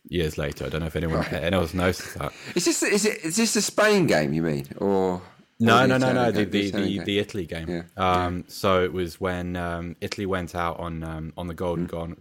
years 0.09 0.37
later. 0.37 0.66
I 0.66 0.68
don't 0.68 0.80
know 0.80 0.87
if 0.87 0.97
anyone 0.97 1.18
right. 1.18 1.32
anyone 1.32 1.68
noticed 1.72 2.18
that. 2.18 2.32
Is 2.55 2.64
this 2.64 2.82
is 2.82 3.05
it 3.05 3.24
is 3.24 3.37
this 3.37 3.57
a 3.57 3.62
Spain 3.62 4.07
game 4.07 4.32
you 4.32 4.43
mean 4.43 4.66
or? 4.78 5.22
No, 5.61 5.87
no, 5.87 5.97
no, 5.99 6.12
no. 6.12 6.32
The 6.32 6.45
the, 6.45 6.70
the, 6.72 6.99
the, 7.05 7.18
Italy 7.20 7.47
game. 7.47 7.68
Yeah. 7.68 7.82
Um, 7.97 8.39
yeah. 8.39 8.43
So 8.49 8.82
it 8.82 8.93
was 8.93 9.20
when 9.20 9.55
um, 9.55 9.95
Italy 10.01 10.26
went 10.26 10.55
out 10.55 10.80
on 10.80 11.05
um, 11.05 11.32
on 11.37 11.47
the 11.47 11.55
golden 11.55 11.87
mm. 11.87 11.91
goal, 11.91 12.03
um, 12.03 12.18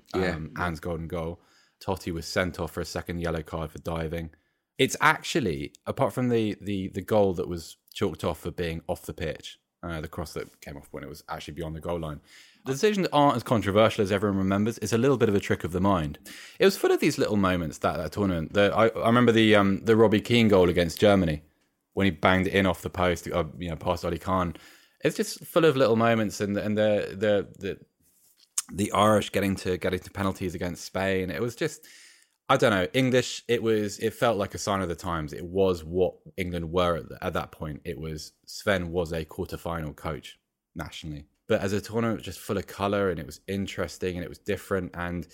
yeah. 0.56 0.64
Ahn's 0.64 0.80
golden 0.80 1.08
goal. 1.08 1.40
Totti 1.84 2.14
was 2.14 2.26
sent 2.26 2.60
off 2.60 2.72
for 2.72 2.82
a 2.82 2.86
second 2.86 3.20
yellow 3.20 3.42
card 3.42 3.72
for 3.72 3.80
diving. 3.80 4.30
It's 4.78 4.98
actually 5.02 5.74
apart 5.86 6.14
from 6.14 6.30
the 6.30 6.56
the 6.62 6.88
the 6.90 7.02
goal 7.02 7.34
that 7.34 7.48
was 7.48 7.78
chalked 7.94 8.24
off 8.24 8.40
for 8.40 8.52
being 8.52 8.82
off 8.88 9.04
the 9.04 9.14
pitch, 9.14 9.60
uh, 9.84 10.02
the 10.02 10.08
cross 10.08 10.34
that 10.34 10.62
came 10.62 10.78
off 10.78 10.88
when 10.92 11.04
it 11.04 11.10
was 11.10 11.24
actually 11.30 11.54
beyond 11.54 11.76
the 11.76 11.82
goal 11.82 12.00
line. 12.00 12.22
The 12.66 12.72
decisions 12.72 13.08
aren't 13.12 13.36
as 13.36 13.44
controversial 13.44 14.04
as 14.04 14.12
everyone 14.12 14.38
remembers. 14.38 14.78
It's 14.78 14.94
a 14.94 14.98
little 14.98 15.18
bit 15.18 15.28
of 15.28 15.36
a 15.36 15.40
trick 15.40 15.66
of 15.66 15.74
the 15.74 15.82
mind. 15.82 16.18
It 16.58 16.66
was 16.66 16.78
full 16.78 16.92
of 16.92 17.02
these 17.02 17.18
little 17.18 17.36
moments 17.36 17.78
that 17.80 17.98
that 17.98 18.14
tournament. 18.14 18.54
The, 18.54 18.72
I, 18.74 18.88
I 18.88 19.08
remember 19.08 19.34
the 19.34 19.56
um, 19.56 19.84
the 19.84 19.96
Robbie 19.96 20.22
Keane 20.22 20.48
goal 20.48 20.70
against 20.70 21.00
Germany 21.00 21.44
when 21.94 22.06
he 22.06 22.12
banged 22.12 22.48
it 22.48 22.54
in 22.54 22.66
off 22.66 22.82
the 22.82 22.90
post, 22.90 23.28
uh, 23.28 23.44
you 23.60 23.70
know, 23.70 23.76
past 23.76 24.06
Ollie 24.06 24.18
Kahn. 24.18 24.56
It's 25.04 25.18
just 25.18 25.46
full 25.46 25.66
of 25.66 25.76
little 25.76 25.98
moments, 25.98 26.40
and 26.40 26.58
and 26.58 26.78
the 26.78 27.10
the 27.12 27.48
the 27.60 27.80
the 28.72 28.92
Irish 28.92 29.32
getting 29.32 29.56
to 29.58 29.78
getting 29.78 30.00
to 30.00 30.12
penalties 30.12 30.56
against 30.56 30.86
Spain. 30.86 31.30
It 31.30 31.42
was 31.42 31.56
just. 31.56 31.86
I 32.50 32.58
don't 32.58 32.72
know. 32.72 32.88
English, 32.94 33.42
it 33.48 33.64
was, 33.64 34.00
it 34.00 34.14
felt 34.14 34.38
like 34.38 34.54
a 34.54 34.58
sign 34.58 34.82
of 34.82 34.90
the 34.90 34.96
times. 34.96 35.32
It 35.32 35.46
was 35.46 35.86
what 35.86 36.16
England 36.36 36.74
were 36.74 36.98
at, 36.98 37.08
the, 37.08 37.18
at 37.24 37.34
that 37.34 37.54
point. 37.54 37.80
It 37.86 37.98
was, 37.98 38.34
Sven 38.46 38.92
was 38.92 39.14
a 39.14 39.24
quarterfinal 39.24 39.96
coach 39.96 40.38
nationally 40.76 41.26
but 41.48 41.62
as 41.62 41.74
a 41.74 41.82
tournament 41.82 42.22
just 42.22 42.40
full 42.40 42.58
of 42.58 42.68
color 42.68 43.10
and 43.10 43.20
it 43.20 43.26
was 43.26 43.42
interesting 43.48 44.16
and 44.16 44.24
it 44.24 44.30
was 44.30 44.40
different 44.40 44.92
and 44.94 45.28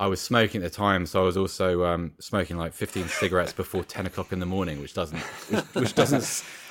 I 0.00 0.06
was 0.06 0.18
smoking 0.18 0.62
at 0.62 0.72
the 0.72 0.74
time, 0.74 1.04
so 1.04 1.20
I 1.20 1.24
was 1.26 1.36
also 1.36 1.84
um, 1.84 2.12
smoking 2.18 2.56
like 2.56 2.72
15 2.72 3.08
cigarettes 3.08 3.52
before 3.52 3.84
10 3.84 4.06
o'clock 4.06 4.32
in 4.32 4.40
the 4.40 4.46
morning, 4.46 4.80
which 4.80 4.94
doesn't, 4.94 5.18
which, 5.18 5.64
which 5.74 5.94
doesn't, 5.94 6.24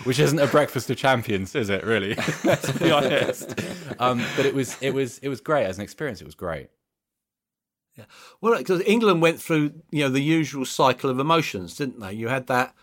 which 0.04 0.18
isn't 0.18 0.40
a 0.40 0.48
breakfast 0.48 0.90
of 0.90 0.98
champions, 0.98 1.54
is 1.54 1.70
it? 1.70 1.84
Really, 1.84 2.16
let's 2.44 2.72
be 2.72 2.90
honest. 2.90 3.54
Um, 4.00 4.26
but 4.36 4.48
it 4.48 4.56
was, 4.56 4.76
it 4.82 4.96
was, 4.96 5.20
it 5.20 5.30
was 5.30 5.42
great 5.42 5.66
as 5.66 5.78
an 5.78 5.84
experience. 5.84 6.22
It 6.22 6.26
was 6.26 6.34
great. 6.34 6.72
Yeah, 7.96 8.06
well, 8.42 8.58
because 8.58 8.82
England 8.88 9.22
went 9.22 9.40
through, 9.40 9.74
you 9.92 10.06
know, 10.06 10.10
the 10.10 10.24
usual 10.24 10.66
cycle 10.66 11.12
of 11.12 11.20
emotions, 11.20 11.76
didn't 11.78 12.00
they? 12.00 12.14
You 12.14 12.30
had 12.30 12.48
that 12.48 12.74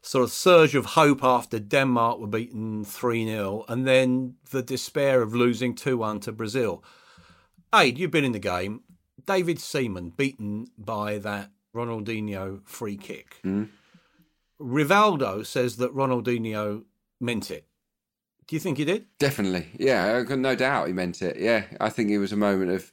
sort 0.00 0.22
of 0.22 0.30
surge 0.30 0.76
of 0.76 0.86
hope 0.86 1.24
after 1.24 1.58
Denmark 1.58 2.20
were 2.20 2.28
beaten 2.28 2.84
3 2.84 3.24
0, 3.24 3.64
and 3.66 3.84
then 3.84 4.34
the 4.52 4.62
despair 4.62 5.22
of 5.22 5.34
losing 5.34 5.74
2 5.74 5.98
1 5.98 6.20
to 6.20 6.30
Brazil. 6.30 6.84
Aid, 7.74 7.98
you've 7.98 8.12
been 8.12 8.24
in 8.24 8.32
the 8.32 8.38
game. 8.38 8.82
David 9.28 9.60
Seaman 9.60 10.08
beaten 10.16 10.68
by 10.78 11.18
that 11.18 11.50
Ronaldinho 11.74 12.66
free 12.66 12.96
kick. 12.96 13.36
Mm. 13.44 13.68
Rivaldo 14.58 15.44
says 15.44 15.76
that 15.76 15.94
Ronaldinho 15.94 16.84
meant 17.20 17.50
it. 17.50 17.66
Do 18.46 18.56
you 18.56 18.60
think 18.60 18.78
he 18.78 18.86
did? 18.86 19.04
Definitely. 19.18 19.68
Yeah, 19.78 20.24
no 20.26 20.54
doubt 20.56 20.86
he 20.86 20.94
meant 20.94 21.20
it. 21.20 21.38
Yeah, 21.38 21.64
I 21.78 21.90
think 21.90 22.08
it 22.10 22.18
was 22.18 22.32
a 22.32 22.36
moment 22.36 22.70
of 22.70 22.90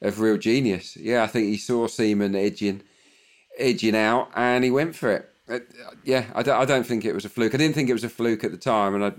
of 0.00 0.20
real 0.20 0.38
genius. 0.38 0.96
Yeah, 0.96 1.22
I 1.22 1.26
think 1.26 1.48
he 1.48 1.58
saw 1.58 1.86
Seaman 1.86 2.34
edging 2.34 2.82
edging 3.58 3.94
out 3.94 4.30
and 4.34 4.64
he 4.64 4.70
went 4.70 4.96
for 4.96 5.12
it. 5.12 5.28
Uh, 5.46 5.58
yeah, 6.02 6.24
I 6.34 6.42
don't, 6.42 6.58
I 6.58 6.64
don't 6.64 6.86
think 6.86 7.04
it 7.04 7.14
was 7.14 7.26
a 7.26 7.28
fluke. 7.28 7.54
I 7.54 7.58
didn't 7.58 7.74
think 7.74 7.90
it 7.90 7.92
was 7.92 8.04
a 8.04 8.08
fluke 8.08 8.44
at 8.44 8.50
the 8.50 8.56
time, 8.56 8.94
and 8.94 9.04
I, 9.04 9.12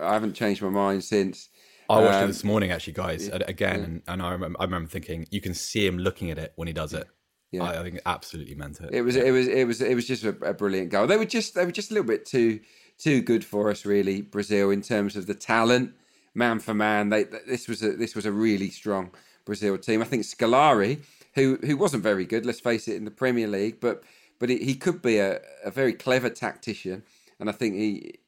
I 0.00 0.14
haven't 0.14 0.32
changed 0.32 0.62
my 0.62 0.70
mind 0.70 1.04
since. 1.04 1.50
I 1.88 2.00
watched 2.00 2.14
um, 2.14 2.24
it 2.24 2.26
this 2.28 2.44
morning, 2.44 2.70
actually, 2.70 2.94
guys, 2.94 3.28
yeah, 3.28 3.38
again, 3.46 3.78
yeah. 3.78 3.84
and, 3.84 4.02
and 4.08 4.22
I, 4.22 4.32
remember, 4.32 4.60
I 4.60 4.64
remember 4.64 4.88
thinking 4.88 5.26
you 5.30 5.40
can 5.40 5.54
see 5.54 5.86
him 5.86 5.98
looking 5.98 6.30
at 6.30 6.38
it 6.38 6.52
when 6.56 6.68
he 6.68 6.74
does 6.74 6.92
it. 6.92 7.06
Yeah. 7.52 7.64
I, 7.64 7.80
I 7.80 7.82
think 7.82 7.96
it 7.96 8.02
absolutely 8.06 8.54
meant 8.54 8.80
it. 8.80 8.90
It 8.92 9.02
was, 9.02 9.16
it 9.16 9.30
was, 9.30 9.46
it 9.46 9.66
was, 9.66 9.80
it 9.80 9.94
was 9.94 10.06
just 10.06 10.24
a, 10.24 10.30
a, 10.44 10.52
brilliant 10.52 10.90
goal. 10.90 11.06
They 11.06 11.16
were 11.16 11.24
just, 11.24 11.54
they 11.54 11.64
were 11.64 11.72
just 11.72 11.90
a 11.90 11.94
little 11.94 12.06
bit 12.06 12.26
too, 12.26 12.60
too 12.98 13.22
good 13.22 13.44
for 13.44 13.70
us, 13.70 13.86
really. 13.86 14.20
Brazil 14.20 14.70
in 14.70 14.82
terms 14.82 15.16
of 15.16 15.26
the 15.26 15.34
talent, 15.34 15.92
man 16.34 16.58
for 16.58 16.74
man. 16.74 17.10
They, 17.10 17.24
this 17.24 17.68
was 17.68 17.82
a, 17.82 17.92
this 17.92 18.14
was 18.14 18.26
a 18.26 18.32
really 18.32 18.70
strong 18.70 19.10
Brazil 19.44 19.78
team. 19.78 20.02
I 20.02 20.04
think 20.06 20.24
Scolari, 20.24 21.02
who, 21.34 21.58
who 21.64 21.76
wasn't 21.76 22.02
very 22.02 22.24
good, 22.24 22.44
let's 22.44 22.60
face 22.60 22.88
it, 22.88 22.96
in 22.96 23.04
the 23.04 23.10
Premier 23.10 23.46
League, 23.46 23.80
but 23.80 24.02
but 24.38 24.48
he, 24.48 24.58
he 24.58 24.74
could 24.74 25.02
be 25.02 25.18
a, 25.18 25.40
a 25.64 25.70
very 25.70 25.92
clever 25.92 26.28
tactician, 26.28 27.02
and 27.40 27.48
I 27.48 27.52
think 27.52 27.74
he 27.74 28.18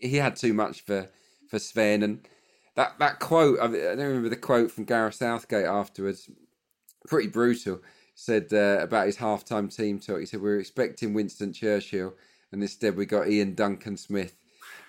he 0.00 0.16
had 0.16 0.36
too 0.36 0.52
much 0.52 0.82
for 0.82 1.08
for 1.48 1.58
Sven. 1.58 2.02
And 2.02 2.28
that 2.76 2.98
that 2.98 3.18
quote, 3.18 3.58
I, 3.58 3.66
don't 3.66 3.98
remember 3.98 4.28
the 4.28 4.36
quote 4.36 4.70
from 4.70 4.84
Gareth 4.84 5.16
Southgate 5.16 5.66
afterwards, 5.66 6.30
pretty 7.06 7.28
brutal. 7.28 7.80
Said 8.14 8.50
uh, 8.52 8.78
about 8.80 9.06
his 9.06 9.18
halftime 9.18 9.74
team 9.74 9.98
talk. 9.98 10.20
He 10.20 10.26
said 10.26 10.40
we 10.40 10.48
were 10.48 10.58
expecting 10.58 11.12
Winston 11.12 11.52
Churchill, 11.52 12.14
and 12.50 12.62
instead 12.62 12.96
we 12.96 13.04
got 13.04 13.26
Iain 13.26 13.54
Duncan 13.54 13.96
Smith. 13.98 14.34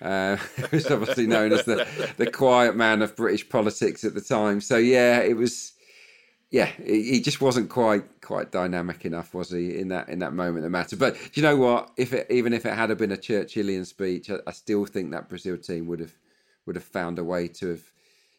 Uh, 0.01 0.35
who's 0.71 0.89
obviously 0.91 1.25
known 1.25 1.51
as 1.51 1.65
the, 1.65 1.87
the 2.17 2.29
quiet 2.29 2.75
man 2.75 3.01
of 3.01 3.15
British 3.15 3.49
politics 3.49 4.03
at 4.03 4.13
the 4.13 4.21
time. 4.21 4.61
So 4.61 4.77
yeah, 4.77 5.19
it 5.19 5.35
was 5.35 5.73
yeah, 6.49 6.67
he 6.85 7.19
just 7.19 7.41
wasn't 7.41 7.69
quite 7.69 8.21
quite 8.21 8.51
dynamic 8.51 9.03
enough, 9.03 9.33
was 9.33 9.51
he, 9.51 9.77
in 9.77 9.89
that 9.89 10.07
in 10.07 10.19
that 10.19 10.33
moment 10.33 10.63
that 10.63 10.69
mattered. 10.69 10.99
But 10.99 11.17
you 11.35 11.43
know 11.43 11.57
what? 11.57 11.91
If 11.97 12.13
it, 12.13 12.27
even 12.29 12.53
if 12.53 12.65
it 12.65 12.73
had 12.73 12.95
been 12.97 13.11
a 13.11 13.17
Churchillian 13.17 13.85
speech, 13.85 14.29
I, 14.29 14.37
I, 14.47 14.51
still 14.51 14.85
think 14.85 15.11
that 15.11 15.27
Brazil 15.27 15.57
team 15.57 15.87
would 15.87 15.99
have 15.99 16.13
would 16.67 16.75
have 16.75 16.85
found 16.85 17.17
a 17.17 17.23
way 17.23 17.47
to 17.47 17.69
have 17.69 17.91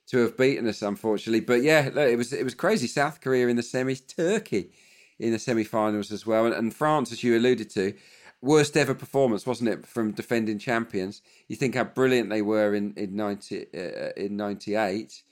to 0.09 0.19
have 0.19 0.37
beaten 0.37 0.67
us, 0.69 0.81
unfortunately. 0.83 1.41
But 1.41 1.63
yeah, 1.63 1.87
it 1.87 2.17
was 2.17 2.33
it 2.33 2.45
was 2.45 2.55
crazy. 2.55 2.87
South 2.87 3.21
Korea 3.21 3.49
in 3.49 3.57
the 3.57 3.63
semis, 3.63 4.07
Turkey 4.07 4.71
in 5.19 5.33
the 5.33 5.39
semi-finals 5.39 6.13
as 6.13 6.25
well, 6.25 6.47
and, 6.47 6.55
and 6.55 6.73
France, 6.73 7.11
as 7.11 7.25
you 7.25 7.37
alluded 7.37 7.69
to, 7.71 7.93
worst 8.41 8.77
ever 8.77 8.95
performance, 8.95 9.45
wasn't 9.45 9.69
it, 9.69 9.85
from 9.85 10.13
defending 10.13 10.61
champions? 10.61 11.23
You 11.49 11.57
think 11.57 11.75
how 11.75 11.85
brilliant 11.85 12.31
they 12.31 12.43
were 12.43 12.75
in 12.75 12.95
in 12.97 13.17
ninety 13.17 13.67
uh, 13.75 14.13
in 14.17 14.37
ninety 14.37 14.77
eight 14.77 15.23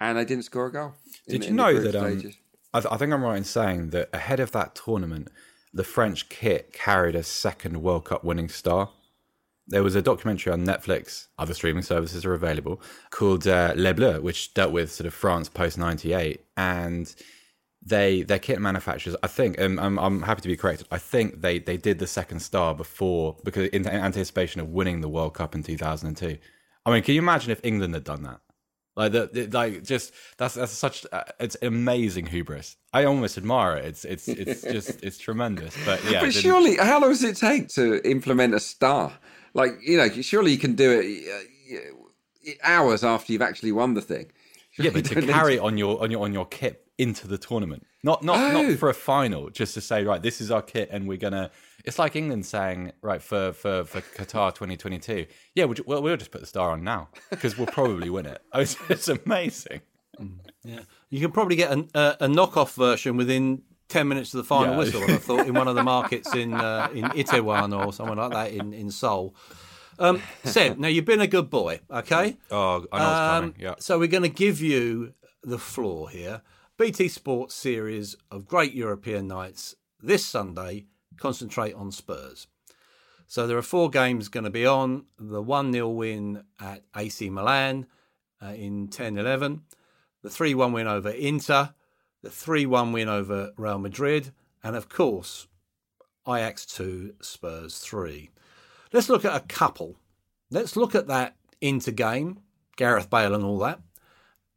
and 0.00 0.18
they 0.18 0.24
didn't 0.24 0.44
score 0.44 0.66
a 0.66 0.72
goal. 0.72 0.94
Did 1.28 1.44
in, 1.44 1.50
you 1.50 1.54
know 1.54 1.78
that? 1.78 1.96
Um, 1.96 2.32
I, 2.74 2.80
th- 2.80 2.92
I, 2.92 2.96
think 2.96 3.12
I'm 3.12 3.22
right 3.22 3.36
in 3.36 3.44
saying 3.44 3.90
that 3.90 4.10
ahead 4.12 4.40
of 4.40 4.52
that 4.52 4.74
tournament, 4.74 5.28
the 5.72 5.84
French 5.84 6.28
kit 6.28 6.72
carried 6.72 7.14
a 7.14 7.22
second 7.22 7.82
World 7.82 8.06
Cup 8.06 8.24
winning 8.24 8.48
star. 8.48 8.90
There 9.68 9.82
was 9.82 9.96
a 9.96 10.02
documentary 10.02 10.52
on 10.52 10.64
Netflix, 10.64 11.26
other 11.38 11.54
streaming 11.54 11.82
services 11.82 12.24
are 12.24 12.34
available, 12.34 12.80
called 13.10 13.46
uh, 13.46 13.72
Les 13.76 13.92
Bleus, 13.92 14.20
which 14.20 14.54
dealt 14.54 14.72
with 14.72 14.92
sort 14.92 15.06
of 15.06 15.14
France 15.14 15.48
post 15.48 15.76
'98, 15.76 16.44
and 16.56 17.14
they 17.82 18.22
their 18.22 18.38
kit 18.38 18.60
manufacturers. 18.60 19.16
I 19.22 19.28
think, 19.28 19.58
and 19.58 19.80
I'm, 19.80 19.98
I'm 19.98 20.22
happy 20.22 20.42
to 20.42 20.48
be 20.48 20.56
corrected. 20.56 20.86
I 20.90 20.98
think 20.98 21.40
they 21.40 21.58
they 21.58 21.76
did 21.76 21.98
the 21.98 22.06
second 22.06 22.40
star 22.40 22.74
before 22.74 23.36
because 23.44 23.68
in 23.68 23.86
anticipation 23.88 24.60
of 24.60 24.68
winning 24.68 25.00
the 25.00 25.08
World 25.08 25.34
Cup 25.34 25.54
in 25.54 25.62
2002. 25.62 26.38
I 26.84 26.92
mean, 26.92 27.02
can 27.02 27.14
you 27.14 27.20
imagine 27.20 27.50
if 27.50 27.60
England 27.64 27.94
had 27.94 28.04
done 28.04 28.22
that? 28.22 28.40
Like 28.96 29.12
the, 29.12 29.48
like 29.52 29.84
just 29.84 30.12
that's 30.38 30.54
that's 30.54 30.72
such 30.72 31.06
uh, 31.12 31.24
it's 31.38 31.56
amazing 31.60 32.26
hubris. 32.26 32.76
I 32.94 33.04
almost 33.04 33.36
admire 33.36 33.76
it. 33.76 33.84
It's 33.84 34.04
it's 34.06 34.26
it's 34.26 34.62
just 34.62 35.04
it's 35.04 35.18
tremendous. 35.18 35.76
But 35.84 36.02
yeah, 36.10 36.20
but 36.22 36.32
surely, 36.32 36.76
how 36.76 37.00
long 37.00 37.10
does 37.10 37.22
it 37.22 37.36
take 37.36 37.68
to 37.70 38.00
implement 38.08 38.54
a 38.54 38.60
star? 38.60 39.12
Like 39.56 39.78
you 39.82 39.96
know, 39.96 40.08
surely 40.08 40.52
you 40.52 40.58
can 40.58 40.74
do 40.74 41.00
it 41.00 41.74
uh, 41.74 42.52
hours 42.62 43.02
after 43.02 43.32
you've 43.32 43.42
actually 43.42 43.72
won 43.72 43.94
the 43.94 44.02
thing. 44.02 44.30
Surely 44.70 44.90
yeah, 44.90 44.94
but 44.94 45.04
to 45.06 45.22
carry 45.32 45.56
to... 45.56 45.62
on 45.62 45.78
your 45.78 46.02
on 46.02 46.10
your 46.10 46.24
on 46.24 46.32
your 46.32 46.46
kit 46.46 46.86
into 46.98 47.26
the 47.26 47.38
tournament, 47.38 47.86
not 48.02 48.22
not 48.22 48.38
oh. 48.38 48.62
not 48.62 48.78
for 48.78 48.88
a 48.88 48.94
final, 48.94 49.50
just 49.50 49.74
to 49.74 49.80
say 49.80 50.04
right, 50.04 50.22
this 50.22 50.40
is 50.40 50.50
our 50.50 50.62
kit, 50.62 50.90
and 50.92 51.08
we're 51.08 51.16
gonna 51.16 51.50
it's 51.86 52.00
like 52.00 52.16
England 52.16 52.44
saying, 52.44 52.92
right, 53.00 53.22
for, 53.22 53.52
for, 53.52 53.84
for 53.84 54.00
Qatar 54.00 54.52
2022, 54.52 55.26
yeah, 55.54 55.64
we'll, 55.64 55.76
well, 55.86 56.02
we'll 56.02 56.16
just 56.16 56.32
put 56.32 56.40
the 56.40 56.46
star 56.46 56.72
on 56.72 56.82
now 56.82 57.08
because 57.30 57.56
we'll 57.56 57.68
probably 57.68 58.10
win 58.10 58.26
it. 58.26 58.42
Oh, 58.52 58.60
it's, 58.60 58.76
it's 58.90 59.08
amazing. 59.08 59.80
Mm, 60.20 60.38
yeah. 60.64 60.80
You 61.10 61.20
can 61.20 61.30
probably 61.30 61.54
get 61.54 61.70
a, 61.70 61.86
a, 61.94 62.24
a 62.24 62.28
knockoff 62.28 62.74
version 62.74 63.16
within 63.16 63.62
10 63.88 64.08
minutes 64.08 64.30
to 64.30 64.38
the 64.38 64.44
final 64.44 64.72
yeah. 64.72 64.78
whistle, 64.78 65.02
I 65.02 65.16
thought, 65.16 65.46
in 65.46 65.54
one 65.54 65.68
of 65.68 65.74
the 65.74 65.82
markets 65.94 66.34
in 66.34 66.52
uh, 66.54 66.88
in 66.92 67.04
Itaewon 67.04 67.76
or 67.76 67.92
somewhere 67.92 68.16
like 68.16 68.32
that 68.32 68.52
in, 68.52 68.72
in 68.72 68.90
Seoul. 68.90 69.34
Um, 69.98 70.20
Seb, 70.44 70.78
now 70.78 70.88
you've 70.88 71.04
been 71.04 71.20
a 71.20 71.26
good 71.26 71.48
boy, 71.48 71.80
okay? 71.90 72.36
Oh, 72.50 72.84
I 72.92 72.98
know 72.98 73.04
um, 73.04 73.40
coming. 73.42 73.54
Yeah. 73.58 73.74
So 73.78 73.98
we're 73.98 74.08
going 74.08 74.24
to 74.24 74.28
give 74.28 74.60
you 74.60 75.14
the 75.42 75.58
floor 75.58 76.10
here. 76.10 76.42
BT 76.76 77.08
Sports 77.08 77.54
series 77.54 78.16
of 78.30 78.46
great 78.46 78.74
European 78.74 79.26
nights 79.26 79.74
this 80.02 80.26
Sunday 80.26 80.84
concentrate 81.16 81.74
on 81.74 81.90
Spurs. 81.90 82.46
So 83.26 83.46
there 83.46 83.56
are 83.56 83.62
four 83.62 83.90
games 83.90 84.28
going 84.28 84.44
to 84.44 84.50
be 84.50 84.66
on 84.66 85.06
the 85.18 85.42
1 85.42 85.72
0 85.72 85.88
win 85.88 86.44
at 86.60 86.82
AC 86.94 87.30
Milan 87.30 87.86
uh, 88.42 88.48
in 88.48 88.88
10 88.88 89.18
11, 89.18 89.62
the 90.22 90.30
3 90.30 90.54
1 90.54 90.72
win 90.72 90.86
over 90.86 91.10
Inter, 91.10 91.74
the 92.26 92.32
3 92.32 92.66
1 92.66 92.90
win 92.90 93.08
over 93.08 93.52
Real 93.56 93.78
Madrid, 93.78 94.32
and 94.64 94.74
of 94.74 94.88
course, 94.88 95.46
Ajax 96.26 96.66
2, 96.66 97.14
Spurs 97.20 97.78
3. 97.78 98.30
Let's 98.92 99.08
look 99.08 99.24
at 99.24 99.36
a 99.36 99.46
couple. 99.46 99.94
Let's 100.50 100.76
look 100.76 100.96
at 100.96 101.06
that 101.06 101.36
Inter 101.60 101.92
game, 101.92 102.40
Gareth 102.76 103.08
Bale 103.08 103.32
and 103.32 103.44
all 103.44 103.58
that, 103.60 103.78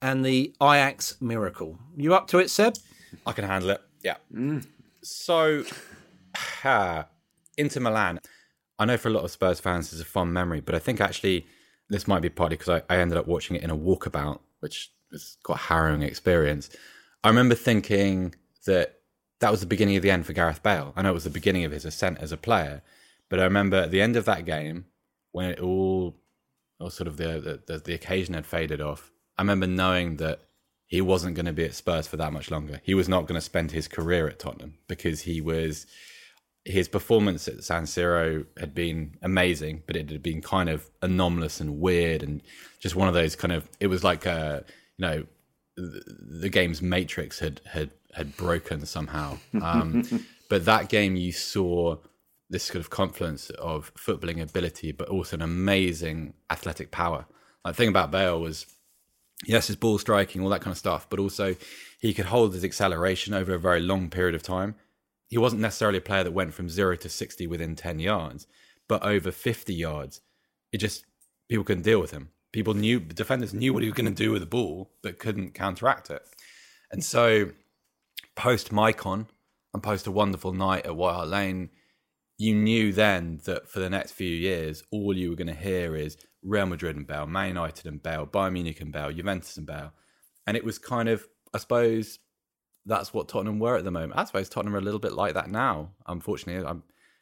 and 0.01 0.26
the 0.26 0.51
Ajax 0.59 1.22
miracle. 1.22 1.78
You 1.95 2.15
up 2.15 2.28
to 2.30 2.39
it, 2.39 2.49
Seb? 2.49 2.76
I 3.28 3.34
can 3.34 3.45
handle 3.45 3.70
it. 3.70 3.82
Yeah. 4.03 4.15
Mm. 4.34 4.65
So, 5.03 5.63
uh, 6.63 7.03
Inter 7.55 7.82
Milan. 7.82 8.20
I 8.80 8.86
know 8.86 8.97
for 8.97 9.09
a 9.09 9.11
lot 9.11 9.26
of 9.26 9.30
Spurs 9.30 9.59
fans, 9.59 9.93
it's 9.93 10.01
a 10.01 10.05
fond 10.05 10.34
memory, 10.34 10.61
but 10.61 10.74
I 10.74 10.80
think 10.80 11.01
actually 11.01 11.45
this 11.88 12.07
might 12.07 12.24
be 12.24 12.30
partly 12.30 12.57
because 12.57 12.82
I, 12.89 12.95
I 12.95 12.97
ended 12.97 13.20
up 13.20 13.28
watching 13.28 13.57
it 13.57 13.61
in 13.61 13.70
a 13.70 13.78
walkabout, 13.78 14.39
which 14.59 14.91
was 15.11 15.38
quite 15.43 15.59
a 15.59 15.63
harrowing 15.63 16.01
experience. 16.01 16.72
I 17.24 17.30
remember 17.30 17.55
thinking 17.55 18.36
that 18.65 18.99
that 19.39 19.51
was 19.51 19.61
the 19.61 19.65
beginning 19.65 19.95
of 19.95 20.03
the 20.03 20.11
end 20.11 20.26
for 20.26 20.34
Gareth 20.34 20.63
Bale. 20.63 20.93
I 20.95 21.01
know 21.01 21.11
it 21.11 21.13
was 21.13 21.24
the 21.24 21.30
beginning 21.30 21.65
of 21.65 21.72
his 21.72 21.86
ascent 21.86 22.20
as 22.20 22.32
a 22.32 22.38
player, 22.38 22.82
but 23.30 23.39
I 23.39 23.43
remember 23.43 23.78
at 23.78 23.91
the 23.91 24.01
end 24.01 24.15
of 24.15 24.26
that 24.26 24.45
game 24.45 24.86
when 25.32 25.49
it 25.49 25.59
all, 25.59 26.15
or 26.80 26.91
sort 26.91 27.07
of 27.07 27.17
the 27.17 27.61
the, 27.65 27.78
the 27.78 27.93
occasion 27.93 28.34
had 28.34 28.45
faded 28.45 28.82
off. 28.82 29.11
I 29.38 29.41
remember 29.41 29.67
knowing 29.67 30.17
that 30.17 30.41
he 30.88 31.01
wasn't 31.01 31.36
going 31.36 31.45
to 31.45 31.53
be 31.53 31.65
at 31.65 31.76
Spurs 31.76 32.07
for 32.07 32.17
that 32.17 32.34
much 32.34 32.49
longer. 32.49 32.82
He 32.84 32.95
was 32.95 33.07
not 33.07 33.28
going 33.28 33.36
to 33.36 33.41
spend 33.41 33.72
his 33.72 33.88
career 33.88 34.28
at 34.28 34.39
Tottenham 34.39 34.80
because 34.88 35.22
he 35.22 35.39
was 35.39 35.86
his 36.65 36.88
performance 36.88 37.47
at 37.47 37.63
San 37.63 37.84
Siro 37.84 38.45
had 38.59 38.76
been 38.76 39.15
amazing, 39.22 39.84
but 39.88 39.95
it 39.95 40.09
had 40.09 40.22
been 40.22 40.41
kind 40.41 40.70
of 40.70 40.89
anomalous 41.01 41.59
and 41.59 41.80
weird, 41.80 42.24
and 42.24 42.41
just 42.80 42.95
one 42.95 43.07
of 43.07 43.13
those 43.13 43.36
kind 43.36 43.53
of. 43.53 43.70
It 43.80 43.88
was 43.88 44.03
like 44.03 44.26
a, 44.26 44.65
you 44.97 45.05
know, 45.05 45.24
the, 45.80 46.50
game's 46.50 46.82
matrix 46.82 47.40
had 47.40 47.62
had 47.66 47.92
had 48.14 48.36
broken 48.38 48.86
somehow. 48.86 49.38
Um, 49.62 50.04
but 50.50 50.66
that 50.66 50.90
game, 50.90 51.16
you 51.16 51.32
saw 51.32 51.98
this 52.50 52.64
sort 52.64 52.78
of 52.78 52.90
confluence 52.90 53.50
of 53.52 53.94
footballing 53.94 54.42
ability, 54.42 54.92
but 54.92 55.08
also 55.10 55.36
an 55.36 55.42
amazing 55.42 56.34
athletic 56.50 56.90
power. 56.92 57.26
Like, 57.64 57.76
the 57.76 57.78
thing 57.78 57.90
about 57.90 58.10
Bale 58.10 58.42
was, 58.42 58.66
yes, 59.46 59.68
his 59.68 59.76
ball 59.76 60.00
striking, 60.00 60.42
all 60.42 60.50
that 60.50 60.62
kind 60.62 60.72
of 60.72 60.78
stuff, 60.78 61.08
but 61.10 61.20
also 61.20 61.56
he 62.02 62.14
could 62.14 62.26
hold 62.26 62.54
his 62.54 62.64
acceleration 62.64 63.36
over 63.36 63.54
a 63.54 63.60
very 63.60 63.80
long 63.80 64.10
period 64.10 64.34
of 64.34 64.42
time 64.42 64.76
he 65.30 65.38
wasn't 65.38 65.62
necessarily 65.62 66.00
a 66.00 66.02
player 66.02 66.24
that 66.24 66.32
went 66.32 66.54
from 66.54 66.70
zero 66.70 66.96
to 66.96 67.08
60 67.08 67.46
within 67.48 67.76
10 67.76 68.00
yards, 68.00 68.48
but 68.88 69.04
over 69.04 69.32
50 69.32 69.74
yards, 69.74 70.22
it 70.72 70.80
just, 70.80 71.06
people 71.48 71.64
couldn't 71.64 71.84
deal 71.84 72.02
with 72.02 72.12
him. 72.12 72.30
People 72.52 72.74
knew, 72.74 73.00
the 73.00 73.14
defenders 73.14 73.54
knew 73.54 73.74
what 73.74 73.84
he 73.84 73.89
was 73.89 73.95
going 73.95 74.14
to 74.14 74.24
do 74.24 74.32
with 74.32 74.41
the 74.41 74.47
ball, 74.47 74.91
but 75.02 75.20
couldn't 75.20 75.54
counteract 75.54 76.10
it. 76.10 76.24
And 76.91 77.04
so, 77.04 77.52
post 78.36 78.72
Maicon 78.72 79.28
and 79.74 79.84
post 79.84 80.08
a 80.08 80.12
wonderful 80.12 80.54
night 80.54 80.86
at 80.86 80.95
White 80.95 81.14
Hart 81.14 81.28
Lane, 81.28 81.70
you 82.38 82.56
knew 82.56 82.91
then 82.93 83.41
that 83.43 83.70
for 83.70 83.80
the 83.80 83.89
next 83.89 84.14
few 84.14 84.30
years, 84.30 84.84
all 84.91 85.16
you 85.16 85.30
were 85.30 85.36
going 85.36 85.47
to 85.47 85.54
hear 85.54 85.95
is 85.95 86.18
Real 86.41 86.66
Madrid 86.66 86.95
and 86.95 87.06
Bale, 87.06 87.28
Man 87.28 87.50
United 87.50 87.86
and 87.86 88.02
Bale, 88.02 88.26
Bayern 88.26 88.54
Munich 88.54 88.82
and 88.82 88.91
Bale, 88.93 89.12
Juventus 89.12 89.58
and 89.58 89.68
Bale. 89.68 89.91
And 90.47 90.56
it 90.56 90.64
was 90.64 90.80
kind 90.80 91.10
of, 91.10 91.28
I 91.54 91.58
suppose, 91.58 92.20
that's 92.86 93.14
what 93.14 93.28
Tottenham 93.28 93.60
were 93.60 93.76
at 93.76 93.84
the 93.84 93.91
moment. 93.91 94.14
I 94.18 94.24
suppose 94.24 94.50
Tottenham 94.50 94.76
are 94.76 94.80
a 94.80 94.84
little 94.84 95.00
bit 95.00 95.14
like 95.14 95.34
that 95.34 95.50
now. 95.50 95.91
Unfortunately, 96.08 96.66
I 96.66 96.76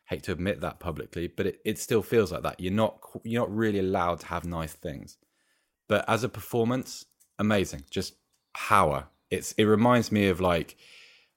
hate 0.07 0.23
to 0.23 0.31
admit 0.31 0.61
that 0.61 0.79
publicly, 0.79 1.27
but 1.27 1.47
it, 1.47 1.61
it 1.65 1.79
still 1.79 2.01
feels 2.01 2.31
like 2.31 2.43
that. 2.43 2.59
You're 2.59 2.73
not 2.73 2.99
you're 3.23 3.41
not 3.41 3.55
really 3.55 3.79
allowed 3.79 4.21
to 4.21 4.27
have 4.27 4.45
nice 4.45 4.73
things, 4.73 5.17
but 5.87 6.05
as 6.07 6.23
a 6.23 6.29
performance, 6.29 7.05
amazing, 7.39 7.83
just 7.89 8.15
power. 8.53 9.07
It's 9.29 9.51
it 9.53 9.65
reminds 9.65 10.11
me 10.11 10.27
of 10.27 10.39
like, 10.39 10.75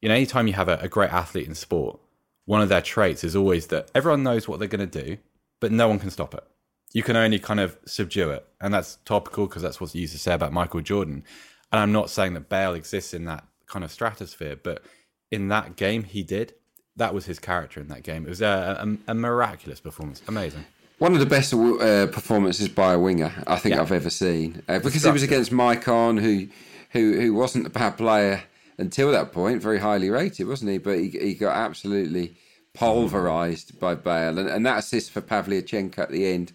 you 0.01 0.09
know, 0.09 0.15
anytime 0.15 0.47
you 0.47 0.55
have 0.55 0.69
a, 0.69 0.79
a 0.79 0.89
great 0.89 1.13
athlete 1.13 1.49
in 1.49 1.55
sport, 1.55 2.01
one 2.45 2.63
of 2.63 2.69
their 2.69 2.83
traits 2.83 3.25
is 3.25 3.37
always 3.37 3.69
that 3.69 3.91
everyone 3.95 4.23
knows 4.23 4.49
what 4.49 4.59
they're 4.59 4.69
going 4.69 4.89
to 4.89 5.05
do, 5.05 5.19
but 5.61 5.73
no 5.73 5.89
one 5.89 5.99
can 5.99 6.11
stop 6.11 6.35
it. 6.35 6.45
You 6.93 7.03
can 7.03 7.17
only 7.17 7.39
kind 7.39 7.61
of 7.61 7.79
subdue 7.87 8.31
it, 8.31 8.47
and 8.61 8.75
that's 8.75 8.97
topical 9.05 9.47
because 9.47 9.63
that's 9.63 9.81
what's 9.81 9.95
used 9.95 10.13
to 10.13 10.19
say 10.19 10.35
about 10.35 10.53
Michael 10.53 10.81
Jordan. 10.81 11.25
And 11.73 11.81
I'm 11.81 11.93
not 11.93 12.11
saying 12.11 12.35
that 12.35 12.49
Bale 12.49 12.75
exists 12.75 13.15
in 13.15 13.27
that 13.27 13.45
kind 13.71 13.85
of 13.85 13.91
stratosphere. 13.91 14.57
But 14.57 14.83
in 15.31 15.49
that 15.49 15.77
game, 15.77 16.03
he 16.05 16.23
did. 16.23 16.55
That 16.97 17.15
was 17.15 17.27
his 17.27 17.39
character 17.39 17.81
in 17.81 17.89
that 17.89 18.03
game. 18.03 18.27
It 18.27 18.29
was 18.29 18.43
a, 18.43 18.97
a, 19.07 19.13
a 19.13 19.15
miraculous 19.15 19.81
performance. 19.81 20.23
Amazing. 20.29 20.65
One 20.99 21.15
of 21.15 21.21
the 21.21 21.27
best 21.27 21.55
uh, 21.55 22.09
performances 22.09 22.69
by 22.69 22.93
a 22.93 22.99
winger 22.99 23.33
I 23.47 23.57
think 23.57 23.75
yeah. 23.75 23.81
I've 23.81 23.93
ever 23.93 24.11
seen, 24.11 24.63
uh, 24.69 24.81
because 24.81 25.05
it 25.05 25.13
was 25.13 25.23
against 25.23 25.51
Maicon, 25.51 26.21
who 26.21 26.49
who 26.91 27.19
who 27.19 27.33
wasn't 27.33 27.67
a 27.67 27.71
bad 27.71 27.97
player 27.97 28.43
until 28.77 29.11
that 29.13 29.33
point, 29.33 29.63
very 29.63 29.79
highly 29.79 30.11
rated, 30.11 30.47
wasn't 30.47 30.73
he? 30.73 30.79
But 30.79 30.99
he, 30.99 31.09
he 31.09 31.35
got 31.35 31.57
absolutely 31.57 32.37
pulverised 32.75 33.79
by 33.79 33.95
Bale, 33.95 34.39
and, 34.39 34.49
and 34.49 34.67
that 34.67 34.79
assist 34.79 35.11
for 35.11 35.23
Pavlyuchenko 35.23 35.99
at 35.99 36.11
the 36.11 36.27
end 36.27 36.53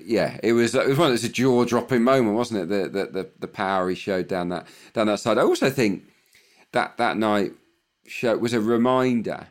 yeah, 0.00 0.38
it 0.42 0.52
was 0.52 0.74
it 0.74 0.88
was 0.88 0.98
one 0.98 1.12
of 1.12 1.20
those 1.20 1.30
jaw 1.30 1.64
dropping 1.64 2.02
moment, 2.02 2.36
wasn't 2.36 2.60
it? 2.60 2.68
The, 2.68 2.88
the 2.88 3.06
the 3.06 3.30
the 3.40 3.48
power 3.48 3.88
he 3.88 3.94
showed 3.94 4.28
down 4.28 4.48
that 4.50 4.66
down 4.92 5.06
that 5.08 5.20
side. 5.20 5.38
I 5.38 5.42
also 5.42 5.70
think 5.70 6.04
that 6.72 6.96
that 6.96 7.16
night 7.16 7.52
show 8.12 8.36
was 8.36 8.52
a 8.52 8.60
reminder 8.60 9.48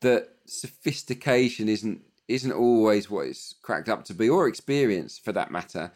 that 0.00 0.28
sophistication 0.46 1.68
isn't 1.68 2.02
isn't 2.28 2.52
always 2.52 3.10
what 3.10 3.26
it's 3.26 3.54
cracked 3.62 3.88
up 3.88 4.04
to 4.04 4.14
be, 4.14 4.28
or 4.28 4.48
experience 4.48 5.18
for 5.18 5.32
that 5.32 5.50
matter, 5.50 5.92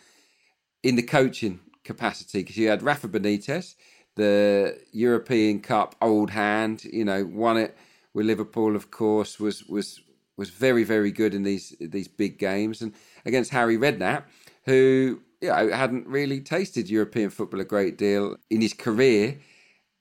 in 0.82 0.96
the 0.96 1.02
coaching 1.02 1.61
capacity. 1.84 2.40
Because 2.40 2.56
you 2.56 2.68
had 2.68 2.82
Rafa 2.82 3.09
Benitez, 3.09 3.74
the 4.16 4.78
European 4.92 5.61
Cup 5.61 5.94
old 6.02 6.30
hand, 6.30 6.84
you 6.84 7.04
know, 7.04 7.24
won 7.24 7.56
it 7.56 7.76
with 8.12 8.26
Liverpool, 8.26 8.76
of 8.76 8.90
course, 8.90 9.38
was 9.38 9.64
was 9.64 10.00
was 10.36 10.50
very 10.50 10.84
very 10.84 11.12
good 11.12 11.34
in 11.34 11.42
these 11.42 11.74
these 11.80 12.09
big 12.09 12.38
games, 12.38 12.82
and 12.82 12.92
against 13.24 13.50
Harry 13.50 13.76
Redknapp, 13.76 14.24
who 14.64 15.20
you 15.40 15.48
know, 15.48 15.70
hadn't 15.70 16.06
really 16.06 16.40
tasted 16.40 16.90
European 16.90 17.30
football 17.30 17.61
a 17.61 17.64
great 17.64 17.96
deal 17.96 18.36
in 18.50 18.61
his 18.61 18.74
career 18.74 19.38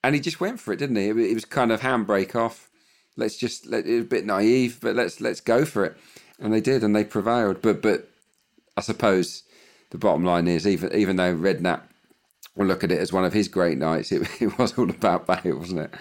and 0.08 0.16
he 0.16 0.22
just 0.22 0.40
went 0.40 0.58
for 0.58 0.72
it, 0.72 0.78
didn't 0.78 0.96
he? 0.96 1.10
It, 1.10 1.34
was 1.34 1.44
kind 1.44 1.70
of 1.70 1.82
handbrake 1.82 2.34
off. 2.34 2.70
Let's 3.18 3.36
just 3.36 3.66
let 3.66 3.86
it 3.86 4.00
a 4.00 4.06
bit 4.06 4.26
naive, 4.26 4.80
but 4.82 4.96
let's 4.96 5.20
let's 5.20 5.42
go 5.42 5.66
for 5.66 5.84
it, 5.84 5.98
and 6.40 6.54
they 6.54 6.62
did, 6.62 6.82
and 6.82 6.96
they 6.96 7.04
prevailed. 7.04 7.62
But 7.62 7.82
but 7.82 8.08
I 8.78 8.82
suppose 8.82 9.44
the 9.90 9.98
bottom 9.98 10.24
line 10.24 10.48
is 10.48 10.66
even 10.66 10.96
even 10.96 11.18
though 11.18 11.36
Redknapp 11.36 11.82
will 12.56 12.68
look 12.68 12.86
at 12.86 12.92
it 12.94 13.00
as 13.00 13.12
one 13.12 13.26
of 13.26 13.34
his 13.34 13.50
great 13.50 13.78
nights, 13.78 14.14
it, 14.14 14.26
it 14.42 14.58
was 14.58 14.78
all 14.78 14.90
about 14.90 15.28
Bale, 15.28 15.58
wasn't 15.58 15.82
it? 15.82 15.94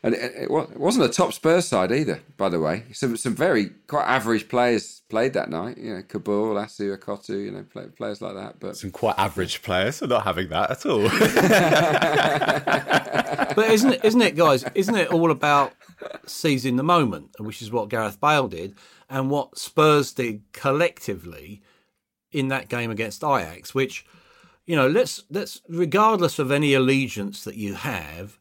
And 0.00 0.14
it, 0.14 0.32
it, 0.42 0.50
wasn't 0.50 1.06
a 1.06 1.08
top 1.08 1.32
Spurs 1.32 1.66
side 1.66 1.90
either, 1.90 2.20
by 2.36 2.48
the 2.48 2.60
way. 2.60 2.84
Some 2.92 3.16
some 3.16 3.34
very 3.34 3.70
quite 3.88 4.04
average 4.04 4.48
players 4.48 5.02
played 5.08 5.32
that 5.32 5.50
night. 5.50 5.76
You 5.76 5.94
know, 5.94 6.02
Kaboul, 6.02 6.54
Assou, 6.54 6.96
Ekotto, 6.96 7.30
you 7.30 7.50
know, 7.50 7.64
play, 7.64 7.86
players 7.86 8.22
like 8.22 8.34
that. 8.34 8.60
But 8.60 8.76
some 8.76 8.92
quite 8.92 9.18
average 9.18 9.60
players, 9.62 9.96
so 9.96 10.06
not 10.06 10.22
having 10.22 10.50
that 10.50 10.70
at 10.70 10.86
all. 10.86 11.02
but 13.56 13.70
isn't 13.70 13.94
it, 13.94 14.04
isn't 14.04 14.22
it, 14.22 14.36
guys? 14.36 14.64
Isn't 14.76 14.94
it 14.94 15.08
all 15.08 15.32
about 15.32 15.72
seizing 16.26 16.76
the 16.76 16.84
moment, 16.84 17.30
which 17.40 17.60
is 17.60 17.72
what 17.72 17.88
Gareth 17.88 18.20
Bale 18.20 18.46
did, 18.46 18.76
and 19.10 19.30
what 19.30 19.58
Spurs 19.58 20.12
did 20.12 20.42
collectively 20.52 21.60
in 22.30 22.46
that 22.48 22.68
game 22.68 22.90
against 22.90 23.24
Ajax, 23.24 23.74
which. 23.74 24.06
You 24.64 24.76
know, 24.76 24.86
let's 24.86 25.24
let's 25.30 25.62
regardless 25.66 26.38
of 26.38 26.52
any 26.52 26.74
allegiance 26.74 27.42
that 27.44 27.56
you 27.56 27.72
have, 27.72 28.37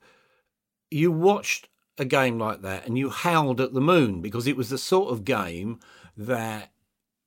you 0.91 1.11
watched 1.11 1.67
a 1.97 2.05
game 2.05 2.37
like 2.37 2.61
that 2.61 2.85
and 2.85 2.97
you 2.97 3.09
howled 3.09 3.59
at 3.59 3.73
the 3.73 3.81
moon 3.81 4.21
because 4.21 4.47
it 4.47 4.55
was 4.57 4.69
the 4.69 4.77
sort 4.77 5.11
of 5.11 5.25
game 5.25 5.79
that 6.15 6.71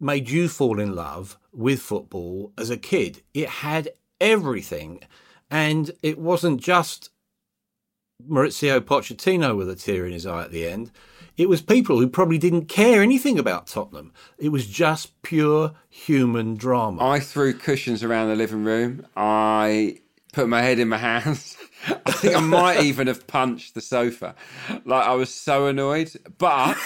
made 0.01 0.31
you 0.31 0.49
fall 0.49 0.81
in 0.81 0.95
love 0.95 1.39
with 1.53 1.81
football 1.81 2.53
as 2.57 2.71
a 2.71 2.77
kid. 2.77 3.23
It 3.35 3.49
had 3.49 3.91
everything. 4.21 5.01
And 5.51 5.91
it 6.03 6.19
wasn't 6.19 6.61
just 6.61 7.11
Mauricio 8.29 8.81
Pochettino 8.81 9.57
with 9.57 9.69
a 9.69 9.75
tear 9.77 10.07
in 10.07 10.13
his 10.13 10.27
eye 10.27 10.45
at 10.45 10.53
the 10.53 10.67
end. 10.67 10.91
It 11.37 11.49
was 11.49 11.63
people 11.63 11.99
who 11.99 12.09
probably 12.09 12.39
didn't 12.39 12.67
care 12.67 13.03
anything 13.03 13.39
about 13.39 13.67
Tottenham. 13.67 14.13
It 14.39 14.51
was 14.51 14.67
just 14.67 15.21
pure 15.23 15.73
human 15.89 16.57
drama. 16.57 17.03
I 17.07 17.21
threw 17.21 17.55
cushions 17.55 18.03
around 18.03 18.29
the 18.29 18.37
living 18.37 18.63
room. 18.63 19.07
I 19.17 20.01
put 20.33 20.49
my 20.49 20.61
head 20.63 20.79
in 20.79 20.89
my 20.89 20.99
hands. 20.99 21.57
I 21.87 22.12
think 22.12 22.37
I 22.37 22.41
might 22.41 22.81
even 22.81 23.07
have 23.07 23.26
punched 23.26 23.74
the 23.74 23.81
sofa. 23.81 24.35
Like 24.85 25.07
I 25.07 25.14
was 25.14 25.33
so 25.33 25.66
annoyed, 25.66 26.11
but 26.39 26.76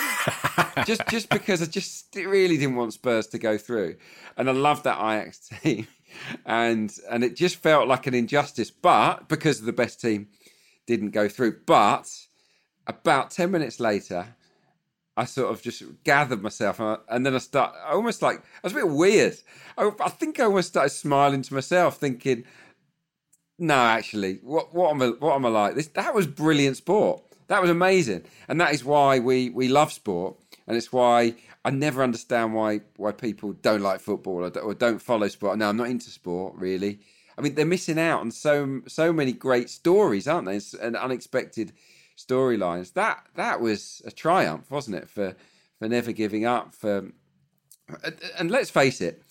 just 0.86 1.06
just 1.08 1.28
because 1.28 1.62
I 1.62 1.66
just 1.66 2.14
really 2.14 2.56
didn't 2.56 2.76
want 2.76 2.92
Spurs 2.92 3.26
to 3.28 3.38
go 3.38 3.58
through, 3.58 3.96
and 4.36 4.48
I 4.48 4.52
love 4.52 4.82
that 4.84 4.98
Ajax 4.98 5.48
team, 5.62 5.88
and 6.46 6.96
and 7.10 7.24
it 7.24 7.36
just 7.36 7.56
felt 7.56 7.88
like 7.88 8.06
an 8.06 8.14
injustice. 8.14 8.70
But 8.70 9.28
because 9.28 9.60
the 9.60 9.72
best 9.72 10.00
team 10.00 10.28
didn't 10.86 11.10
go 11.10 11.28
through. 11.28 11.60
But 11.66 12.10
about 12.86 13.30
10 13.30 13.50
minutes 13.50 13.80
later, 13.80 14.36
I 15.16 15.24
sort 15.26 15.50
of 15.52 15.62
just 15.62 15.82
gathered 16.02 16.42
myself 16.42 16.80
and 16.80 17.24
then 17.24 17.34
I 17.34 17.38
start 17.38 17.72
I 17.86 17.92
almost 17.92 18.20
like 18.20 18.38
I 18.38 18.42
was 18.64 18.72
a 18.72 18.76
bit 18.76 18.88
weird. 18.88 19.36
I, 19.78 19.90
I 20.00 20.08
think 20.08 20.40
I 20.40 20.44
almost 20.44 20.68
started 20.68 20.90
smiling 20.90 21.42
to 21.42 21.54
myself, 21.54 21.98
thinking, 21.98 22.44
"No, 23.58 23.74
actually, 23.74 24.40
what 24.42 24.74
what 24.74 24.90
am 24.90 25.02
I 25.02 25.08
what 25.08 25.34
am 25.34 25.46
I 25.46 25.48
like? 25.48 25.74
This 25.74 25.88
that 25.88 26.14
was 26.14 26.26
brilliant 26.26 26.76
sport. 26.76 27.22
That 27.48 27.60
was 27.60 27.70
amazing, 27.70 28.24
and 28.48 28.60
that 28.60 28.72
is 28.72 28.84
why 28.84 29.18
we 29.18 29.50
we 29.50 29.68
love 29.68 29.92
sport, 29.92 30.36
and 30.66 30.76
it's 30.76 30.92
why 30.92 31.34
I 31.64 31.70
never 31.70 32.02
understand 32.02 32.54
why 32.54 32.80
why 32.96 33.12
people 33.12 33.52
don't 33.52 33.82
like 33.82 34.00
football 34.00 34.44
or 34.44 34.50
don't, 34.50 34.64
or 34.64 34.74
don't 34.74 35.00
follow 35.00 35.28
sport. 35.28 35.58
No, 35.58 35.68
I'm 35.68 35.76
not 35.76 35.88
into 35.88 36.10
sport 36.10 36.54
really. 36.56 37.00
I 37.36 37.42
mean, 37.42 37.54
they're 37.54 37.66
missing 37.66 37.98
out 37.98 38.20
on 38.20 38.30
so 38.30 38.82
so 38.86 39.12
many 39.12 39.32
great 39.32 39.70
stories, 39.70 40.28
aren't 40.28 40.46
they? 40.46 40.60
And 40.80 40.96
unexpected 40.96 41.72
storylines. 42.16 42.92
That 42.94 43.26
that 43.36 43.60
was 43.60 44.02
a 44.04 44.10
triumph, 44.10 44.70
wasn't 44.70 44.96
it? 44.96 45.08
For 45.08 45.36
for 45.78 45.88
never 45.88 46.12
giving 46.12 46.44
up. 46.44 46.74
For 46.74 47.12
and 48.38 48.50
let's 48.50 48.70
face 48.70 49.00
it, 49.00 49.22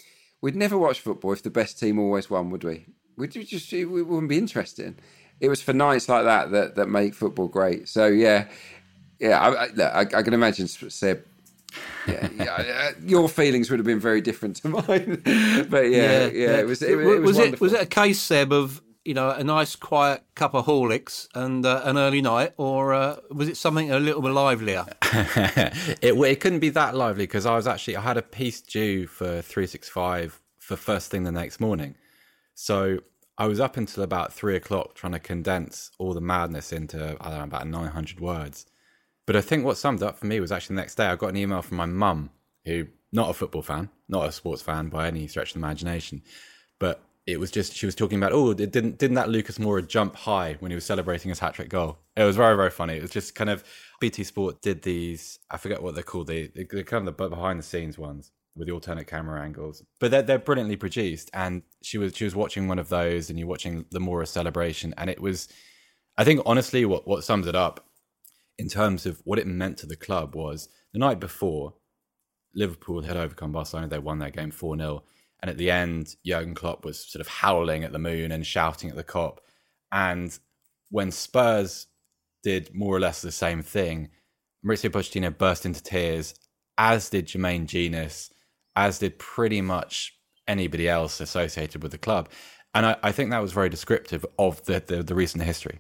we'd 0.41 0.55
never 0.55 0.78
watch 0.78 0.99
football 0.99 1.34
if 1.34 1.43
the 1.43 1.49
best 1.49 1.80
team 1.80 1.99
always 1.99 2.30
won, 2.30 2.49
would 2.49 2.63
we? 2.63 2.86
We'd 3.18 3.32
just 3.32 3.72
it 3.74 3.86
wouldn't 3.86 4.30
be 4.30 4.38
interesting. 4.38 4.97
It 5.39 5.49
was 5.49 5.61
for 5.61 5.74
nights 5.74 6.07
like 6.09 6.24
that 6.26 6.51
that 6.51 6.76
that 6.76 6.88
make 6.88 7.14
football 7.14 7.47
great. 7.47 7.89
So 7.89 8.07
yeah, 8.07 8.47
yeah. 9.20 9.39
I, 9.39 9.49
I, 9.49 9.68
look, 9.74 9.93
I, 9.93 10.20
I 10.20 10.24
can 10.24 10.34
imagine 10.34 10.68
Seb 10.68 11.24
yeah, 12.07 12.30
yeah, 12.36 12.53
uh, 12.53 12.91
your 13.05 13.30
feelings 13.30 13.70
would 13.70 13.80
have 13.80 13.86
been 13.86 13.99
very 13.99 14.22
different 14.22 14.57
to 14.57 14.70
mine. 14.88 15.22
but 15.70 15.89
yeah, 15.89 16.26
yeah, 16.26 16.28
yeah, 16.28 16.57
it 16.59 16.68
was. 16.68 16.82
It, 16.82 16.91
it 16.91 16.95
was, 16.95 17.22
was 17.22 17.39
it 17.39 17.61
was 17.61 17.74
it 17.74 17.82
a 17.82 17.86
case, 17.86 18.20
Seb, 18.22 18.51
of 18.51 18.82
you 19.05 19.14
know, 19.14 19.30
a 19.30 19.43
nice 19.43 19.76
quiet 19.76 20.24
cup 20.36 20.53
of 20.53 20.66
Horlicks 20.66 21.28
and 21.36 21.66
uh, 21.66 21.82
an 21.84 21.97
early 21.97 22.22
night, 22.22 22.53
or 22.57 22.93
uh, 22.93 23.18
was 23.32 23.47
it 23.47 23.57
something 23.57 23.91
a 23.91 23.99
little 23.99 24.22
bit 24.22 24.32
livelier? 24.32 24.86
it 26.01 26.14
it 26.14 26.39
couldn't 26.39 26.59
be 26.59 26.70
that 26.70 26.95
lively 26.95 27.26
because 27.26 27.45
I 27.45 27.55
was 27.55 27.68
actually 27.68 27.97
I 27.97 28.01
had 28.01 28.18
a 28.18 28.22
piece 28.22 28.61
due 28.61 29.07
for 29.07 29.41
three 29.41 29.68
six 29.68 29.89
five 29.89 30.39
for 30.59 30.76
first 30.76 31.11
thing 31.11 31.24
the 31.24 31.32
next 31.32 31.59
morning, 31.59 31.95
so 32.54 32.99
I 33.38 33.47
was 33.47 33.60
up 33.60 33.78
until 33.78 34.04
about 34.04 34.34
three 34.34 34.56
o'clock 34.56 34.93
trying 34.93 35.14
to 35.14 35.20
condense 35.20 35.91
all 35.97 36.14
the 36.14 36.22
madness 36.22 36.72
into 36.72 37.18
I 37.20 37.30
don't 37.30 37.39
know 37.39 37.43
about 37.43 37.68
nine 37.68 37.91
hundred 37.91 38.20
words. 38.20 38.66
But 39.26 39.36
I 39.36 39.41
think 39.41 39.66
what 39.66 39.78
summed 39.78 40.04
up 40.04 40.18
for 40.18 40.26
me 40.26 40.39
was 40.39 40.51
actually 40.51 40.76
the 40.76 40.82
next 40.82 40.95
day 40.95 41.08
I 41.08 41.16
got 41.16 41.30
an 41.30 41.38
email 41.38 41.62
from 41.62 41.78
my 41.78 41.86
mum, 41.86 42.30
who 42.66 42.88
not 43.12 43.30
a 43.30 43.34
football 43.34 43.62
fan, 43.62 43.89
not 44.10 44.28
a 44.28 44.32
sports 44.32 44.62
fan 44.62 44.89
by 44.89 45.08
any 45.08 45.28
stretch 45.28 45.49
of 45.49 45.54
the 45.54 45.66
imagination, 45.66 46.22
but 46.80 47.01
it 47.26 47.39
was 47.39 47.51
just 47.51 47.74
she 47.74 47.86
was 47.86 47.95
talking 47.95 48.18
about 48.18 48.34
oh 48.34 48.54
didn't 48.54 48.97
didn't 48.97 49.16
that 49.16 49.30
Lucas 49.30 49.58
Moura 49.58 49.88
jump 49.88 50.16
high 50.16 50.58
when 50.60 50.72
he 50.72 50.76
was 50.76 50.86
celebrating 50.86 51.30
his 51.30 51.39
hat 51.39 51.56
trick 51.56 51.70
goal? 51.70 51.97
It 52.16 52.24
was 52.24 52.36
very 52.36 52.56
very 52.56 52.70
funny. 52.70 52.97
It 52.97 53.01
was 53.01 53.12
just 53.12 53.34
kind 53.34 53.49
of 53.49 53.64
BT 53.99 54.26
Sport 54.26 54.62
did 54.62 54.84
these 54.84 55.39
I 55.49 55.58
forget 55.58 55.82
what 55.82 55.95
they're 55.95 56.04
called 56.04 56.28
they 56.28 56.47
they're 56.47 56.84
kind 56.84 57.08
of 57.08 57.18
the 57.18 57.30
behind 57.30 57.60
the 57.60 57.64
scenes 57.64 57.97
ones 57.97 58.32
with 58.56 58.68
the 58.68 58.74
alternate 58.74 59.08
camera 59.08 59.41
angles, 59.41 59.84
but 59.99 60.12
they're 60.12 60.22
they're 60.22 60.39
brilliantly 60.39 60.76
produced. 60.76 61.30
And 61.34 61.64
she 61.82 61.97
was 61.97 62.16
she 62.16 62.24
was 62.24 62.36
watching 62.36 62.68
one 62.68 62.80
of 62.80 62.89
those, 62.89 63.30
and 63.30 63.39
you're 63.39 63.47
watching 63.47 63.86
the 63.91 63.99
Moura 63.99 64.28
celebration, 64.28 64.93
and 64.97 65.10
it 65.10 65.22
was 65.22 65.47
I 66.18 66.24
think 66.24 66.41
honestly 66.45 66.86
what 66.86 67.08
what 67.08 67.24
sums 67.24 67.47
it 67.47 67.56
up 67.56 67.86
in 68.58 68.70
terms 68.70 69.06
of 69.06 69.22
what 69.24 69.39
it 69.39 69.47
meant 69.47 69.78
to 69.80 69.88
the 69.88 69.95
club 69.95 70.36
was 70.36 70.70
the 70.93 70.99
night 70.99 71.20
before 71.20 71.74
Liverpool 72.56 73.01
had 73.01 73.18
overcome 73.18 73.51
Barcelona, 73.51 73.88
they 73.88 73.97
won 73.99 74.20
their 74.20 74.30
game 74.30 74.51
four 74.51 74.78
0 74.78 75.04
and 75.43 75.49
at 75.49 75.58
the 75.58 75.72
end, 75.72 76.16
Jurgen 76.26 76.56
Klopp 76.56 76.86
was 76.86 76.97
sort 76.97 77.20
of 77.20 77.28
howling 77.28 77.84
at 77.84 77.91
the 77.91 77.99
moon 77.99 78.32
and 78.32 78.47
shouting 78.47 78.89
at 78.89 78.95
the 78.95 79.04
Kop. 79.04 79.39
And 79.91 80.39
when 80.89 81.12
Spurs 81.12 81.88
did 82.43 82.74
more 82.74 82.95
or 82.95 83.01
less 83.01 83.22
the 83.22 83.30
same 83.30 83.62
thing, 83.62 84.08
Mauricio 84.66 84.89
Pochettino 84.89 85.38
burst 85.38 85.66
into 85.66 85.84
tears, 85.84 86.34
as 86.78 87.10
did 87.10 87.28
Jermaine 87.28 87.66
Jenas, 87.66 88.32
as 88.76 88.99
did 88.99 89.19
pretty 89.19 89.61
much 89.61 90.15
anybody 90.47 90.89
else 90.89 91.21
associated 91.21 91.84
with 91.84 91.91
the 91.91 91.97
club. 91.97 92.30
And 92.74 92.86
I, 92.86 92.97
I 93.03 93.11
think 93.11 93.30
that 93.30 93.41
was 93.41 93.53
very 93.53 93.69
descriptive 93.69 94.26
of 94.39 94.63
the, 94.65 94.84
the, 94.86 95.03
the 95.03 95.15
recent 95.15 95.43
history. 95.43 95.80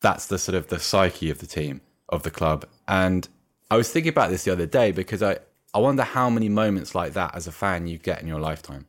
That's 0.00 0.26
the 0.26 0.38
sort 0.38 0.56
of 0.56 0.68
the 0.68 0.78
psyche 0.78 1.30
of 1.30 1.38
the 1.38 1.46
team, 1.46 1.80
of 2.08 2.24
the 2.24 2.30
club. 2.30 2.66
And 2.88 3.28
I 3.70 3.76
was 3.76 3.90
thinking 3.90 4.10
about 4.10 4.30
this 4.30 4.44
the 4.44 4.52
other 4.52 4.66
day 4.66 4.90
because 4.90 5.22
I, 5.22 5.38
I 5.72 5.78
wonder 5.78 6.02
how 6.02 6.28
many 6.28 6.48
moments 6.48 6.94
like 6.94 7.12
that 7.14 7.34
as 7.34 7.46
a 7.46 7.52
fan 7.52 7.86
you 7.86 7.98
get 7.98 8.20
in 8.20 8.26
your 8.26 8.40
lifetime. 8.40 8.86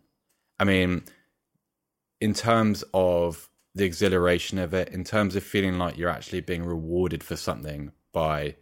I 0.59 0.63
mean, 0.65 1.03
in 2.19 2.33
terms 2.33 2.83
of 2.93 3.49
the 3.75 3.85
exhilaration 3.85 4.57
of 4.57 4.73
it, 4.73 4.89
in 4.89 5.03
terms 5.03 5.35
of 5.35 5.43
feeling 5.43 5.77
like 5.77 5.97
you're 5.97 6.09
actually 6.09 6.41
being 6.41 6.65
rewarded 6.65 7.23
for 7.23 7.35
something 7.35 7.91
by 8.11 8.55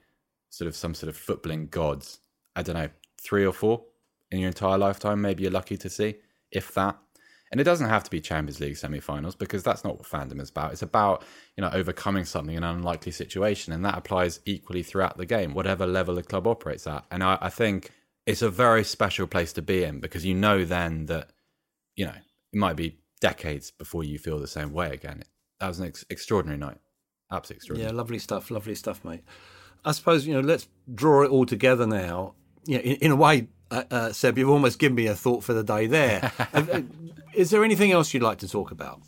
sort 0.50 0.68
of 0.68 0.76
some 0.76 0.94
sort 0.94 1.10
of 1.10 1.18
footballing 1.18 1.70
gods, 1.70 2.20
I 2.56 2.62
don't 2.62 2.76
know, 2.76 2.90
three 3.22 3.46
or 3.46 3.54
four 3.54 3.84
in 4.32 4.40
your 4.40 4.48
entire 4.48 4.78
lifetime, 4.78 5.22
maybe 5.22 5.44
you're 5.44 5.52
lucky 5.52 5.78
to 5.78 5.90
see, 5.90 6.16
if 6.52 6.74
that. 6.74 6.98
And 7.52 7.60
it 7.60 7.66
doesn't 7.66 7.90
have 7.90 8.04
to 8.06 8.10
be 8.10 8.22
Champions 8.22 8.62
League 8.62 8.78
semi-finals 8.78 9.36
because 9.36 9.62
that's 9.62 9.84
not 9.84 9.98
what 9.98 10.08
fandom 10.08 10.40
is 10.40 10.50
about. 10.50 10.72
It's 10.72 10.82
about 10.82 11.24
you 11.58 11.62
know 11.62 11.70
overcoming 11.74 12.24
something 12.24 12.56
in 12.56 12.64
an 12.64 12.78
unlikely 12.78 13.12
situation, 13.12 13.74
and 13.74 13.84
that 13.84 13.98
applies 13.98 14.40
equally 14.46 14.84
throughout 14.84 15.18
the 15.18 15.26
game, 15.26 15.54
whatever 15.54 15.86
level 15.86 16.16
the 16.16 16.24
club 16.24 16.48
operates 16.48 16.88
at. 16.88 17.04
And 17.12 17.24
I, 17.24 17.38
I 17.42 17.50
think 17.50 17.92
it's 18.26 18.42
a 18.42 18.50
very 18.50 18.86
special 18.86 19.28
place 19.28 19.52
to 19.54 19.62
be 19.62 19.84
in 19.84 20.00
because 20.00 20.26
you 20.26 20.34
know 20.34 20.64
then 20.64 21.08
that 21.08 21.32
you 21.96 22.06
know, 22.06 22.14
it 22.14 22.58
might 22.58 22.76
be 22.76 23.00
decades 23.20 23.72
before 23.72 24.04
you 24.04 24.18
feel 24.18 24.40
the 24.40 24.48
same 24.48 24.74
way 24.74 24.92
again. 24.92 25.24
That 25.60 25.68
was 25.68 25.80
an 25.80 25.88
ex- 25.88 26.06
extraordinary 26.10 26.58
night. 26.58 26.78
Absolutely 27.32 27.58
extraordinary. 27.58 27.92
Yeah, 27.92 27.98
lovely 27.98 28.20
stuff. 28.20 28.52
Lovely 28.52 28.76
stuff, 28.76 29.06
mate. 29.06 29.24
I 29.86 29.92
suppose, 29.92 30.28
you 30.28 30.34
know, 30.34 30.42
let's 30.42 30.68
draw 30.94 31.24
it 31.24 31.30
all 31.30 31.46
together 31.46 31.88
now. 31.88 32.36
Yeah, 32.66 32.80
in, 32.80 32.96
in 32.98 33.12
a 33.12 33.16
way, 33.16 33.48
uh, 33.72 33.84
uh, 33.90 34.12
Seb, 34.12 34.38
you've 34.38 34.50
almost 34.50 34.78
given 34.78 34.96
me 34.96 35.08
a 35.08 35.16
thought 35.16 35.44
for 35.44 35.54
the 35.54 35.64
day 35.64 35.88
there. 35.88 36.32
Uh, 36.54 36.82
there 37.50 37.64
anything 37.64 37.94
else 37.94 38.14
you'd 38.14 38.22
like 38.22 38.40
to 38.40 38.48
talk 38.48 38.72
about? 38.72 39.00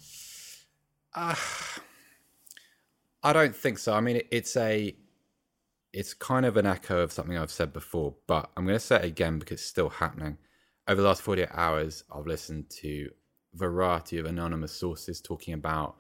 Uh, 1.14 1.36
I 3.22 3.34
don't 3.34 3.56
think 3.56 3.78
so. 3.78 3.94
I 3.94 4.00
mean, 4.00 4.16
it, 4.16 4.28
it's 4.32 4.56
a, 4.56 4.96
it's 5.92 6.14
kind 6.14 6.46
of 6.46 6.56
an 6.56 6.66
echo 6.66 7.00
of 7.00 7.12
something 7.12 7.38
I've 7.38 7.52
said 7.52 7.74
before, 7.74 8.16
but 8.26 8.50
I'm 8.56 8.66
going 8.66 8.78
to 8.78 8.80
say 8.80 8.96
it 8.96 9.06
again 9.06 9.40
because 9.40 9.60
it's 9.60 9.68
still 9.68 9.90
happening 9.90 10.38
over 10.88 11.02
the 11.02 11.08
last 11.08 11.22
48 11.22 11.50
hours, 11.52 12.04
I've 12.14 12.28
listened 12.28 12.70
to 12.82 13.10
a 13.54 13.58
variety 13.58 14.18
of 14.18 14.26
anonymous 14.26 14.74
sources 14.74 15.22
talking 15.22 15.54
about 15.54 15.96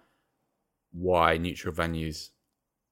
why 0.91 1.37
neutral 1.37 1.73
venues 1.73 2.29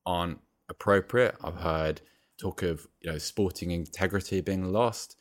aren't 0.05 0.39
appropriate. 0.69 1.35
I've 1.43 1.57
heard 1.57 2.01
talk 2.39 2.63
of 2.63 2.87
you 3.01 3.11
know 3.11 3.17
sporting 3.17 3.71
integrity 3.71 4.41
being 4.41 4.71
lost. 4.71 5.17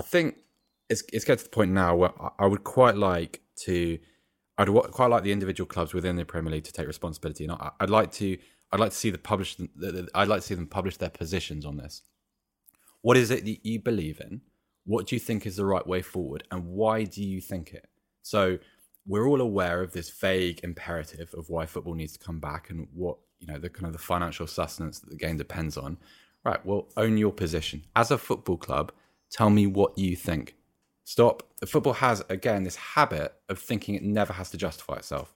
I 0.00 0.02
think 0.02 0.36
it's 0.88 1.04
it's 1.12 1.26
getting 1.26 1.40
to 1.40 1.44
the 1.44 1.50
point 1.50 1.72
now 1.72 1.94
where 1.94 2.12
I 2.38 2.46
would 2.46 2.64
quite 2.64 2.96
like 2.96 3.42
to. 3.64 3.98
I'd 4.56 4.68
quite 4.92 5.08
like 5.08 5.22
the 5.22 5.32
individual 5.32 5.66
clubs 5.66 5.92
within 5.92 6.16
the 6.16 6.24
Premier 6.24 6.52
League 6.52 6.64
to 6.64 6.72
take 6.72 6.86
responsibility, 6.86 7.44
and 7.44 7.54
I'd 7.78 7.90
like 7.90 8.10
to. 8.12 8.38
I'd 8.72 8.80
like 8.80 8.92
to 8.92 8.96
see 8.96 9.10
the 9.10 9.18
publish. 9.18 9.58
I'd 10.14 10.28
like 10.28 10.40
to 10.40 10.46
see 10.46 10.54
them 10.54 10.66
publish 10.66 10.96
their 10.96 11.10
positions 11.10 11.66
on 11.66 11.76
this. 11.76 12.00
What 13.02 13.18
is 13.18 13.30
it 13.30 13.44
that 13.44 13.66
you 13.66 13.78
believe 13.78 14.20
in? 14.20 14.40
What 14.86 15.06
do 15.06 15.14
you 15.14 15.20
think 15.20 15.46
is 15.46 15.56
the 15.56 15.66
right 15.66 15.86
way 15.86 16.00
forward, 16.00 16.44
and 16.50 16.64
why 16.64 17.04
do 17.04 17.22
you 17.22 17.42
think 17.42 17.74
it? 17.74 17.86
So 18.22 18.58
we're 19.06 19.28
all 19.28 19.42
aware 19.42 19.82
of 19.82 19.92
this 19.92 20.08
vague 20.08 20.60
imperative 20.62 21.34
of 21.34 21.50
why 21.50 21.66
football 21.66 21.94
needs 21.94 22.14
to 22.14 22.24
come 22.24 22.40
back 22.40 22.70
and 22.70 22.88
what 22.94 23.18
you 23.38 23.46
know 23.46 23.58
the 23.58 23.68
kind 23.68 23.86
of 23.86 23.92
the 23.92 23.98
financial 23.98 24.46
sustenance 24.46 25.00
that 25.00 25.10
the 25.10 25.16
game 25.16 25.36
depends 25.36 25.76
on. 25.76 25.98
Right. 26.42 26.64
Well, 26.64 26.88
own 26.96 27.18
your 27.18 27.32
position 27.32 27.84
as 27.94 28.10
a 28.10 28.16
football 28.16 28.56
club. 28.56 28.92
Tell 29.30 29.50
me 29.50 29.66
what 29.66 29.96
you 29.96 30.16
think. 30.16 30.56
Stop. 31.04 31.42
Football 31.66 31.94
has 31.94 32.22
again 32.28 32.64
this 32.64 32.76
habit 32.76 33.34
of 33.48 33.58
thinking 33.58 33.94
it 33.94 34.02
never 34.02 34.32
has 34.32 34.50
to 34.50 34.56
justify 34.56 34.96
itself. 34.96 35.34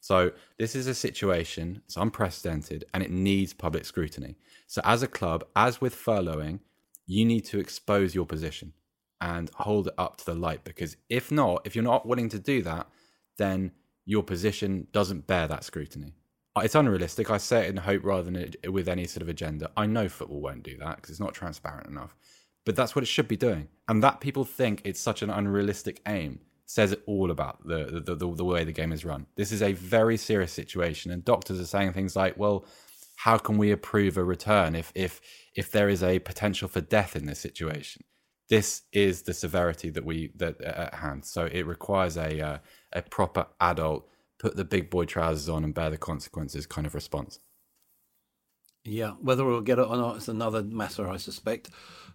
So 0.00 0.30
this 0.58 0.76
is 0.76 0.86
a 0.86 0.94
situation, 0.94 1.82
it's 1.86 1.96
unprecedented, 1.96 2.84
and 2.94 3.02
it 3.02 3.10
needs 3.10 3.52
public 3.52 3.84
scrutiny. 3.84 4.36
So 4.66 4.80
as 4.84 5.02
a 5.02 5.08
club, 5.08 5.44
as 5.56 5.80
with 5.80 5.94
furloughing, 5.94 6.60
you 7.06 7.24
need 7.24 7.44
to 7.46 7.58
expose 7.58 8.14
your 8.14 8.26
position 8.26 8.72
and 9.20 9.50
hold 9.54 9.88
it 9.88 9.94
up 9.96 10.18
to 10.18 10.26
the 10.26 10.34
light 10.34 10.64
because 10.64 10.96
if 11.08 11.32
not, 11.32 11.62
if 11.64 11.74
you're 11.74 11.84
not 11.84 12.06
willing 12.06 12.28
to 12.28 12.38
do 12.38 12.62
that, 12.62 12.86
then 13.38 13.72
your 14.04 14.22
position 14.22 14.86
doesn't 14.92 15.26
bear 15.26 15.48
that 15.48 15.64
scrutiny. 15.64 16.14
Uh, 16.54 16.60
it's 16.60 16.74
unrealistic. 16.74 17.30
I 17.30 17.38
say 17.38 17.66
it 17.66 17.70
in 17.70 17.76
hope 17.76 18.04
rather 18.04 18.30
than 18.30 18.72
with 18.72 18.88
any 18.88 19.06
sort 19.06 19.22
of 19.22 19.28
agenda. 19.28 19.70
I 19.76 19.86
know 19.86 20.08
football 20.08 20.40
won't 20.40 20.62
do 20.62 20.76
that 20.78 20.96
because 20.96 21.10
it's 21.10 21.20
not 21.20 21.34
transparent 21.34 21.88
enough, 21.88 22.14
but 22.66 22.76
that's 22.76 22.94
what 22.94 23.02
it 23.02 23.06
should 23.06 23.28
be 23.28 23.36
doing. 23.38 23.68
And 23.88 24.02
that 24.02 24.20
people 24.20 24.44
think 24.44 24.82
it's 24.84 25.00
such 25.00 25.22
an 25.22 25.30
unrealistic 25.30 26.02
aim 26.06 26.40
says 26.68 26.90
it 26.90 27.00
all 27.06 27.30
about 27.30 27.64
the, 27.66 28.02
the, 28.04 28.16
the, 28.16 28.34
the 28.34 28.44
way 28.44 28.64
the 28.64 28.72
game 28.72 28.92
is 28.92 29.04
run. 29.04 29.24
This 29.36 29.52
is 29.52 29.62
a 29.62 29.72
very 29.72 30.16
serious 30.16 30.52
situation, 30.52 31.12
and 31.12 31.24
doctors 31.24 31.60
are 31.60 31.64
saying 31.64 31.92
things 31.92 32.16
like, 32.16 32.36
well, 32.36 32.66
how 33.16 33.38
can 33.38 33.56
we 33.56 33.70
approve 33.70 34.16
a 34.16 34.24
return 34.24 34.74
if 34.74 34.92
if 34.94 35.20
if 35.54 35.70
there 35.70 35.88
is 35.88 36.02
a 36.02 36.18
potential 36.18 36.68
for 36.68 36.80
death 36.80 37.16
in 37.16 37.26
this 37.26 37.40
situation. 37.40 38.04
This 38.48 38.82
is 38.92 39.22
the 39.22 39.34
severity 39.34 39.90
that 39.90 40.04
we 40.04 40.30
that 40.36 40.60
at 40.60 40.94
hand. 40.94 41.24
So 41.24 41.46
it 41.46 41.66
requires 41.66 42.16
a 42.16 42.40
uh, 42.40 42.58
a 42.92 43.02
proper 43.02 43.46
adult 43.60 44.08
put 44.38 44.54
the 44.54 44.64
big 44.64 44.90
boy 44.90 45.06
trousers 45.06 45.48
on 45.48 45.64
and 45.64 45.74
bear 45.74 45.90
the 45.90 45.96
consequences 45.96 46.66
kind 46.66 46.86
of 46.86 46.94
response. 46.94 47.40
Yeah, 48.84 49.12
whether 49.20 49.44
we'll 49.44 49.62
get 49.62 49.78
it 49.78 49.88
or 49.88 49.96
not 49.96 50.18
is 50.18 50.28
another 50.28 50.62
matter, 50.62 51.08
I 51.08 51.16
suspect. 51.16 51.70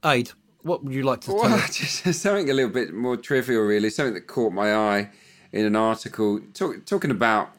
Aid, 0.05 0.31
what 0.63 0.83
would 0.83 0.93
you 0.93 1.03
like 1.03 1.21
to 1.21 1.33
well, 1.33 1.57
Just 1.71 2.03
something 2.21 2.49
a 2.49 2.53
little 2.53 2.71
bit 2.71 2.93
more 2.93 3.17
trivial, 3.17 3.63
really. 3.63 3.89
Something 3.89 4.13
that 4.13 4.27
caught 4.27 4.53
my 4.53 4.73
eye 4.73 5.09
in 5.51 5.65
an 5.65 5.75
article 5.75 6.39
talk, 6.53 6.85
talking 6.85 7.11
about 7.11 7.49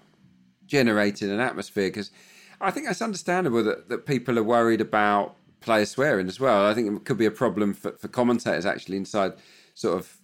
generating 0.67 1.31
an 1.31 1.41
atmosphere 1.41 1.89
because 1.89 2.11
I 2.61 2.71
think 2.71 2.87
that's 2.87 3.03
understandable 3.03 3.63
that, 3.65 3.89
that 3.89 4.07
people 4.07 4.39
are 4.39 4.43
worried 4.43 4.81
about 4.81 5.37
player 5.61 5.85
swearing 5.85 6.29
as 6.29 6.41
well. 6.41 6.67
I 6.67 6.75
think 6.75 6.91
it 6.91 7.05
could 7.05 7.19
be 7.19 7.27
a 7.27 7.31
problem 7.31 7.75
for, 7.75 7.93
for 7.93 8.09
commentators 8.09 8.67
actually 8.67 8.97
inside 8.97 9.33
sort 9.75 9.99
of 9.99 10.17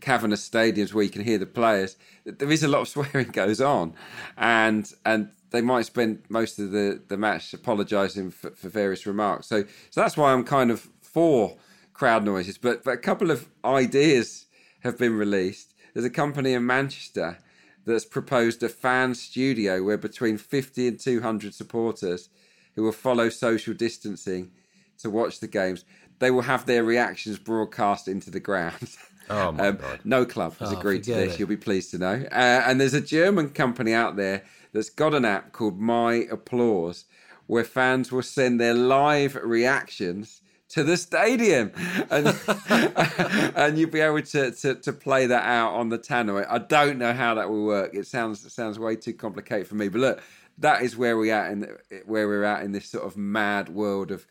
cavernous 0.00 0.48
stadiums 0.48 0.92
where 0.92 1.04
you 1.04 1.10
can 1.10 1.22
hear 1.22 1.38
the 1.38 1.46
players. 1.46 1.96
There 2.24 2.50
is 2.50 2.62
a 2.62 2.68
lot 2.68 2.80
of 2.80 2.88
swearing 2.94 3.30
goes 3.30 3.60
on, 3.60 3.94
and 4.36 4.92
and 5.04 5.30
they 5.50 5.60
might 5.60 5.86
spend 5.86 6.22
most 6.28 6.58
of 6.58 6.70
the, 6.70 7.00
the 7.08 7.16
match 7.16 7.52
apologising 7.52 8.30
for, 8.30 8.50
for 8.50 8.68
various 8.68 9.06
remarks. 9.06 9.46
So 9.46 9.64
so 9.90 10.00
that's 10.00 10.16
why 10.16 10.32
I'm 10.32 10.44
kind 10.44 10.70
of 10.70 10.88
for 11.00 11.56
crowd 12.02 12.24
noises. 12.24 12.58
But 12.58 12.82
but 12.82 12.94
a 12.94 12.96
couple 12.96 13.30
of 13.30 13.48
ideas 13.64 14.46
have 14.80 14.98
been 14.98 15.16
released. 15.16 15.72
There's 15.94 16.04
a 16.04 16.10
company 16.10 16.52
in 16.52 16.66
Manchester 16.66 17.38
that's 17.86 18.04
proposed 18.04 18.60
a 18.64 18.68
fan 18.68 19.14
studio 19.14 19.84
where 19.84 19.96
between 19.96 20.36
50 20.36 20.88
and 20.88 20.98
200 20.98 21.54
supporters 21.54 22.28
who 22.74 22.82
will 22.82 22.90
follow 22.90 23.28
social 23.28 23.72
distancing 23.72 24.50
to 24.98 25.10
watch 25.10 25.38
the 25.38 25.46
games, 25.46 25.84
they 26.18 26.32
will 26.32 26.42
have 26.42 26.66
their 26.66 26.82
reactions 26.82 27.38
broadcast 27.38 28.08
into 28.08 28.32
the 28.32 28.40
ground. 28.40 28.96
Oh 29.30 29.52
my 29.52 29.68
um, 29.68 29.76
god! 29.76 30.00
No 30.02 30.24
club 30.24 30.58
has 30.58 30.72
oh, 30.72 30.78
agreed 30.78 31.04
to 31.04 31.14
this. 31.14 31.34
It. 31.34 31.38
You'll 31.38 31.48
be 31.48 31.56
pleased 31.56 31.92
to 31.92 31.98
know. 31.98 32.26
Uh, 32.32 32.64
and 32.66 32.80
there's 32.80 32.94
a 32.94 33.00
German 33.00 33.50
company 33.50 33.94
out 33.94 34.16
there 34.16 34.42
that's 34.72 34.90
got 34.90 35.14
an 35.14 35.24
app 35.24 35.52
called 35.52 35.78
My 35.78 36.26
Applause, 36.32 37.04
where 37.46 37.62
fans 37.62 38.10
will 38.10 38.22
send 38.24 38.60
their 38.60 38.74
live 38.74 39.36
reactions 39.36 40.41
to 40.72 40.82
the 40.82 40.96
stadium, 40.96 41.70
and 42.10 42.34
and 43.56 43.78
you'll 43.78 43.90
be 43.90 44.00
able 44.00 44.22
to, 44.22 44.50
to, 44.50 44.74
to 44.74 44.92
play 44.92 45.26
that 45.26 45.44
out 45.44 45.74
on 45.74 45.90
the 45.90 45.98
tannoy. 45.98 46.46
I 46.48 46.58
don't 46.58 46.98
know 46.98 47.12
how 47.12 47.34
that 47.34 47.50
will 47.50 47.64
work. 47.64 47.94
It 47.94 48.06
sounds 48.06 48.44
it 48.44 48.52
sounds 48.52 48.78
way 48.78 48.96
too 48.96 49.12
complicated 49.12 49.68
for 49.68 49.74
me. 49.74 49.88
But 49.88 50.00
look, 50.00 50.22
that 50.58 50.82
is 50.82 50.96
where 50.96 51.16
we 51.16 51.30
at 51.30 51.52
in 51.52 51.68
where 52.06 52.26
we're 52.26 52.44
at 52.44 52.62
in 52.62 52.72
this 52.72 52.88
sort 52.88 53.04
of 53.04 53.16
mad 53.16 53.68
world 53.68 54.10
of 54.10 54.26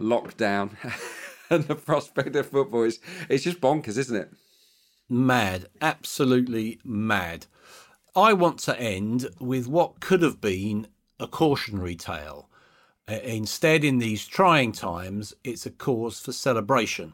lockdown 0.00 0.70
and 1.50 1.64
the 1.64 1.76
prospect 1.76 2.34
of 2.34 2.46
football. 2.46 2.82
It's 2.82 2.98
it's 3.28 3.44
just 3.44 3.60
bonkers, 3.60 3.96
isn't 3.96 4.16
it? 4.16 4.32
Mad, 5.08 5.66
absolutely 5.80 6.80
mad. 6.84 7.46
I 8.16 8.32
want 8.32 8.58
to 8.60 8.80
end 8.80 9.28
with 9.38 9.68
what 9.68 10.00
could 10.00 10.22
have 10.22 10.40
been 10.40 10.88
a 11.20 11.28
cautionary 11.28 11.94
tale 11.94 12.45
instead, 13.08 13.84
in 13.84 13.98
these 13.98 14.26
trying 14.26 14.72
times, 14.72 15.34
it's 15.44 15.66
a 15.66 15.70
cause 15.70 16.18
for 16.20 16.32
celebration. 16.32 17.12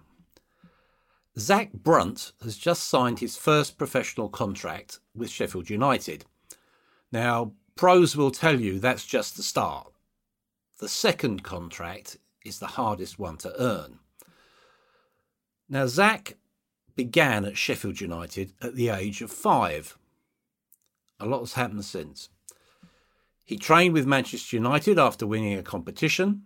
Zak 1.38 1.72
Brunt 1.72 2.32
has 2.42 2.58
just 2.58 2.84
signed 2.84 3.18
his 3.18 3.36
first 3.36 3.78
professional 3.78 4.28
contract 4.28 5.00
with 5.14 5.30
Sheffield 5.30 5.70
United. 5.70 6.24
Now, 7.10 7.52
pros 7.74 8.16
will 8.16 8.30
tell 8.30 8.60
you 8.60 8.78
that's 8.78 9.06
just 9.06 9.36
the 9.36 9.42
start. 9.42 9.92
The 10.78 10.88
second 10.88 11.42
contract 11.42 12.18
is 12.44 12.58
the 12.58 12.66
hardest 12.66 13.18
one 13.18 13.36
to 13.38 13.54
earn. 13.60 13.98
Now, 15.68 15.86
Zak 15.86 16.36
began 16.96 17.44
at 17.44 17.56
Sheffield 17.56 18.00
United 18.00 18.52
at 18.60 18.74
the 18.74 18.90
age 18.90 19.22
of 19.22 19.30
five. 19.30 19.96
A 21.18 21.26
lot 21.26 21.40
has 21.40 21.54
happened 21.54 21.84
since. 21.84 22.28
He 23.52 23.58
trained 23.58 23.92
with 23.92 24.06
Manchester 24.06 24.56
United 24.56 24.98
after 24.98 25.26
winning 25.26 25.58
a 25.58 25.62
competition 25.62 26.44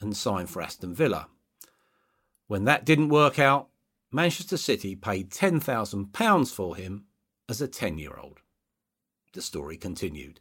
and 0.00 0.16
signed 0.16 0.48
for 0.48 0.62
Aston 0.62 0.94
Villa. 0.94 1.28
When 2.46 2.64
that 2.64 2.86
didn't 2.86 3.10
work 3.10 3.38
out, 3.38 3.68
Manchester 4.10 4.56
City 4.56 4.96
paid 4.96 5.28
£10,000 5.28 6.54
for 6.54 6.74
him 6.74 7.04
as 7.50 7.60
a 7.60 7.68
10 7.68 7.98
year 7.98 8.16
old. 8.18 8.40
The 9.34 9.42
story 9.42 9.76
continued. 9.76 10.40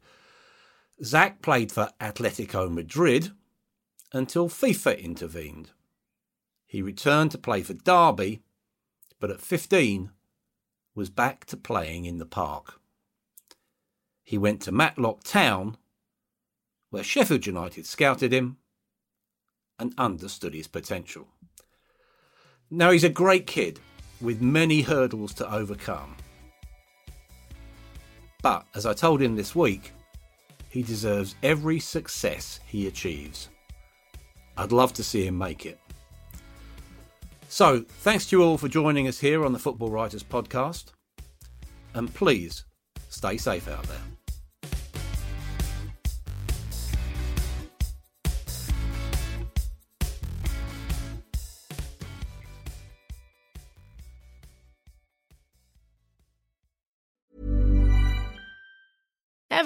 Zak 1.03 1.41
played 1.41 1.73
for 1.73 1.91
Atletico 1.99 2.71
Madrid 2.71 3.31
until 4.13 4.47
FIFA 4.47 4.97
intervened. 5.03 5.71
He 6.65 6.81
returned 6.81 7.31
to 7.31 7.37
play 7.37 7.63
for 7.63 7.73
Derby, 7.73 8.43
but 9.19 9.29
at 9.29 9.41
15 9.41 10.11
was 10.95 11.09
back 11.09 11.43
to 11.47 11.57
playing 11.57 12.05
in 12.05 12.17
the 12.17 12.25
park 12.25 12.79
he 14.25 14.37
went 14.37 14.61
to 14.63 14.71
Matlock 14.71 15.23
Town, 15.23 15.77
where 16.89 17.03
Sheffield 17.03 17.45
United 17.45 17.85
scouted 17.85 18.33
him 18.33 18.57
and 19.79 19.93
understood 19.97 20.53
his 20.53 20.67
potential. 20.67 21.27
Now 22.71 22.91
he's 22.91 23.03
a 23.03 23.09
great 23.09 23.45
kid 23.45 23.79
with 24.19 24.41
many 24.41 24.81
hurdles 24.81 25.33
to 25.35 25.53
overcome. 25.53 26.17
But 28.41 28.65
as 28.73 28.85
I 28.85 28.93
told 28.93 29.21
him 29.21 29.35
this 29.35 29.55
week, 29.55 29.91
he 30.69 30.81
deserves 30.81 31.35
every 31.43 31.79
success 31.79 32.59
he 32.65 32.87
achieves. 32.87 33.49
I'd 34.57 34.71
love 34.71 34.93
to 34.93 35.03
see 35.03 35.25
him 35.25 35.37
make 35.37 35.65
it. 35.65 35.79
So, 37.47 37.85
thanks 37.87 38.25
to 38.27 38.37
you 38.37 38.43
all 38.43 38.57
for 38.57 38.67
joining 38.67 39.07
us 39.07 39.19
here 39.19 39.45
on 39.45 39.53
the 39.53 39.59
Football 39.59 39.89
Writers 39.89 40.23
Podcast. 40.23 40.85
And 41.93 42.13
please 42.13 42.65
stay 43.09 43.37
safe 43.37 43.69
out 43.69 43.83
there. 43.83 44.14